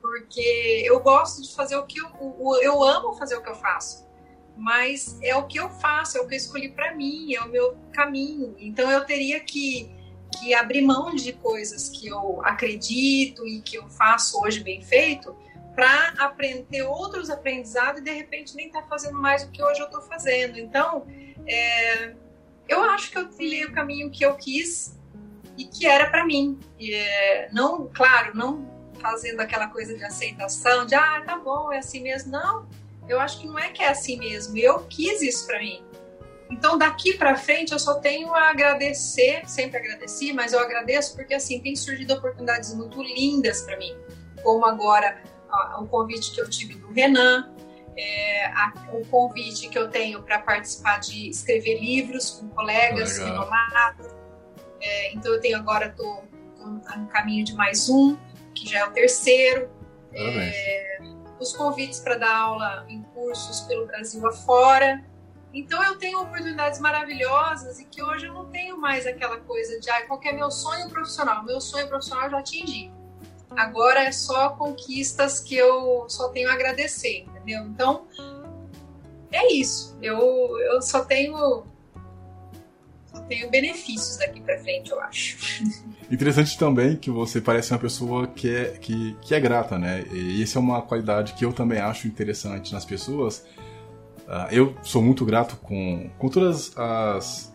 porque 0.00 0.82
eu 0.84 1.00
gosto 1.00 1.42
de 1.42 1.54
fazer 1.54 1.76
o 1.76 1.86
que 1.86 1.98
eu, 1.98 2.10
eu 2.62 2.82
amo 2.84 3.14
fazer 3.14 3.36
o 3.36 3.42
que 3.42 3.48
eu 3.48 3.54
faço, 3.54 4.06
mas 4.56 5.18
é 5.22 5.34
o 5.34 5.46
que 5.46 5.58
eu 5.58 5.70
faço, 5.70 6.18
é 6.18 6.20
o 6.20 6.28
que 6.28 6.34
eu 6.34 6.38
escolhi 6.38 6.68
para 6.68 6.94
mim, 6.94 7.34
é 7.34 7.40
o 7.40 7.48
meu 7.48 7.76
caminho. 7.92 8.54
Então 8.58 8.90
eu 8.90 9.04
teria 9.04 9.40
que 9.40 9.90
que 10.38 10.54
abrir 10.54 10.82
mão 10.82 11.14
de 11.14 11.32
coisas 11.32 11.88
que 11.88 12.08
eu 12.08 12.40
acredito 12.44 13.46
e 13.46 13.60
que 13.60 13.76
eu 13.76 13.88
faço 13.88 14.40
hoje 14.42 14.60
bem 14.60 14.82
feito 14.82 15.36
para 15.74 16.14
aprender 16.18 16.82
outros 16.82 17.30
aprendizados 17.30 18.00
e 18.00 18.04
de 18.04 18.12
repente 18.12 18.54
nem 18.54 18.66
estar 18.66 18.82
tá 18.82 18.88
fazendo 18.88 19.20
mais 19.20 19.44
do 19.44 19.50
que 19.50 19.62
hoje 19.62 19.80
eu 19.80 19.86
estou 19.86 20.02
fazendo. 20.02 20.58
Então, 20.58 21.06
é, 21.46 22.14
eu 22.68 22.82
acho 22.82 23.10
que 23.10 23.18
eu 23.18 23.28
trilhei 23.28 23.64
o 23.64 23.72
caminho 23.72 24.10
que 24.10 24.24
eu 24.24 24.34
quis 24.36 24.98
e 25.58 25.64
que 25.64 25.86
era 25.86 26.08
para 26.08 26.24
mim. 26.24 26.58
E, 26.78 26.94
é, 26.94 27.48
não, 27.52 27.88
claro, 27.92 28.36
não 28.36 28.72
fazendo 29.00 29.40
aquela 29.40 29.68
coisa 29.68 29.96
de 29.96 30.04
aceitação, 30.04 30.86
de 30.86 30.94
ah, 30.94 31.22
tá 31.26 31.38
bom, 31.38 31.72
é 31.72 31.78
assim 31.78 32.02
mesmo. 32.02 32.30
Não, 32.30 32.66
eu 33.08 33.20
acho 33.20 33.40
que 33.40 33.46
não 33.46 33.58
é 33.58 33.70
que 33.70 33.82
é 33.82 33.88
assim 33.88 34.16
mesmo. 34.18 34.56
Eu 34.56 34.84
quis 34.86 35.20
isso 35.22 35.46
para 35.46 35.58
mim. 35.58 35.84
Então, 36.50 36.76
daqui 36.76 37.14
para 37.14 37.36
frente, 37.36 37.72
eu 37.72 37.78
só 37.78 37.94
tenho 37.94 38.34
a 38.34 38.50
agradecer, 38.50 39.48
sempre 39.48 39.78
agradeci, 39.78 40.32
mas 40.32 40.52
eu 40.52 40.60
agradeço 40.60 41.16
porque, 41.16 41.34
assim, 41.34 41.58
tem 41.60 41.74
surgido 41.74 42.14
oportunidades 42.14 42.74
muito 42.74 43.02
lindas 43.02 43.62
para 43.62 43.76
mim, 43.76 43.96
como 44.42 44.64
agora 44.64 45.22
o 45.78 45.86
convite 45.86 46.32
que 46.32 46.40
eu 46.40 46.48
tive 46.48 46.74
do 46.74 46.92
Renan, 46.92 47.52
é, 47.96 48.46
a, 48.46 48.72
o 48.92 49.06
convite 49.06 49.68
que 49.68 49.78
eu 49.78 49.88
tenho 49.88 50.22
para 50.22 50.38
participar 50.40 50.98
de 50.98 51.28
escrever 51.30 51.80
livros 51.80 52.30
com 52.30 52.48
colegas 52.48 53.18
renomados. 53.18 54.06
É, 54.80 55.12
então, 55.14 55.32
eu 55.32 55.40
tenho 55.40 55.56
agora, 55.56 55.86
estou 55.86 56.24
no 56.58 57.06
caminho 57.08 57.44
de 57.44 57.54
mais 57.54 57.88
um, 57.88 58.16
que 58.54 58.68
já 58.68 58.80
é 58.80 58.84
o 58.84 58.90
terceiro. 58.90 59.70
É, 60.12 60.98
os 61.40 61.54
convites 61.54 62.00
para 62.00 62.16
dar 62.16 62.36
aula 62.36 62.86
em 62.88 63.02
cursos 63.02 63.60
pelo 63.62 63.86
Brasil 63.86 64.26
afora. 64.26 65.04
Então 65.54 65.80
eu 65.84 65.96
tenho 65.96 66.20
oportunidades 66.20 66.80
maravilhosas 66.80 67.78
e 67.78 67.84
que 67.84 68.02
hoje 68.02 68.26
eu 68.26 68.34
não 68.34 68.46
tenho 68.46 68.76
mais 68.76 69.06
aquela 69.06 69.38
coisa 69.38 69.78
de 69.78 69.88
ah, 69.88 70.04
qual 70.06 70.20
é 70.24 70.32
meu 70.32 70.50
sonho 70.50 70.88
profissional. 70.90 71.44
Meu 71.44 71.60
sonho 71.60 71.86
profissional 71.86 72.24
eu 72.24 72.30
já 72.32 72.38
atingi. 72.40 72.90
Agora 73.50 74.02
é 74.02 74.10
só 74.10 74.50
conquistas 74.50 75.38
que 75.38 75.54
eu 75.54 76.06
só 76.08 76.28
tenho 76.30 76.50
a 76.50 76.54
agradecer, 76.54 77.24
entendeu? 77.28 77.62
Então 77.66 78.04
é 79.30 79.52
isso. 79.52 79.96
Eu, 80.02 80.18
eu 80.58 80.82
só 80.82 81.04
tenho 81.04 81.64
só 83.06 83.20
tenho 83.28 83.48
benefícios 83.48 84.16
daqui 84.16 84.40
para 84.40 84.58
frente, 84.58 84.90
eu 84.90 85.00
acho. 85.00 85.62
Interessante 86.10 86.58
também 86.58 86.96
que 86.96 87.12
você 87.12 87.40
parece 87.40 87.72
uma 87.72 87.78
pessoa 87.78 88.26
que 88.26 88.52
é, 88.52 88.64
que, 88.72 89.16
que 89.22 89.34
é 89.34 89.40
grata, 89.40 89.78
né? 89.78 90.04
E 90.10 90.42
isso 90.42 90.58
é 90.58 90.60
uma 90.60 90.82
qualidade 90.82 91.32
que 91.34 91.44
eu 91.44 91.52
também 91.52 91.78
acho 91.78 92.08
interessante 92.08 92.72
nas 92.72 92.84
pessoas 92.84 93.44
Uh, 94.26 94.48
eu 94.50 94.74
sou 94.82 95.02
muito 95.02 95.24
grato 95.24 95.56
com, 95.56 96.08
com 96.18 96.28
todas 96.28 96.76
as, 96.78 97.54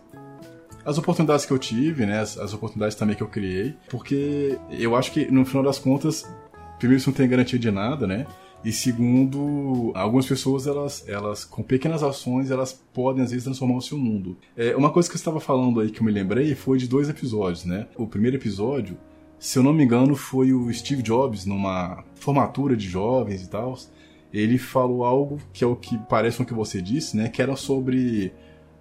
as 0.84 0.98
oportunidades 0.98 1.44
que 1.44 1.52
eu 1.52 1.58
tive, 1.58 2.06
né? 2.06 2.20
As, 2.20 2.38
as, 2.38 2.54
oportunidades 2.54 2.96
também 2.96 3.16
que 3.16 3.22
eu 3.22 3.28
criei, 3.28 3.74
porque 3.88 4.58
eu 4.70 4.94
acho 4.94 5.12
que 5.12 5.30
no 5.30 5.44
final 5.44 5.64
das 5.64 5.78
contas, 5.78 6.28
primeiro, 6.78 7.00
isso 7.00 7.10
não 7.10 7.16
tem 7.16 7.28
garantia 7.28 7.58
de 7.58 7.70
nada, 7.70 8.06
né? 8.06 8.26
E 8.64 8.72
segundo, 8.72 9.90
algumas 9.94 10.26
pessoas, 10.26 10.66
elas, 10.66 11.08
elas 11.08 11.44
com 11.44 11.62
pequenas 11.62 12.02
ações, 12.02 12.50
elas 12.50 12.72
podem 12.92 13.24
às 13.24 13.30
vezes 13.30 13.44
transformar 13.44 13.76
o 13.76 13.80
seu 13.80 13.96
mundo. 13.96 14.36
É, 14.56 14.76
uma 14.76 14.90
coisa 14.90 15.08
que 15.08 15.14
você 15.14 15.20
estava 15.20 15.40
falando 15.40 15.80
aí 15.80 15.90
que 15.90 16.00
eu 16.00 16.04
me 16.04 16.12
lembrei 16.12 16.54
foi 16.54 16.76
de 16.76 16.86
dois 16.86 17.08
episódios, 17.08 17.64
né? 17.64 17.88
O 17.96 18.06
primeiro 18.06 18.36
episódio, 18.36 18.98
se 19.38 19.58
eu 19.58 19.62
não 19.62 19.72
me 19.72 19.82
engano, 19.82 20.14
foi 20.14 20.52
o 20.52 20.72
Steve 20.72 21.02
Jobs 21.02 21.46
numa 21.46 22.04
formatura 22.16 22.76
de 22.76 22.86
jovens 22.86 23.42
e 23.42 23.48
tal 23.48 23.76
ele 24.32 24.58
falou 24.58 25.04
algo 25.04 25.38
que 25.52 25.64
é 25.64 25.66
o 25.66 25.76
que 25.76 25.98
parece 26.08 26.36
com 26.36 26.42
o 26.42 26.46
que 26.46 26.54
você 26.54 26.80
disse, 26.80 27.16
né? 27.16 27.28
Que 27.28 27.42
era 27.42 27.56
sobre. 27.56 28.32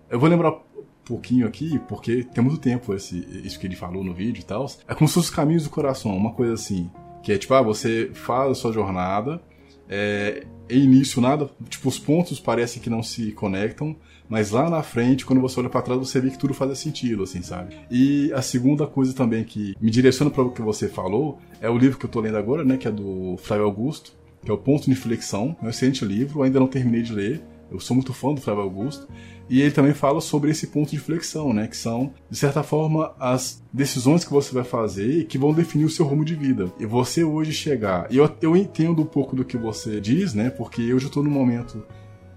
Eu 0.09 0.19
vou 0.19 0.29
lembrar 0.29 0.51
um 0.51 0.83
pouquinho 1.03 1.47
aqui, 1.47 1.79
porque 1.87 2.23
tem 2.23 2.43
muito 2.43 2.59
tempo 2.59 2.93
esse, 2.93 3.19
isso 3.43 3.59
que 3.59 3.67
ele 3.67 3.75
falou 3.75 4.03
no 4.03 4.13
vídeo 4.13 4.41
e 4.41 4.45
tal. 4.45 4.65
É 4.87 4.93
como 4.93 5.07
se 5.07 5.15
fosse 5.15 5.29
os 5.29 5.35
caminhos 5.35 5.63
do 5.63 5.69
coração, 5.69 6.15
uma 6.15 6.33
coisa 6.33 6.53
assim. 6.53 6.89
Que 7.23 7.33
é 7.33 7.37
tipo, 7.37 7.53
ah, 7.53 7.61
você 7.61 8.11
faz 8.13 8.51
a 8.51 8.55
sua 8.55 8.71
jornada, 8.71 9.41
é, 9.89 10.45
início 10.69 11.19
nada, 11.19 11.49
tipo, 11.67 11.89
os 11.89 11.97
pontos 11.97 12.39
parecem 12.39 12.81
que 12.81 12.89
não 12.89 13.01
se 13.01 13.31
conectam, 13.31 13.95
mas 14.29 14.51
lá 14.51 14.69
na 14.69 14.83
frente, 14.83 15.25
quando 15.25 15.41
você 15.41 15.59
olha 15.59 15.69
para 15.69 15.81
trás, 15.81 15.99
você 15.99 16.21
vê 16.21 16.29
que 16.29 16.37
tudo 16.37 16.53
faz 16.53 16.77
sentido, 16.77 17.23
assim, 17.23 17.41
sabe? 17.41 17.75
E 17.89 18.31
a 18.33 18.41
segunda 18.41 18.85
coisa 18.85 19.13
também 19.13 19.43
que 19.43 19.75
me 19.81 19.89
direciona 19.89 20.29
para 20.29 20.43
o 20.43 20.51
que 20.51 20.61
você 20.61 20.87
falou 20.87 21.39
é 21.59 21.67
o 21.67 21.77
livro 21.77 21.97
que 21.97 22.05
eu 22.05 22.09
tô 22.09 22.19
lendo 22.19 22.37
agora, 22.37 22.63
né, 22.63 22.77
que 22.77 22.87
é 22.87 22.91
do 22.91 23.35
Flávio 23.37 23.65
Augusto, 23.65 24.13
que 24.49 24.51
é 24.51 24.55
o 24.55 24.57
Ponto 24.57 24.85
de 24.85 24.91
Inflexão. 24.91 25.55
É 25.61 25.65
um 25.67 25.69
excelente 25.69 26.03
livro, 26.03 26.41
ainda 26.41 26.59
não 26.59 26.65
terminei 26.65 27.03
de 27.03 27.13
ler. 27.13 27.39
Eu 27.71 27.79
sou 27.79 27.95
muito 27.95 28.11
fã 28.11 28.33
do 28.33 28.41
Flávio 28.41 28.63
Augusto. 28.63 29.07
E 29.47 29.61
ele 29.61 29.69
também 29.69 29.93
fala 29.93 30.19
sobre 30.19 30.49
esse 30.49 30.65
ponto 30.67 30.89
de 30.89 30.95
inflexão, 30.95 31.53
né? 31.53 31.67
Que 31.67 31.77
são, 31.77 32.11
de 32.27 32.35
certa 32.35 32.63
forma, 32.63 33.13
as 33.19 33.63
decisões 33.71 34.25
que 34.25 34.33
você 34.33 34.51
vai 34.51 34.63
fazer 34.63 35.19
e 35.19 35.23
que 35.23 35.37
vão 35.37 35.53
definir 35.53 35.85
o 35.85 35.89
seu 35.89 36.03
rumo 36.03 36.25
de 36.25 36.33
vida. 36.33 36.71
E 36.79 36.85
você 36.87 37.23
hoje 37.23 37.53
chegar. 37.53 38.07
E 38.11 38.17
eu, 38.17 38.27
eu 38.41 38.57
entendo 38.57 39.03
um 39.03 39.05
pouco 39.05 39.35
do 39.35 39.45
que 39.45 39.55
você 39.55 40.01
diz, 40.01 40.33
né? 40.33 40.49
Porque 40.49 40.81
eu 40.81 40.97
já 40.97 41.07
estou 41.07 41.21
num 41.21 41.29
momento 41.29 41.85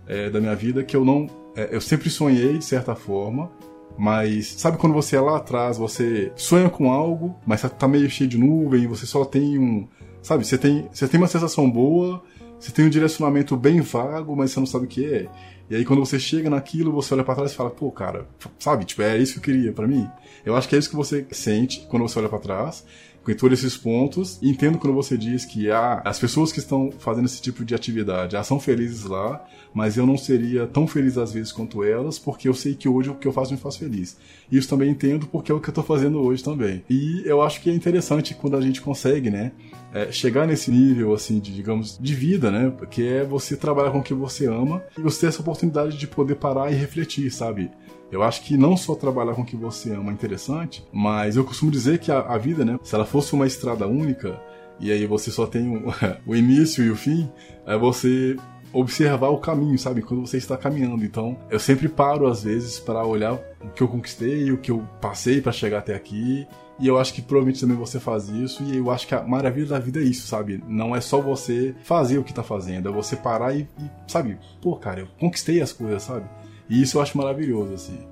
é, 0.07 0.29
da 0.29 0.39
minha 0.39 0.55
vida 0.55 0.85
que 0.85 0.95
eu 0.95 1.07
não. 1.07 1.31
É, 1.57 1.75
eu 1.75 1.81
sempre 1.81 2.11
sonhei, 2.11 2.59
de 2.59 2.65
certa 2.65 2.95
forma, 2.95 3.51
mas 3.97 4.49
sabe 4.49 4.77
quando 4.77 4.93
você 4.93 5.17
é 5.17 5.21
lá 5.21 5.39
atrás, 5.39 5.79
você 5.79 6.31
sonha 6.37 6.69
com 6.69 6.93
algo, 6.93 7.37
mas 7.47 7.63
tá 7.63 7.89
meio 7.89 8.11
cheio 8.11 8.29
de 8.29 8.37
nuvem, 8.37 8.87
você 8.87 9.07
só 9.07 9.25
tem 9.25 9.59
um, 9.59 9.89
Sabe, 10.23 10.47
você 10.47 10.57
tem, 10.57 10.89
você 10.93 11.09
tem 11.09 11.21
uma 11.21 11.27
sensação 11.27 11.69
boa, 11.71 12.23
você 12.59 12.71
tem 12.71 12.85
um 12.85 12.91
direcionamento 12.91 13.57
bem 13.57 13.81
vago, 13.81 14.37
mas 14.37 14.53
você 14.53 14.61
não 14.61 14.67
sabe 14.67 14.85
o 14.85 14.89
que 14.89 15.05
é. 15.05 15.29
E 15.69 15.75
aí 15.75 15.85
quando 15.85 16.05
você 16.05 16.19
chega 16.19 16.49
naquilo, 16.49 16.93
você 16.93 17.13
olha 17.15 17.25
para 17.25 17.35
trás 17.35 17.53
e 17.53 17.55
fala, 17.57 17.71
pô, 17.71 17.91
cara, 17.91 18.27
sabe, 18.59 18.85
tipo, 18.85 19.03
é 19.03 19.19
isso 19.19 19.35
que 19.35 19.39
eu 19.39 19.55
queria 19.55 19.73
para 19.73 19.87
mim. 19.87 20.09
Eu 20.45 20.57
acho 20.57 20.69
que 20.69 20.75
é 20.75 20.79
isso 20.79 20.91
que 20.91 20.97
você 20.97 21.27
sente 21.31 21.87
quando 21.89 22.03
você 22.03 22.19
olha 22.19 22.29
para 22.29 22.39
trás. 22.39 22.85
com 23.23 23.33
todos 23.35 23.59
esses 23.59 23.77
pontos. 23.77 24.39
Entendo 24.43 24.79
quando 24.79 24.95
você 24.95 25.17
diz 25.17 25.45
que 25.45 25.71
ah, 25.71 26.03
as 26.05 26.19
pessoas 26.19 26.53
que 26.53 26.59
estão 26.59 26.91
fazendo 26.99 27.27
esse 27.27 27.41
tipo 27.41 27.65
de 27.65 27.75
atividade 27.75 28.37
ah, 28.37 28.43
são 28.43 28.59
felizes 28.59 29.05
lá, 29.05 29.45
mas 29.73 29.97
eu 29.97 30.05
não 30.05 30.19
seria 30.19 30.67
tão 30.67 30.87
feliz 30.87 31.17
às 31.17 31.33
vezes 31.33 31.53
quanto 31.53 31.85
elas, 31.85 32.19
porque 32.19 32.49
eu 32.49 32.55
sei 32.55 32.75
que 32.75 32.89
hoje 32.89 33.11
o 33.11 33.15
que 33.15 33.27
eu 33.27 33.33
faço 33.33 33.53
me 33.53 33.59
faz 33.59 33.77
feliz. 33.77 34.17
Isso 34.51 34.69
também 34.69 34.91
entendo 34.91 35.27
porque 35.27 35.53
é 35.53 35.55
o 35.55 35.61
que 35.61 35.69
eu 35.69 35.73
estou 35.73 35.85
fazendo 35.85 36.21
hoje 36.21 36.43
também. 36.43 36.83
E 36.91 37.23
eu 37.25 37.41
acho 37.41 37.61
que 37.61 37.71
é 37.71 37.75
interessante 37.75 38.35
quando 38.35 38.57
a 38.57 38.61
gente 38.61 38.81
consegue, 38.81 39.31
né, 39.31 39.53
é, 39.95 40.11
chegar 40.11 40.47
nesse 40.47 40.71
nível, 40.71 41.15
assim, 41.15 41.39
de, 41.39 41.55
digamos, 41.55 41.99
de 41.99 42.15
vida, 42.15 42.51
né, 42.51 42.73
que 42.91 43.07
é 43.07 43.25
você 43.25 43.57
trabalhar 43.57 43.91
com 43.91 43.99
o 43.99 44.03
que 44.03 44.15
você 44.15 44.47
ama 44.47 44.83
e 44.99 45.01
você 45.01 45.21
ter 45.21 45.27
essa 45.29 45.41
oportunidade 45.41 45.97
de 45.97 46.07
poder 46.07 46.35
parar 46.35 46.73
e 46.73 46.75
refletir, 46.75 47.31
sabe? 47.31 47.71
Eu 48.13 48.23
acho 48.23 48.43
que 48.43 48.59
não 48.59 48.77
só 48.77 48.95
trabalhar 48.95 49.35
com 49.35 49.41
o 49.41 49.45
que 49.45 49.57
você 49.57 49.95
ama 49.95 50.11
é 50.11 50.15
interessante, 50.15 50.85
mas 50.93 51.35
eu 51.35 51.45
costumo 51.45 51.71
dizer 51.71 51.99
que 51.99 52.13
a, 52.13 52.21
a 52.21 52.37
vida, 52.37 52.63
né, 52.63 52.79
se 52.83 52.95
ela 52.95 53.07
fosse 53.07 53.33
uma 53.33 53.47
estrada 53.47 53.89
única, 53.89 54.39
e 54.79 54.93
aí 54.93 55.07
você 55.07 55.31
só 55.31 55.47
tem 55.47 55.67
o, 55.67 55.85
o 56.27 56.37
início 56.37 56.85
e 56.85 56.91
o 56.91 56.97
fim, 56.97 57.31
é 57.67 57.77
você 57.77 58.37
observar 58.71 59.29
o 59.29 59.39
caminho, 59.39 59.79
sabe? 59.79 60.03
Quando 60.03 60.27
você 60.27 60.37
está 60.37 60.57
caminhando. 60.57 61.05
Então, 61.05 61.39
eu 61.51 61.59
sempre 61.59 61.89
paro 61.89 62.27
às 62.27 62.43
vezes 62.43 62.79
para 62.79 63.05
olhar 63.05 63.35
o 63.61 63.69
que 63.71 63.83
eu 63.83 63.89
conquistei, 63.89 64.51
o 64.51 64.59
que 64.59 64.71
eu 64.71 64.87
passei 65.01 65.41
para 65.41 65.53
chegar 65.53 65.79
até 65.79 65.95
aqui. 65.95 66.47
E 66.79 66.89
eu 66.89 66.99
acho 66.99 67.13
que 67.15 67.23
provavelmente 67.23 67.61
também 67.61 67.77
você 67.77 68.01
faz 68.01 68.29
isso. 68.29 68.63
E 68.65 68.77
eu 68.77 68.91
acho 68.91 69.07
que 69.07 69.15
a 69.15 69.23
maravilha 69.23 69.69
da 69.69 69.79
vida 69.79 70.01
é 70.01 70.03
isso, 70.03 70.27
sabe? 70.27 70.63
Não 70.67 70.97
é 70.97 71.01
só 71.01 71.21
você 71.21 71.75
fazer 71.83 72.19
o 72.19 72.25
que 72.25 72.33
tá 72.33 72.43
fazendo, 72.43 72.89
é 72.89 72.93
você 72.93 73.15
parar 73.15 73.55
e, 73.55 73.69
e 73.79 73.91
sabe? 74.11 74.39
Pô, 74.61 74.77
cara, 74.77 75.01
eu 75.01 75.09
conquistei 75.21 75.61
as 75.61 75.73
coisas, 75.73 76.03
sabe? 76.03 76.25
E 76.69 76.83
isso 76.83 76.99
eu 76.99 77.03
acho 77.03 77.17
maravilhoso, 77.17 77.75
assim. 77.75 78.09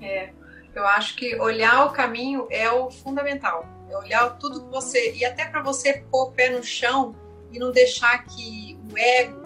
É, 0.00 0.30
eu 0.74 0.86
acho 0.86 1.16
que 1.16 1.36
olhar 1.36 1.86
o 1.86 1.92
caminho 1.92 2.46
é 2.50 2.70
o 2.70 2.90
fundamental. 2.90 3.66
É 3.88 3.96
olhar 3.96 4.38
tudo 4.38 4.62
que 4.64 4.70
você. 4.70 5.12
E 5.14 5.24
até 5.24 5.44
para 5.44 5.62
você 5.62 6.04
pôr 6.10 6.28
o 6.28 6.32
pé 6.32 6.50
no 6.50 6.62
chão 6.62 7.14
e 7.50 7.58
não 7.58 7.72
deixar 7.72 8.24
que 8.24 8.78
o 8.90 8.96
ego 8.98 9.40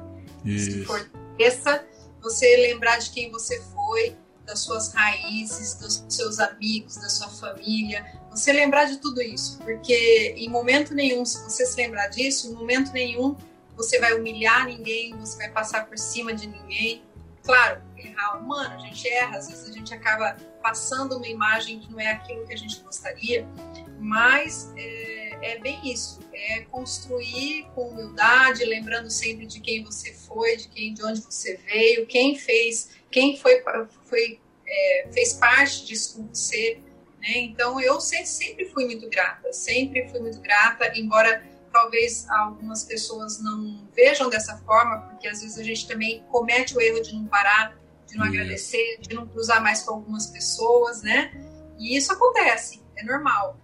se 0.45 0.85
fortaleça, 0.85 1.85
você 2.21 2.57
lembrar 2.57 2.99
de 2.99 3.11
quem 3.11 3.31
você 3.31 3.61
foi, 3.61 4.17
das 4.45 4.61
suas 4.61 4.93
raízes, 4.93 5.75
dos 5.75 6.05
seus 6.09 6.39
amigos, 6.39 6.97
da 6.97 7.09
sua 7.09 7.29
família. 7.29 8.05
Você 8.31 8.53
lembrar 8.53 8.85
de 8.85 8.99
tudo 8.99 9.23
isso, 9.23 9.59
porque 9.59 10.35
em 10.37 10.49
momento 10.49 10.95
nenhum, 10.95 11.25
se 11.25 11.43
você 11.43 11.65
se 11.65 11.77
lembrar 11.77 12.09
disso, 12.09 12.49
em 12.49 12.53
momento 12.53 12.93
nenhum 12.93 13.37
você 13.77 13.99
vai 13.99 14.13
humilhar 14.13 14.67
ninguém, 14.67 15.17
você 15.17 15.37
vai 15.37 15.51
passar 15.51 15.87
por 15.87 15.99
cima 15.99 16.33
de 16.33 16.47
ninguém. 16.47 17.03
Claro, 17.43 17.83
errar. 18.09 18.39
Humano, 18.39 18.75
a 18.75 18.79
gente 18.79 19.09
erra, 19.09 19.39
às 19.39 19.49
vezes 19.49 19.69
a 19.69 19.73
gente 19.73 19.93
acaba 19.93 20.37
passando 20.63 21.17
uma 21.17 21.27
imagem 21.27 21.81
que 21.81 21.91
não 21.91 22.01
é 22.01 22.13
aquilo 22.13 22.47
que 22.47 22.53
a 22.53 22.57
gente 22.57 22.81
gostaria, 22.81 23.47
mas 23.99 24.73
é, 24.77 25.55
é 25.55 25.59
bem 25.59 25.81
isso, 25.85 26.21
é 26.33 26.61
construir 26.63 27.67
com 27.75 27.89
humildade, 27.89 28.65
lembrando 28.65 29.11
sempre 29.11 29.47
de 29.47 29.61
quem 29.61 29.85
você 29.85 30.13
foi, 30.13 30.57
de 30.57 30.69
quem, 30.69 30.95
de 30.95 31.05
onde 31.05 31.21
você 31.21 31.57
veio, 31.67 32.07
quem 32.07 32.37
fez, 32.37 32.91
quem 33.11 33.37
foi, 33.37 33.63
foi 34.05 34.41
é, 34.67 35.09
fez 35.13 35.35
parte 35.35 35.87
disso 35.87 36.17
com 36.17 36.29
você, 36.29 36.81
né? 37.21 37.39
Então 37.39 37.81
eu 37.81 38.01
sempre 38.01 38.67
fui 38.67 38.85
muito 38.87 39.09
grata, 39.09 39.53
sempre 39.53 40.09
fui 40.09 40.21
muito 40.21 40.41
grata, 40.41 40.93
embora 40.99 41.45
talvez 41.73 42.29
algumas 42.31 42.85
pessoas 42.85 43.43
não 43.43 43.89
vejam 43.95 44.31
dessa 44.31 44.57
forma, 44.59 44.99
porque 45.09 45.27
às 45.27 45.43
vezes 45.43 45.59
a 45.59 45.65
gente 45.65 45.89
também 45.89 46.23
comete 46.31 46.77
o 46.77 46.81
erro 46.81 47.03
de 47.03 47.15
não 47.15 47.27
parar, 47.27 47.77
de 48.07 48.17
não 48.17 48.25
agradecer, 48.25 48.99
de 49.01 49.15
não 49.15 49.27
cruzar 49.27 49.63
mais 49.63 49.83
com 49.83 49.95
algumas 49.95 50.27
pessoas, 50.27 51.03
né? 51.03 51.33
E 51.79 51.97
isso 51.97 52.13
acontece, 52.13 52.83
é 52.97 53.05
normal. 53.05 53.59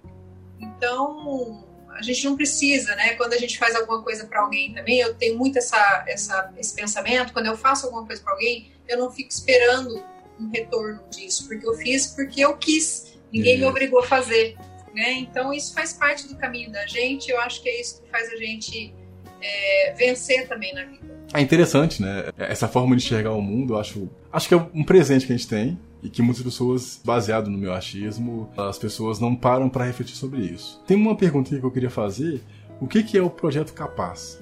Então, 0.58 1.66
a 1.90 2.02
gente 2.02 2.24
não 2.24 2.36
precisa, 2.36 2.94
né? 2.96 3.14
Quando 3.14 3.32
a 3.32 3.38
gente 3.38 3.58
faz 3.58 3.74
alguma 3.74 4.02
coisa 4.02 4.26
para 4.26 4.40
alguém 4.40 4.72
também, 4.72 5.00
eu 5.00 5.14
tenho 5.14 5.36
muito 5.36 5.58
essa, 5.58 6.04
essa, 6.06 6.52
esse 6.56 6.74
pensamento, 6.74 7.32
quando 7.32 7.46
eu 7.46 7.56
faço 7.56 7.86
alguma 7.86 8.06
coisa 8.06 8.22
para 8.22 8.32
alguém, 8.32 8.72
eu 8.88 8.98
não 8.98 9.10
fico 9.10 9.30
esperando 9.30 10.02
um 10.38 10.50
retorno 10.50 11.02
disso, 11.10 11.46
porque 11.46 11.66
eu 11.66 11.74
fiz 11.74 12.08
porque 12.08 12.40
eu 12.40 12.56
quis, 12.56 13.18
ninguém 13.32 13.58
me 13.58 13.64
obrigou 13.66 14.00
a 14.00 14.06
fazer. 14.06 14.56
Né? 14.94 15.12
Então 15.12 15.52
isso 15.52 15.72
faz 15.72 15.92
parte 15.92 16.26
do 16.26 16.36
caminho 16.36 16.72
da 16.72 16.86
gente. 16.86 17.30
Eu 17.30 17.40
acho 17.40 17.62
que 17.62 17.68
é 17.68 17.80
isso 17.80 18.02
que 18.02 18.10
faz 18.10 18.28
a 18.32 18.36
gente 18.36 18.94
é, 19.40 19.94
vencer 19.96 20.48
também 20.48 20.74
na 20.74 20.84
vida. 20.84 21.19
É 21.32 21.40
interessante, 21.40 22.02
né? 22.02 22.30
Essa 22.36 22.66
forma 22.66 22.96
de 22.96 23.04
enxergar 23.04 23.32
o 23.32 23.40
mundo, 23.40 23.74
eu 23.74 23.78
acho, 23.78 24.08
acho 24.32 24.48
que 24.48 24.54
é 24.54 24.56
um 24.74 24.82
presente 24.82 25.26
que 25.26 25.32
a 25.32 25.36
gente 25.36 25.48
tem 25.48 25.78
e 26.02 26.08
que 26.08 26.22
muitas 26.22 26.42
pessoas, 26.42 27.00
baseado 27.04 27.48
no 27.48 27.58
meu 27.58 27.72
achismo, 27.72 28.50
as 28.56 28.78
pessoas 28.78 29.20
não 29.20 29.36
param 29.36 29.68
para 29.68 29.84
refletir 29.84 30.16
sobre 30.16 30.40
isso. 30.40 30.82
Tem 30.86 30.96
uma 30.96 31.16
pergunta 31.16 31.56
que 31.56 31.64
eu 31.64 31.70
queria 31.70 31.90
fazer: 31.90 32.42
o 32.80 32.86
que, 32.86 33.02
que 33.02 33.16
é 33.16 33.22
o 33.22 33.30
projeto 33.30 33.72
Capaz? 33.72 34.38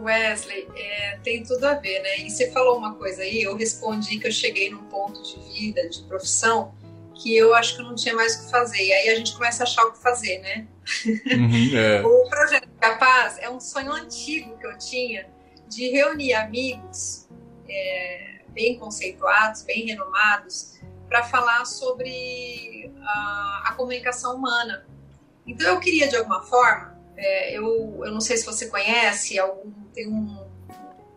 Wesley, 0.00 0.68
é, 0.76 1.18
tem 1.22 1.42
tudo 1.42 1.64
a 1.64 1.74
ver, 1.74 2.00
né? 2.00 2.18
E 2.18 2.30
você 2.30 2.50
falou 2.50 2.76
uma 2.76 2.94
coisa 2.94 3.22
aí, 3.22 3.42
eu 3.42 3.56
respondi 3.56 4.18
que 4.18 4.26
eu 4.26 4.32
cheguei 4.32 4.70
num 4.70 4.84
ponto 4.84 5.22
de 5.22 5.40
vida, 5.52 5.88
de 5.88 6.02
profissão, 6.02 6.74
que 7.14 7.34
eu 7.34 7.54
acho 7.54 7.74
que 7.74 7.80
eu 7.80 7.86
não 7.86 7.94
tinha 7.94 8.14
mais 8.14 8.34
o 8.34 8.44
que 8.44 8.50
fazer. 8.50 8.82
E 8.82 8.92
aí 8.92 9.08
a 9.08 9.14
gente 9.14 9.32
começa 9.32 9.62
a 9.62 9.64
achar 9.64 9.82
o 9.84 9.92
que 9.92 10.02
fazer, 10.02 10.38
né? 10.40 10.66
Uhum, 11.06 11.76
é. 11.76 12.02
o 12.06 12.28
projeto 12.28 12.68
Capaz 12.78 13.38
é 13.38 13.48
um 13.48 13.58
sonho 13.58 13.92
antigo 13.92 14.58
que 14.58 14.66
eu 14.66 14.76
tinha 14.76 15.26
de 15.68 15.90
reunir 15.90 16.34
amigos 16.34 17.28
é, 17.68 18.40
bem 18.48 18.78
conceituados, 18.78 19.62
bem 19.62 19.86
renomados, 19.86 20.74
para 21.08 21.24
falar 21.24 21.64
sobre 21.64 22.92
a, 23.02 23.64
a, 23.66 23.74
comunicação 23.74 24.36
humana. 24.36 24.86
Então 25.46 25.66
eu 25.74 25.80
queria 25.80 26.08
de 26.08 26.16
alguma 26.16 26.42
forma, 26.42 26.98
é, 27.16 27.56
eu, 27.56 28.00
eu 28.04 28.12
não 28.12 28.20
sei 28.20 28.36
se 28.36 28.46
você 28.46 28.68
conhece, 28.68 29.38
algum, 29.38 29.70
tem 29.92 30.08
um, 30.08 30.44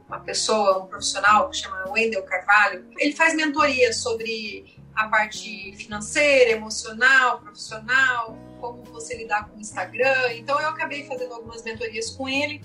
uma 0.07 0.19
pessoa, 0.19 0.83
um 0.83 0.87
profissional 0.87 1.49
que 1.49 1.57
chama 1.57 1.89
Wendel 1.89 2.23
Carvalho, 2.23 2.85
ele 2.97 3.15
faz 3.15 3.33
mentoria 3.35 3.93
sobre 3.93 4.77
a 4.95 5.07
parte 5.07 5.73
financeira, 5.75 6.51
emocional, 6.51 7.39
profissional, 7.39 8.35
como 8.59 8.83
você 8.85 9.15
lidar 9.15 9.47
com 9.47 9.57
o 9.57 9.59
Instagram. 9.59 10.33
Então 10.33 10.59
eu 10.59 10.69
acabei 10.69 11.05
fazendo 11.05 11.33
algumas 11.33 11.63
mentorias 11.63 12.09
com 12.09 12.27
ele 12.27 12.61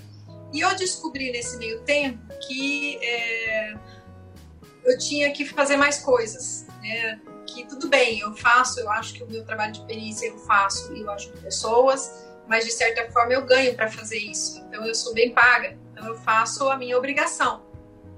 e 0.53 0.61
eu 0.61 0.75
descobri 0.77 1.33
nesse 1.33 1.57
meio 1.59 1.81
tempo 1.83 2.21
que 2.47 2.99
é, 3.03 3.75
eu 4.85 4.99
tinha 4.99 5.33
que 5.33 5.45
fazer 5.47 5.77
mais 5.77 5.99
coisas, 5.99 6.67
né? 6.83 7.21
Que 7.47 7.67
tudo 7.67 7.89
bem, 7.89 8.21
eu 8.21 8.35
faço, 8.35 8.81
eu 8.81 8.91
acho 8.91 9.15
que 9.15 9.23
o 9.23 9.27
meu 9.27 9.45
trabalho 9.45 9.73
de 9.73 9.85
perícia 9.85 10.27
eu 10.27 10.39
faço 10.39 10.95
e 10.95 11.01
eu 11.01 11.11
ajudo 11.11 11.41
pessoas, 11.41 12.27
mas 12.47 12.65
de 12.65 12.73
certa 12.73 13.11
forma 13.13 13.33
eu 13.33 13.45
ganho 13.45 13.75
para 13.75 13.91
fazer 13.91 14.19
isso. 14.19 14.59
Então 14.69 14.87
eu 14.87 14.95
sou 14.95 15.13
bem 15.15 15.33
paga, 15.33 15.77
então 15.93 16.07
eu 16.07 16.17
faço 16.17 16.69
a 16.71 16.77
minha 16.77 16.97
obrigação, 16.97 17.63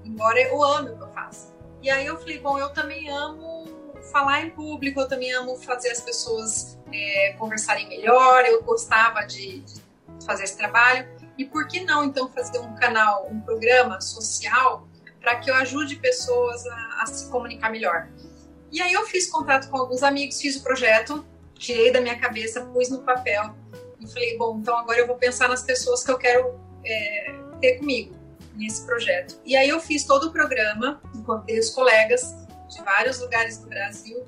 embora 0.03 0.39
eu 0.41 0.63
ame 0.63 0.91
o 0.91 0.97
que 0.97 1.03
eu 1.03 1.09
faço. 1.09 1.53
E 1.81 1.89
aí 1.89 2.05
eu 2.05 2.17
falei, 2.17 2.39
bom, 2.39 2.57
eu 2.57 2.69
também 2.69 3.09
amo 3.09 3.65
falar 4.11 4.41
em 4.41 4.49
público, 4.49 4.99
eu 4.99 5.07
também 5.07 5.31
amo 5.33 5.55
fazer 5.57 5.89
as 5.89 6.01
pessoas 6.01 6.79
é, 6.91 7.33
conversarem 7.37 7.87
melhor, 7.87 8.45
eu 8.45 8.63
gostava 8.63 9.25
de, 9.25 9.59
de, 9.59 9.81
fazer 10.25 10.43
esse 10.43 10.57
trabalho. 10.57 11.07
E 11.37 11.45
por 11.45 11.67
que 11.67 11.83
não, 11.83 12.03
então, 12.03 12.29
fazer 12.29 12.59
um 12.59 12.75
canal, 12.75 13.27
um 13.29 13.39
programa 13.41 13.99
social 13.99 14.87
para 15.19 15.37
que 15.37 15.49
eu 15.49 15.55
ajude 15.55 15.97
pessoas 15.97 16.65
a, 16.65 17.01
a 17.01 17.05
se 17.07 17.29
comunicar 17.29 17.69
melhor? 17.69 18.07
E 18.71 18.81
aí 18.81 18.93
eu 18.93 19.05
fiz 19.05 19.29
contato 19.29 19.69
com 19.69 19.77
alguns 19.77 20.03
amigos, 20.03 20.39
fiz 20.39 20.55
o 20.55 20.63
projeto, 20.63 21.25
tirei 21.55 21.91
da 21.91 22.01
minha 22.01 22.19
cabeça, 22.19 22.61
pus 22.65 22.89
no 22.89 23.01
papel 23.01 23.55
e 23.99 24.07
falei, 24.07 24.37
bom, 24.37 24.59
então 24.59 24.77
agora 24.77 24.99
eu 24.99 25.07
vou 25.07 25.15
pensar 25.15 25.47
nas 25.47 25.63
pessoas 25.63 26.03
que 26.03 26.11
eu 26.11 26.17
quero 26.17 26.59
é, 26.85 27.35
ter 27.61 27.77
comigo 27.79 28.15
nesse 28.55 28.85
projeto. 28.85 29.39
E 29.45 29.55
aí 29.55 29.69
eu 29.69 29.79
fiz 29.79 30.03
todo 30.03 30.27
o 30.27 30.31
programa, 30.31 31.01
encontrei 31.13 31.59
os 31.59 31.69
colegas 31.69 32.35
de 32.69 32.81
vários 32.83 33.19
lugares 33.19 33.57
do 33.57 33.67
Brasil, 33.67 34.25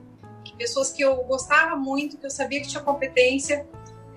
pessoas 0.58 0.92
que 0.92 1.04
eu 1.04 1.16
gostava 1.24 1.76
muito, 1.76 2.18
que 2.18 2.26
eu 2.26 2.30
sabia 2.30 2.60
que 2.60 2.68
tinha 2.68 2.82
competência, 2.82 3.66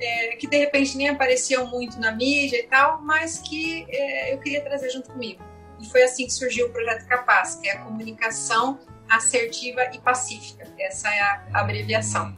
é, 0.01 0.37
que 0.37 0.47
de 0.47 0.57
repente 0.57 0.97
nem 0.97 1.09
apareciam 1.09 1.67
muito 1.67 1.99
na 2.01 2.13
mídia 2.13 2.59
e 2.59 2.63
tal, 2.65 3.03
mas 3.03 3.39
que 3.39 3.87
é, 3.89 4.33
eu 4.33 4.39
queria 4.39 4.63
trazer 4.63 4.91
junto 4.91 5.11
comigo. 5.11 5.43
E 5.79 5.89
foi 5.89 6.03
assim 6.03 6.27
que 6.27 6.33
surgiu 6.33 6.67
o 6.67 6.71
Projeto 6.71 7.07
Capaz, 7.07 7.57
que 7.57 7.69
é 7.69 7.73
a 7.73 7.85
comunicação 7.85 8.81
assertiva 9.09 9.83
e 9.93 10.01
pacífica. 10.01 10.67
Essa 10.79 11.09
é 11.09 11.21
a 11.21 11.47
abreviação. 11.55 12.37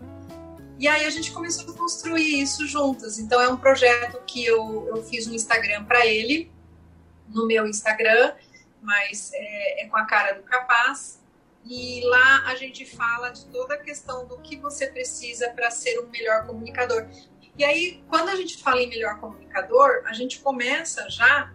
E 0.78 0.88
aí 0.88 1.04
a 1.04 1.10
gente 1.10 1.30
começou 1.30 1.72
a 1.72 1.76
construir 1.76 2.42
isso 2.42 2.66
juntas. 2.66 3.18
Então 3.18 3.40
é 3.40 3.48
um 3.48 3.56
projeto 3.56 4.20
que 4.26 4.44
eu, 4.44 4.88
eu 4.88 5.02
fiz 5.04 5.26
um 5.26 5.34
Instagram 5.34 5.84
para 5.84 6.06
ele, 6.06 6.50
no 7.28 7.46
meu 7.46 7.66
Instagram, 7.66 8.34
mas 8.80 9.30
é, 9.32 9.84
é 9.84 9.88
com 9.88 9.96
a 9.96 10.04
cara 10.04 10.32
do 10.32 10.42
Capaz 10.42 11.22
e 11.64 12.00
lá 12.04 12.44
a 12.46 12.56
gente 12.56 12.84
fala 12.84 13.30
de 13.30 13.46
toda 13.46 13.74
a 13.74 13.78
questão 13.78 14.26
do 14.26 14.38
que 14.38 14.56
você 14.56 14.88
precisa 14.88 15.50
para 15.50 15.70
ser 15.70 16.00
um 16.00 16.08
melhor 16.08 16.46
comunicador. 16.46 17.06
E 17.56 17.64
aí, 17.64 18.02
quando 18.08 18.30
a 18.30 18.36
gente 18.36 18.62
fala 18.62 18.80
em 18.80 18.88
melhor 18.88 19.20
comunicador, 19.20 20.02
a 20.06 20.12
gente 20.12 20.40
começa 20.40 21.08
já 21.10 21.52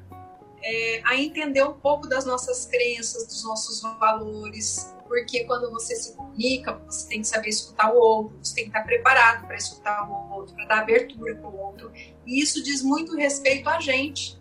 é, 0.61 1.01
a 1.03 1.15
entender 1.15 1.63
um 1.63 1.73
pouco 1.73 2.07
das 2.07 2.25
nossas 2.25 2.65
crenças, 2.65 3.25
dos 3.25 3.43
nossos 3.43 3.81
valores, 3.81 4.93
porque 5.07 5.45
quando 5.45 5.71
você 5.71 5.95
se 5.95 6.13
comunica, 6.13 6.73
você 6.85 7.07
tem 7.07 7.21
que 7.21 7.27
saber 7.27 7.49
escutar 7.49 7.91
o 7.91 7.97
outro, 7.97 8.37
você 8.43 8.55
tem 8.55 8.63
que 8.65 8.69
estar 8.69 8.83
preparado 8.83 9.47
para 9.47 9.55
escutar 9.55 10.07
o 10.07 10.33
outro, 10.33 10.55
para 10.55 10.65
dar 10.65 10.79
abertura 10.79 11.35
para 11.35 11.49
o 11.49 11.57
outro. 11.57 11.91
E 12.25 12.41
isso 12.41 12.61
diz 12.63 12.83
muito 12.83 13.15
respeito 13.15 13.67
a 13.69 13.79
gente, 13.79 14.39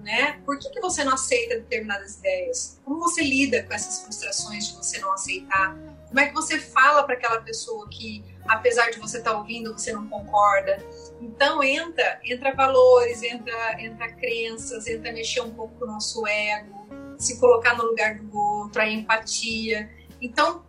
né? 0.00 0.40
Por 0.44 0.58
que, 0.58 0.68
que 0.70 0.80
você 0.80 1.02
não 1.02 1.14
aceita 1.14 1.56
determinadas 1.56 2.18
ideias? 2.18 2.80
Como 2.84 2.98
você 3.00 3.22
lida 3.22 3.62
com 3.62 3.72
essas 3.72 4.02
frustrações 4.02 4.68
de 4.68 4.76
você 4.76 4.98
não 4.98 5.12
aceitar? 5.12 5.76
Como 6.08 6.20
é 6.20 6.28
que 6.28 6.34
você 6.34 6.58
fala 6.58 7.02
para 7.04 7.14
aquela 7.14 7.40
pessoa 7.40 7.88
que, 7.88 8.22
apesar 8.46 8.90
de 8.90 8.98
você 8.98 9.18
estar 9.18 9.32
tá 9.32 9.38
ouvindo, 9.38 9.72
você 9.72 9.92
não 9.92 10.08
concorda? 10.08 10.78
Então 11.20 11.62
entra, 11.62 12.20
entra 12.24 12.54
valores, 12.54 13.22
entra, 13.22 13.80
entra 13.80 14.12
crenças, 14.12 14.86
entra 14.86 15.12
mexer 15.12 15.40
um 15.40 15.50
pouco 15.50 15.74
com 15.78 15.84
o 15.84 15.88
nosso 15.88 16.26
ego, 16.26 16.86
se 17.18 17.38
colocar 17.38 17.76
no 17.76 17.84
lugar 17.84 18.18
do 18.18 18.36
outro, 18.36 18.82
a 18.82 18.88
empatia. 18.88 19.90
Então 20.20 20.64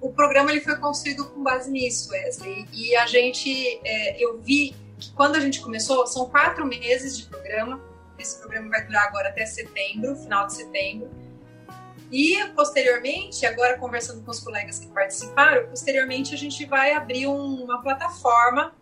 o 0.00 0.10
programa 0.10 0.50
ele 0.50 0.60
foi 0.60 0.76
construído 0.76 1.28
com 1.28 1.42
base 1.42 1.70
nisso, 1.70 2.10
Wesley. 2.10 2.66
E 2.72 2.96
a 2.96 3.06
gente, 3.06 3.80
é, 3.84 4.22
eu 4.22 4.40
vi 4.40 4.74
que 4.98 5.12
quando 5.12 5.36
a 5.36 5.40
gente 5.40 5.60
começou, 5.60 6.06
são 6.06 6.28
quatro 6.28 6.64
meses 6.66 7.18
de 7.18 7.26
programa. 7.26 7.80
Esse 8.18 8.38
programa 8.38 8.68
vai 8.70 8.86
durar 8.86 9.08
agora 9.08 9.28
até 9.28 9.44
setembro, 9.44 10.16
final 10.16 10.46
de 10.46 10.54
setembro. 10.54 11.10
E 12.10 12.44
posteriormente, 12.56 13.46
agora 13.46 13.78
conversando 13.78 14.24
com 14.24 14.30
os 14.30 14.40
colegas 14.40 14.78
que 14.80 14.88
participaram, 14.88 15.68
posteriormente 15.68 16.34
a 16.34 16.38
gente 16.38 16.64
vai 16.66 16.92
abrir 16.92 17.28
um, 17.28 17.64
uma 17.64 17.80
plataforma, 17.82 18.74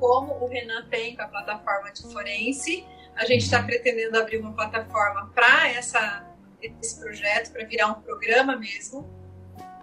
como 0.00 0.32
o 0.42 0.48
Renan 0.48 0.86
tem 0.88 1.14
com 1.14 1.22
a 1.22 1.28
plataforma 1.28 1.92
de 1.92 2.02
forense. 2.10 2.84
A 3.14 3.26
gente 3.26 3.44
está 3.44 3.62
pretendendo 3.62 4.16
abrir 4.16 4.38
uma 4.38 4.52
plataforma 4.52 5.30
para 5.34 5.70
esse 5.70 6.98
projeto, 6.98 7.52
para 7.52 7.66
virar 7.66 7.88
um 7.88 8.00
programa 8.00 8.56
mesmo. 8.56 9.06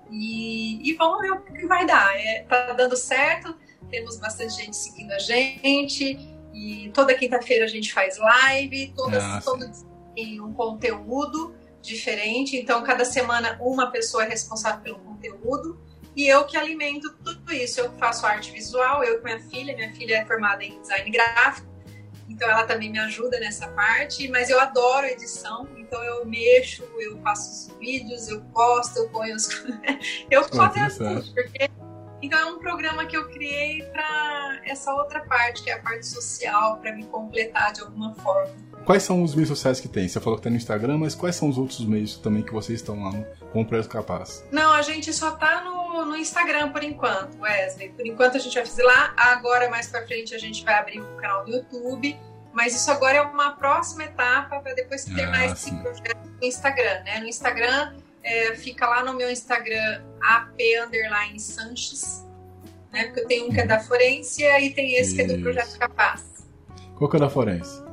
E, 0.09 0.89
e, 0.89 0.93
vamos 0.93 1.22
ver 1.22 1.32
o 1.32 1.41
que 1.41 1.68
vai 1.68 1.86
dar. 1.86 2.16
É, 2.16 2.43
tá 2.43 2.74
dando 2.74 2.95
certo, 2.95 3.55
temos 3.89 4.18
bastante 4.18 4.55
gente 4.55 4.76
seguindo 4.76 5.11
a 5.11 5.20
gente. 5.20 6.18
E 6.53 6.89
toda 6.93 7.13
quinta-feira 7.13 7.66
a 7.66 7.68
gente 7.68 7.93
faz 7.93 8.18
live, 8.18 8.93
toda, 8.95 9.18
ah, 9.18 9.41
todo 9.43 9.70
dia 10.16 10.41
um 10.41 10.53
conteúdo 10.53 11.53
diferente. 11.86 12.55
Então, 12.55 12.83
cada 12.83 13.05
semana 13.05 13.57
uma 13.61 13.91
pessoa 13.91 14.23
é 14.23 14.29
responsável 14.29 14.81
pelo 14.81 14.99
conteúdo 14.99 15.79
e 16.15 16.27
eu 16.27 16.45
que 16.45 16.55
alimento 16.55 17.13
tudo 17.23 17.53
isso. 17.53 17.79
Eu 17.79 17.91
faço 17.93 18.25
arte 18.25 18.51
visual, 18.51 19.03
eu 19.03 19.19
com 19.19 19.25
minha 19.25 19.39
filha, 19.39 19.75
minha 19.75 19.93
filha 19.93 20.17
é 20.17 20.25
formada 20.25 20.63
em 20.63 20.79
design 20.79 21.09
gráfico, 21.09 21.67
então 22.27 22.49
ela 22.49 22.63
também 22.63 22.91
me 22.91 22.99
ajuda 22.99 23.39
nessa 23.39 23.67
parte, 23.69 24.27
mas 24.29 24.49
eu 24.49 24.59
adoro 24.59 25.05
edição, 25.05 25.67
então 25.77 26.01
eu 26.03 26.25
mexo, 26.25 26.83
eu 26.97 27.19
faço 27.21 27.71
os 27.71 27.77
vídeos, 27.77 28.29
eu 28.29 28.41
posto, 28.53 28.97
eu 28.97 29.09
ponho 29.09 29.36
os... 29.36 29.47
eu 30.31 30.43
faço 30.43 30.97
tudo, 30.97 31.33
porque 31.33 31.69
então 32.21 32.39
é 32.39 32.45
um 32.45 32.59
programa 32.59 33.05
que 33.05 33.15
eu 33.15 33.29
criei 33.29 33.83
para 33.83 34.61
essa 34.65 34.93
outra 34.93 35.19
parte, 35.21 35.63
que 35.63 35.69
é 35.69 35.73
a 35.73 35.79
parte 35.79 36.07
social, 36.07 36.77
para 36.77 36.91
me 36.91 37.05
completar 37.05 37.71
de 37.73 37.81
alguma 37.81 38.15
forma. 38.15 38.51
Quais 38.86 39.01
são 39.01 39.23
os 39.23 39.33
meios 39.33 39.49
sociais 39.49 39.79
que 39.79 39.88
tem? 39.88 40.07
Você 40.07 40.19
falou 40.19 40.38
que 40.38 40.43
tem 40.43 40.51
no 40.51 40.57
Instagram, 40.59 40.99
mas 40.99 41.15
quais 41.15 41.36
são 41.36 41.49
os 41.49 41.57
outros 41.57 41.83
meios 41.83 42.17
também 42.17 42.43
que 42.43 42.53
vocês 42.53 42.79
estão 42.79 43.03
lá 43.03 43.11
com 43.51 43.61
o 43.61 43.65
Preço 43.65 43.89
Capaz? 43.89 44.45
Não, 44.51 44.71
a 44.71 44.83
gente 44.83 45.11
só 45.11 45.31
tá 45.31 45.61
no, 45.61 46.05
no 46.05 46.15
Instagram 46.15 46.71
por 46.71 46.83
enquanto, 46.83 47.39
Wesley. 47.39 47.89
Por 47.89 48.05
enquanto 48.05 48.36
a 48.38 48.39
gente 48.39 48.53
vai 48.53 48.63
fazer 48.63 48.83
lá. 48.83 49.11
Agora, 49.17 49.71
mais 49.71 49.88
pra 49.88 50.05
frente, 50.05 50.36
a 50.36 50.38
gente 50.38 50.63
vai 50.63 50.75
abrir 50.75 50.99
o 50.99 51.03
um 51.03 51.17
canal 51.17 51.43
do 51.43 51.51
YouTube. 51.51 52.15
Mas 52.53 52.75
isso 52.75 52.89
agora 52.91 53.17
é 53.17 53.21
uma 53.21 53.55
próxima 53.55 54.03
etapa 54.03 54.59
para 54.59 54.73
depois 54.75 55.03
terminar 55.03 55.39
ah, 55.39 55.45
esse 55.47 55.71
sim. 55.71 55.77
projeto 55.77 56.17
no 56.39 56.47
Instagram, 56.47 57.03
né? 57.03 57.19
No 57.19 57.27
Instagram, 57.27 57.95
é, 58.23 58.55
fica 58.55 58.88
lá 58.88 59.03
no 59.03 59.13
meu 59.13 59.31
Instagram, 59.31 60.03
ap 60.21 60.53
underline 60.86 61.39
Sanches, 61.39 62.23
né? 62.93 63.05
Porque 63.05 63.21
eu 63.21 63.27
tenho 63.27 63.47
um 63.47 63.49
que 63.49 63.59
é 63.59 63.65
da 63.65 63.79
Forência 63.79 64.61
e 64.61 64.69
tem 64.73 64.93
esse 64.93 65.07
isso. 65.07 65.15
que 65.15 65.21
é 65.23 65.36
do 65.36 65.41
Projeto 65.41 65.77
Capaz. 65.77 66.23
Qual 66.95 67.09
que 67.09 67.17
é 67.17 67.19
da 67.19 67.29
Forense? 67.29 67.84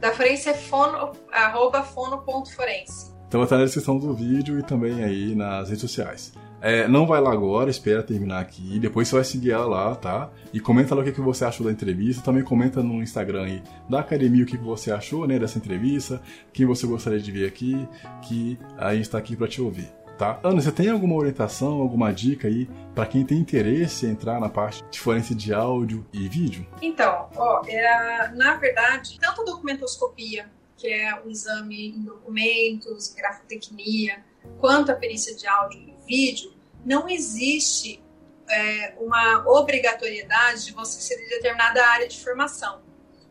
Da 0.00 0.12
Forense 0.12 0.48
é 0.48 0.54
fono, 0.54 1.12
arroba 1.32 1.82
fono.forense. 1.82 3.14
Então 3.28 3.40
vai 3.40 3.46
estar 3.46 3.58
na 3.58 3.64
descrição 3.64 3.98
do 3.98 4.14
vídeo 4.14 4.58
e 4.58 4.62
também 4.62 5.02
aí 5.02 5.34
nas 5.34 5.68
redes 5.68 5.80
sociais. 5.80 6.32
É, 6.60 6.88
não 6.88 7.06
vai 7.06 7.20
lá 7.20 7.32
agora, 7.32 7.70
espera 7.70 8.02
terminar 8.02 8.40
aqui, 8.40 8.78
depois 8.78 9.08
você 9.08 9.14
vai 9.16 9.24
seguir 9.24 9.50
ela 9.50 9.66
lá, 9.66 9.94
tá? 9.94 10.30
E 10.52 10.58
comenta 10.58 10.94
lá 10.94 11.02
o 11.02 11.04
que, 11.04 11.12
que 11.12 11.20
você 11.20 11.44
achou 11.44 11.66
da 11.66 11.72
entrevista, 11.72 12.22
também 12.22 12.42
comenta 12.42 12.82
no 12.82 13.02
Instagram 13.02 13.44
aí 13.44 13.62
da 13.88 14.00
academia 14.00 14.42
o 14.42 14.46
que, 14.46 14.56
que 14.56 14.64
você 14.64 14.90
achou, 14.90 15.26
né, 15.26 15.38
dessa 15.38 15.58
entrevista, 15.58 16.20
quem 16.52 16.64
você 16.64 16.86
gostaria 16.86 17.20
de 17.20 17.30
ver 17.30 17.46
aqui, 17.46 17.86
que 18.22 18.58
a 18.78 18.94
gente 18.94 19.02
está 19.02 19.18
aqui 19.18 19.36
para 19.36 19.48
te 19.48 19.60
ouvir 19.60 19.88
tá? 20.16 20.40
Ana, 20.42 20.60
você 20.60 20.72
tem 20.72 20.88
alguma 20.88 21.14
orientação, 21.14 21.80
alguma 21.80 22.12
dica 22.12 22.48
aí 22.48 22.68
para 22.94 23.06
quem 23.06 23.24
tem 23.24 23.38
interesse 23.38 24.06
em 24.06 24.10
entrar 24.10 24.40
na 24.40 24.48
parte 24.48 24.82
de 24.90 24.98
forense 24.98 25.34
de 25.34 25.52
áudio 25.52 26.06
e 26.12 26.28
vídeo? 26.28 26.66
Então, 26.80 27.28
ó, 27.36 27.62
é, 27.66 28.28
na 28.34 28.56
verdade, 28.56 29.18
tanto 29.20 29.42
a 29.42 29.44
documentoscopia, 29.44 30.50
que 30.76 30.88
é 30.88 31.20
o 31.24 31.30
exame 31.30 31.88
em 31.88 32.02
documentos, 32.02 33.14
grafotecnia, 33.14 34.24
quanto 34.58 34.92
a 34.92 34.94
perícia 34.94 35.34
de 35.34 35.46
áudio 35.46 35.80
e 35.80 35.94
vídeo, 36.06 36.52
não 36.84 37.08
existe 37.08 38.02
é, 38.48 38.94
uma 38.98 39.44
obrigatoriedade 39.48 40.66
de 40.66 40.72
você 40.72 41.00
ser 41.00 41.16
de 41.16 41.28
determinada 41.30 41.84
área 41.84 42.06
de 42.06 42.22
formação. 42.22 42.80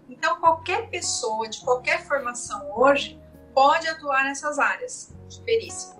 Então, 0.09 0.39
qualquer 0.39 0.89
pessoa 0.89 1.47
de 1.49 1.61
qualquer 1.61 2.05
formação 2.05 2.69
hoje 2.75 3.19
pode 3.53 3.88
atuar 3.88 4.25
nessas 4.25 4.59
áreas 4.59 5.15
de 5.27 5.41
perícia. 5.41 5.95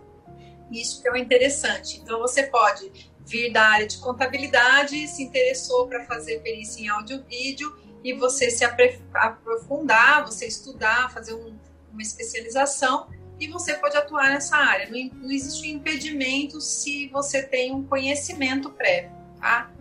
Isso 0.72 1.02
que 1.02 1.08
é 1.08 1.12
o 1.12 1.16
interessante. 1.16 2.00
Então, 2.02 2.20
você 2.20 2.44
pode 2.44 2.92
vir 3.26 3.52
da 3.52 3.64
área 3.64 3.88
de 3.88 3.98
contabilidade, 3.98 5.08
se 5.08 5.24
interessou 5.24 5.88
para 5.88 6.06
fazer 6.06 6.40
perícia 6.42 6.82
em 6.82 6.88
áudio 6.88 7.24
e 7.30 7.38
vídeo, 7.38 7.76
e 8.04 8.14
você 8.14 8.52
se 8.52 8.64
aprofundar, 8.64 10.24
você 10.26 10.46
estudar, 10.46 11.12
fazer 11.12 11.34
um, 11.34 11.58
uma 11.92 12.02
especialização, 12.02 13.10
e 13.40 13.48
você 13.48 13.74
pode 13.76 13.98
atuar 13.98 14.30
nessa 14.30 14.56
área. 14.56 14.90
Não, 14.90 15.22
não 15.22 15.32
existe 15.32 15.70
impedimento 15.70 16.62
se 16.62 17.10
você 17.10 17.44
tem 17.44 17.74
um 17.74 17.84
conhecimento 17.84 18.70
prévio, 18.70 19.12
tá? 19.40 19.72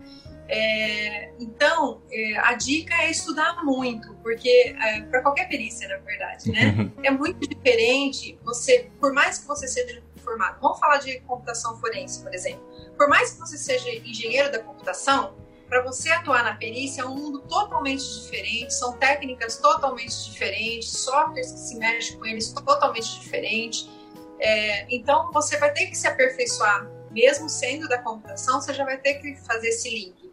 É, 0.47 1.31
então, 1.39 2.01
é, 2.11 2.37
a 2.37 2.53
dica 2.53 2.93
é 3.01 3.09
estudar 3.09 3.63
muito, 3.63 4.13
porque 4.21 4.75
é, 4.79 5.01
para 5.01 5.21
qualquer 5.21 5.47
perícia, 5.47 5.87
na 5.87 5.97
verdade, 5.97 6.51
né? 6.51 6.91
é 7.03 7.11
muito 7.11 7.47
diferente. 7.47 8.37
Você, 8.43 8.91
por 8.99 9.11
mais 9.11 9.39
que 9.39 9.47
você 9.47 9.67
seja 9.67 10.03
formado. 10.25 10.59
Vamos 10.59 10.79
falar 10.79 10.97
de 10.97 11.19
computação 11.21 11.79
forense, 11.79 12.21
por 12.21 12.33
exemplo. 12.33 12.65
Por 12.97 13.07
mais 13.07 13.31
que 13.31 13.39
você 13.39 13.57
seja 13.57 13.89
engenheiro 13.89 14.51
da 14.51 14.59
computação, 14.59 15.37
para 15.67 15.81
você 15.81 16.09
atuar 16.11 16.43
na 16.43 16.55
perícia 16.55 17.01
é 17.01 17.05
um 17.05 17.15
mundo 17.15 17.41
totalmente 17.41 18.03
diferente, 18.21 18.73
são 18.73 18.97
técnicas 18.97 19.57
totalmente 19.57 20.25
diferentes, 20.25 20.89
softwares 20.89 21.51
que 21.51 21.59
se 21.59 21.75
mexem 21.77 22.17
com 22.17 22.25
eles 22.25 22.51
totalmente 22.51 23.19
diferentes. 23.19 23.89
É, 24.39 24.85
então 24.93 25.31
você 25.31 25.57
vai 25.57 25.71
ter 25.73 25.87
que 25.87 25.95
se 25.95 26.07
aperfeiçoar, 26.07 26.87
mesmo 27.09 27.49
sendo 27.49 27.87
da 27.87 27.97
computação, 27.97 28.61
você 28.61 28.73
já 28.73 28.83
vai 28.83 28.97
ter 28.97 29.15
que 29.15 29.35
fazer 29.37 29.69
esse 29.69 29.89
link. 29.89 30.31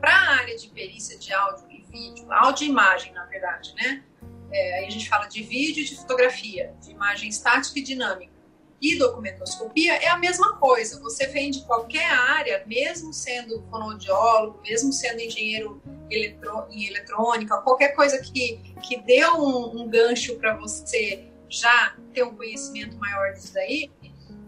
Para 0.00 0.12
a 0.12 0.36
área 0.38 0.56
de 0.56 0.68
perícia 0.68 1.18
de 1.18 1.32
áudio 1.32 1.70
e 1.70 1.82
vídeo, 1.90 2.32
áudio 2.32 2.66
e 2.66 2.70
imagem, 2.70 3.12
na 3.12 3.24
verdade, 3.26 3.74
né? 3.74 4.02
É, 4.50 4.78
aí 4.78 4.86
a 4.86 4.90
gente 4.90 5.08
fala 5.08 5.26
de 5.26 5.42
vídeo 5.42 5.82
e 5.82 5.84
de 5.84 5.96
fotografia, 5.96 6.74
de 6.80 6.92
imagem 6.92 7.28
estática 7.28 7.78
e 7.78 7.82
dinâmica 7.82 8.33
e 8.80 8.98
documentoscopia 8.98 9.94
é 9.94 10.08
a 10.08 10.18
mesma 10.18 10.56
coisa. 10.56 11.00
Você 11.00 11.26
vem 11.28 11.50
de 11.50 11.62
qualquer 11.62 12.10
área, 12.10 12.62
mesmo 12.66 13.12
sendo 13.12 13.62
fonoaudiólogo, 13.70 14.60
mesmo 14.62 14.92
sendo 14.92 15.20
engenheiro 15.20 15.80
eletro, 16.10 16.66
em 16.70 16.86
eletrônica, 16.86 17.56
qualquer 17.58 17.94
coisa 17.94 18.20
que, 18.20 18.60
que 18.82 19.00
dê 19.02 19.26
um, 19.26 19.82
um 19.82 19.88
gancho 19.88 20.36
para 20.36 20.56
você 20.56 21.24
já 21.48 21.96
ter 22.12 22.24
um 22.24 22.34
conhecimento 22.34 22.96
maior 22.98 23.32
disso 23.32 23.54
daí, 23.54 23.90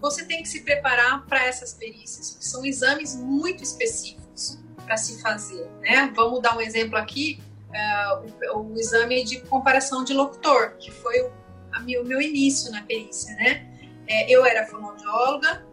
você 0.01 0.25
tem 0.25 0.43
que 0.43 0.49
se 0.49 0.63
preparar 0.63 1.25
para 1.27 1.45
essas 1.45 1.73
perícias, 1.73 2.37
que 2.37 2.45
são 2.45 2.65
exames 2.65 3.17
muito 3.17 3.63
específicos 3.63 4.59
para 4.85 4.97
se 4.97 5.21
fazer. 5.21 5.69
Né? 5.81 6.13
Vamos 6.15 6.41
dar 6.43 6.57
um 6.57 6.61
exemplo 6.61 6.97
aqui, 6.97 7.41
uh, 7.71 8.57
o, 8.57 8.73
o, 8.73 8.79
exame 8.79 9.25
de 9.25 9.41
comparação 9.41 10.05
de 10.05 10.13
locutor, 10.13 10.77
que 10.79 10.91
foi 10.91 11.23
o, 11.23 11.33
a, 11.73 11.81
o 11.81 12.05
meu 12.05 12.21
início 12.21 12.71
na 12.71 12.83
perícia, 12.83 13.35
né? 13.37 13.76
É, 14.09 14.31
eu 14.31 14.45
era 14.45 14.67
fonoaudióloga, 14.67 15.67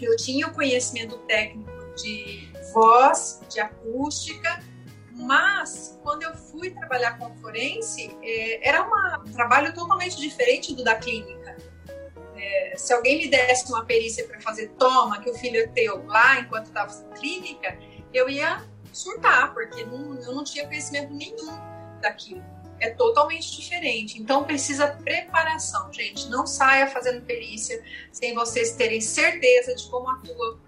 eu 0.00 0.16
tinha 0.16 0.46
o 0.46 0.52
conhecimento 0.52 1.16
técnico 1.26 1.70
de 1.96 2.50
voz, 2.72 3.40
de 3.48 3.60
acústica, 3.60 4.62
mas 5.12 5.98
quando 6.02 6.22
eu 6.22 6.34
fui 6.34 6.70
trabalhar 6.70 7.18
com 7.18 7.34
forense, 7.36 8.14
é, 8.22 8.68
era 8.68 8.82
uma, 8.82 9.22
um 9.26 9.32
trabalho 9.32 9.72
totalmente 9.72 10.16
diferente 10.16 10.74
do 10.74 10.84
da 10.84 10.94
clínica. 10.94 11.56
É, 12.36 12.74
se 12.76 12.92
alguém 12.92 13.18
me 13.18 13.28
desse 13.28 13.72
uma 13.72 13.84
perícia 13.84 14.26
para 14.26 14.38
fazer 14.40 14.68
toma, 14.78 15.20
que 15.20 15.30
o 15.30 15.34
filho 15.34 15.58
é 15.58 15.66
teu 15.68 16.04
lá 16.06 16.40
enquanto 16.40 16.66
estava 16.66 16.92
na 16.92 17.16
clínica, 17.16 17.78
eu 18.12 18.28
ia 18.28 18.62
surtar, 18.92 19.54
porque 19.54 19.84
não, 19.84 20.20
eu 20.20 20.34
não 20.34 20.44
tinha 20.44 20.66
conhecimento 20.66 21.12
nenhum 21.14 21.58
daquilo. 22.00 22.44
É 22.80 22.90
totalmente 22.90 23.56
diferente. 23.56 24.20
Então 24.20 24.44
precisa 24.44 24.88
preparação, 24.88 25.92
gente. 25.92 26.28
Não 26.28 26.46
saia 26.46 26.86
fazendo 26.88 27.22
perícia 27.22 27.82
sem 28.12 28.34
vocês 28.34 28.72
terem 28.72 29.00
certeza 29.00 29.74
de 29.74 29.88
como 29.88 30.08
atua 30.10 30.58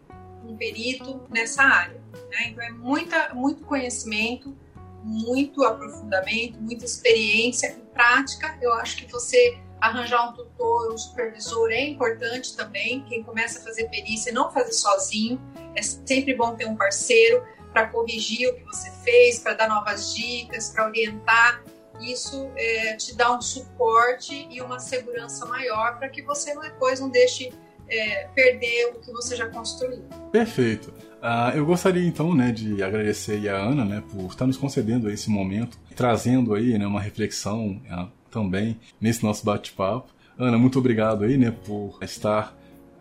um 0.45 0.57
perito 0.57 1.21
nessa 1.31 1.63
área. 1.63 2.01
Né? 2.31 2.49
Então 2.49 2.65
é 2.65 2.71
muita, 2.71 3.35
muito 3.35 3.65
conhecimento, 3.65 4.57
muito 5.03 5.65
aprofundamento, 5.65 6.61
muita 6.61 6.85
experiência 6.85 7.77
e 7.79 7.93
prática. 7.93 8.59
Eu 8.61 8.73
acho 8.75 8.97
que 8.97 9.11
você 9.11 9.59
arranjar 9.81 10.31
um 10.31 10.33
tutor, 10.33 10.93
um 10.93 10.99
supervisor 10.99 11.71
é 11.71 11.85
importante 11.87 12.57
também. 12.57 13.05
Quem 13.05 13.23
começa 13.23 13.61
a 13.61 13.63
fazer 13.63 13.89
perícia, 13.89 14.33
não 14.33 14.51
fazer 14.51 14.73
sozinho. 14.73 15.41
É 15.75 15.83
sempre 15.83 16.35
bom 16.35 16.57
ter 16.57 16.67
um 16.67 16.77
parceiro 16.77 17.45
para 17.73 17.87
corrigir 17.89 18.49
o 18.49 18.55
que 18.57 18.65
você 18.65 18.91
fez, 19.05 19.39
para 19.39 19.55
dar 19.55 19.69
novas 19.69 20.15
dicas, 20.15 20.71
para 20.71 20.87
orientar. 20.87 21.63
Isso 22.01 22.51
é, 22.57 22.97
te 22.97 23.15
dá 23.15 23.37
um 23.37 23.41
suporte 23.41 24.47
e 24.51 24.61
uma 24.61 24.79
segurança 24.79 25.47
maior 25.47 25.99
para 25.99 26.09
que 26.09 26.23
você 26.23 26.59
depois 26.61 27.01
não 27.01 27.09
deixe 27.09 27.53
é, 27.89 28.29
perder 28.35 28.93
o 28.95 29.01
que 29.01 29.11
você 29.13 29.35
já 29.37 29.49
construiu. 29.49 30.03
Perfeito. 30.31 30.93
Uh, 31.19 31.57
eu 31.57 31.67
gostaria 31.67 32.07
então 32.07 32.35
né, 32.35 32.53
de 32.53 32.83
agradecer 32.83 33.49
a 33.49 33.57
Ana 33.57 33.85
né, 33.85 34.03
por 34.09 34.27
estar 34.27 34.47
nos 34.47 34.57
concedendo 34.57 35.11
esse 35.11 35.29
momento, 35.29 35.77
trazendo 35.97 36.55
aí 36.55 36.79
né, 36.79 36.87
uma 36.87 37.01
reflexão 37.01 37.81
uh, 37.91 38.09
também 38.31 38.79
nesse 39.01 39.25
nosso 39.25 39.45
bate-papo. 39.45 40.13
Ana, 40.39 40.57
muito 40.57 40.79
obrigado 40.79 41.25
aí 41.25 41.37
né, 41.37 41.51
por 41.51 41.99
estar 42.03 42.57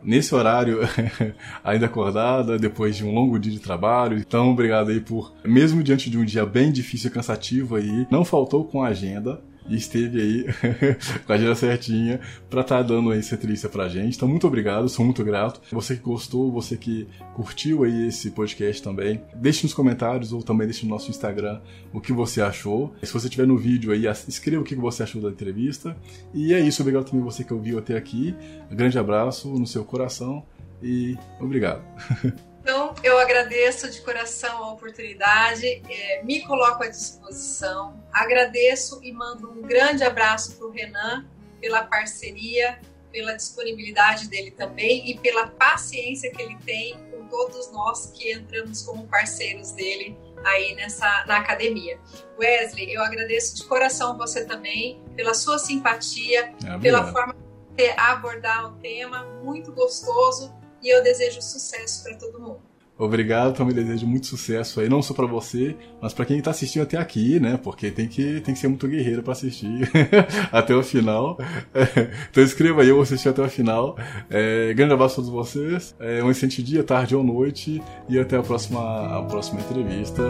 nesse 0.08 0.34
horário 0.34 0.80
ainda 1.62 1.86
acordada, 1.86 2.58
depois 2.58 2.96
de 2.96 3.04
um 3.04 3.14
longo 3.14 3.38
dia 3.38 3.52
de 3.52 3.60
trabalho. 3.60 4.18
Então, 4.18 4.52
obrigado 4.52 4.90
aí 4.90 5.02
por, 5.02 5.34
mesmo 5.44 5.84
diante 5.84 6.10
de 6.10 6.18
um 6.18 6.24
dia 6.24 6.46
bem 6.46 6.72
difícil 6.72 7.10
e 7.10 7.14
cansativo 7.14 7.76
aí, 7.76 8.08
não 8.10 8.24
faltou 8.24 8.64
com 8.64 8.82
a 8.82 8.88
agenda 8.88 9.42
e 9.68 9.76
esteve 9.76 10.22
aí 10.22 10.46
com 11.26 11.32
a 11.32 11.36
agenda 11.36 11.56
certinha 11.56 12.20
para 12.50 12.62
estar 12.62 12.78
tá 12.78 12.84
dando 12.84 13.12
aí 13.12 13.22
entrevista 13.36 13.70
pra 13.70 13.88
gente. 13.88 14.16
Então, 14.16 14.28
muito 14.28 14.48
obrigado, 14.48 14.88
sou 14.90 15.04
muito 15.04 15.24
grato. 15.24 15.62
Você 15.72 15.96
que 15.96 16.02
gostou, 16.02 16.52
você 16.52 16.78
que 16.78 17.08
curtiu 17.36 17.84
aí 17.84 18.08
esse 18.08 18.32
podcast 18.32 18.82
também, 18.82 19.22
deixe 19.36 19.64
nos 19.64 19.74
comentários 19.74 20.32
ou 20.34 20.42
também 20.42 20.68
deixe 20.68 20.86
no 20.86 20.90
nosso 20.90 21.10
Instagram 21.10 21.60
o 21.94 22.00
que 22.00 22.14
você 22.14 22.42
achou. 22.42 22.94
Se 23.04 23.12
você 23.12 23.28
estiver 23.28 23.48
no 23.48 23.58
vídeo 23.58 23.92
aí, 23.92 24.06
escreva 24.28 24.62
o 24.62 24.66
que 24.66 24.76
você 24.76 25.04
achou 25.04 25.22
da 25.22 25.30
entrevista. 25.30 25.98
E 26.34 26.54
é 26.54 26.60
isso, 26.60 26.82
obrigado 26.82 27.06
também 27.06 27.24
você 27.24 27.44
que 27.44 27.54
ouviu 27.54 27.78
até 27.78 27.98
aqui. 27.98 28.36
Um 28.72 28.76
grande 28.76 28.98
abraço 28.98 29.50
no 29.50 29.68
seu 29.68 29.84
coração 29.84 30.44
e 30.82 31.18
obrigado. 31.40 31.82
Então, 32.68 32.94
eu 33.02 33.18
agradeço 33.18 33.90
de 33.90 34.02
coração 34.02 34.62
a 34.62 34.74
oportunidade, 34.74 35.82
é, 35.90 36.22
me 36.26 36.46
coloco 36.46 36.84
à 36.84 36.90
disposição, 36.90 38.04
agradeço 38.12 39.00
e 39.02 39.14
mando 39.14 39.50
um 39.50 39.62
grande 39.62 40.04
abraço 40.04 40.58
para 40.58 40.68
o 40.68 40.70
Renan 40.70 41.26
pela 41.62 41.84
parceria, 41.84 42.78
pela 43.10 43.38
disponibilidade 43.38 44.28
dele 44.28 44.52
também 44.52 45.10
e 45.10 45.18
pela 45.18 45.48
paciência 45.48 46.30
que 46.30 46.42
ele 46.42 46.58
tem 46.66 46.98
com 47.10 47.26
todos 47.28 47.72
nós 47.72 48.12
que 48.14 48.34
entramos 48.34 48.82
como 48.82 49.08
parceiros 49.08 49.72
dele 49.72 50.18
aí 50.44 50.76
nessa 50.76 51.24
na 51.26 51.38
academia. 51.38 51.98
Wesley, 52.38 52.94
eu 52.94 53.02
agradeço 53.02 53.56
de 53.56 53.64
coração 53.64 54.18
você 54.18 54.44
também 54.44 55.02
pela 55.16 55.34
sua 55.34 55.58
simpatia, 55.58 56.54
é, 56.66 56.78
pela 56.80 57.14
forma 57.14 57.34
de 57.78 57.90
abordar 57.92 58.66
o 58.66 58.74
tema, 58.80 59.24
muito 59.42 59.72
gostoso 59.72 60.54
e 60.82 60.94
eu 60.94 61.04
desejo 61.04 61.42
sucesso 61.42 62.04
para 62.04 62.16
todo 62.16 62.40
mundo. 62.40 62.62
Obrigado, 63.00 63.56
também 63.56 63.76
desejo 63.76 64.08
muito 64.08 64.26
sucesso 64.26 64.80
aí, 64.80 64.90
não 64.90 65.04
só 65.04 65.14
para 65.14 65.28
você, 65.28 65.76
mas 66.02 66.14
para 66.14 66.26
quem 66.26 66.42
tá 66.42 66.50
assistindo 66.50 66.82
até 66.82 66.98
aqui, 66.98 67.40
né? 67.40 67.60
Porque 67.62 67.92
tem 67.92 68.08
que, 68.08 68.42
tem 68.42 68.56
que 68.56 68.60
ser 68.60 68.68
muito 68.68 68.88
guerreiro 68.88 69.22
para 69.22 69.34
assistir 69.34 69.88
até 70.52 70.76
o 70.76 70.82
final. 70.82 71.38
então 72.32 72.44
escreva 72.44 72.82
aí, 72.82 72.90
eu 72.90 72.96
vou 72.96 73.04
assistir 73.04 73.30
até 73.30 73.42
o 73.44 73.50
final. 73.50 73.96
É, 74.32 74.74
grande 74.74 74.94
abraço 74.94 75.14
a 75.22 75.24
todos 75.24 75.30
vocês, 75.30 75.96
é, 76.00 76.24
um 76.24 76.32
excelente 76.32 76.64
dia, 76.64 76.84
tarde 76.84 77.16
ou 77.16 77.24
noite, 77.24 77.84
e 78.10 78.18
até 78.18 78.36
a 78.36 78.42
próxima, 78.42 79.20
a 79.20 79.22
próxima 79.24 79.62
entrevista. 79.62 80.24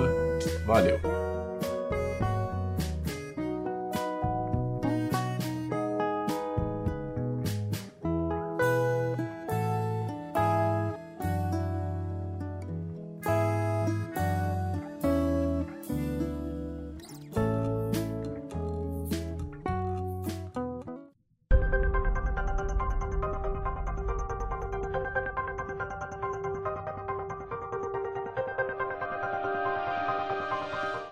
Valeu! 0.65 1.36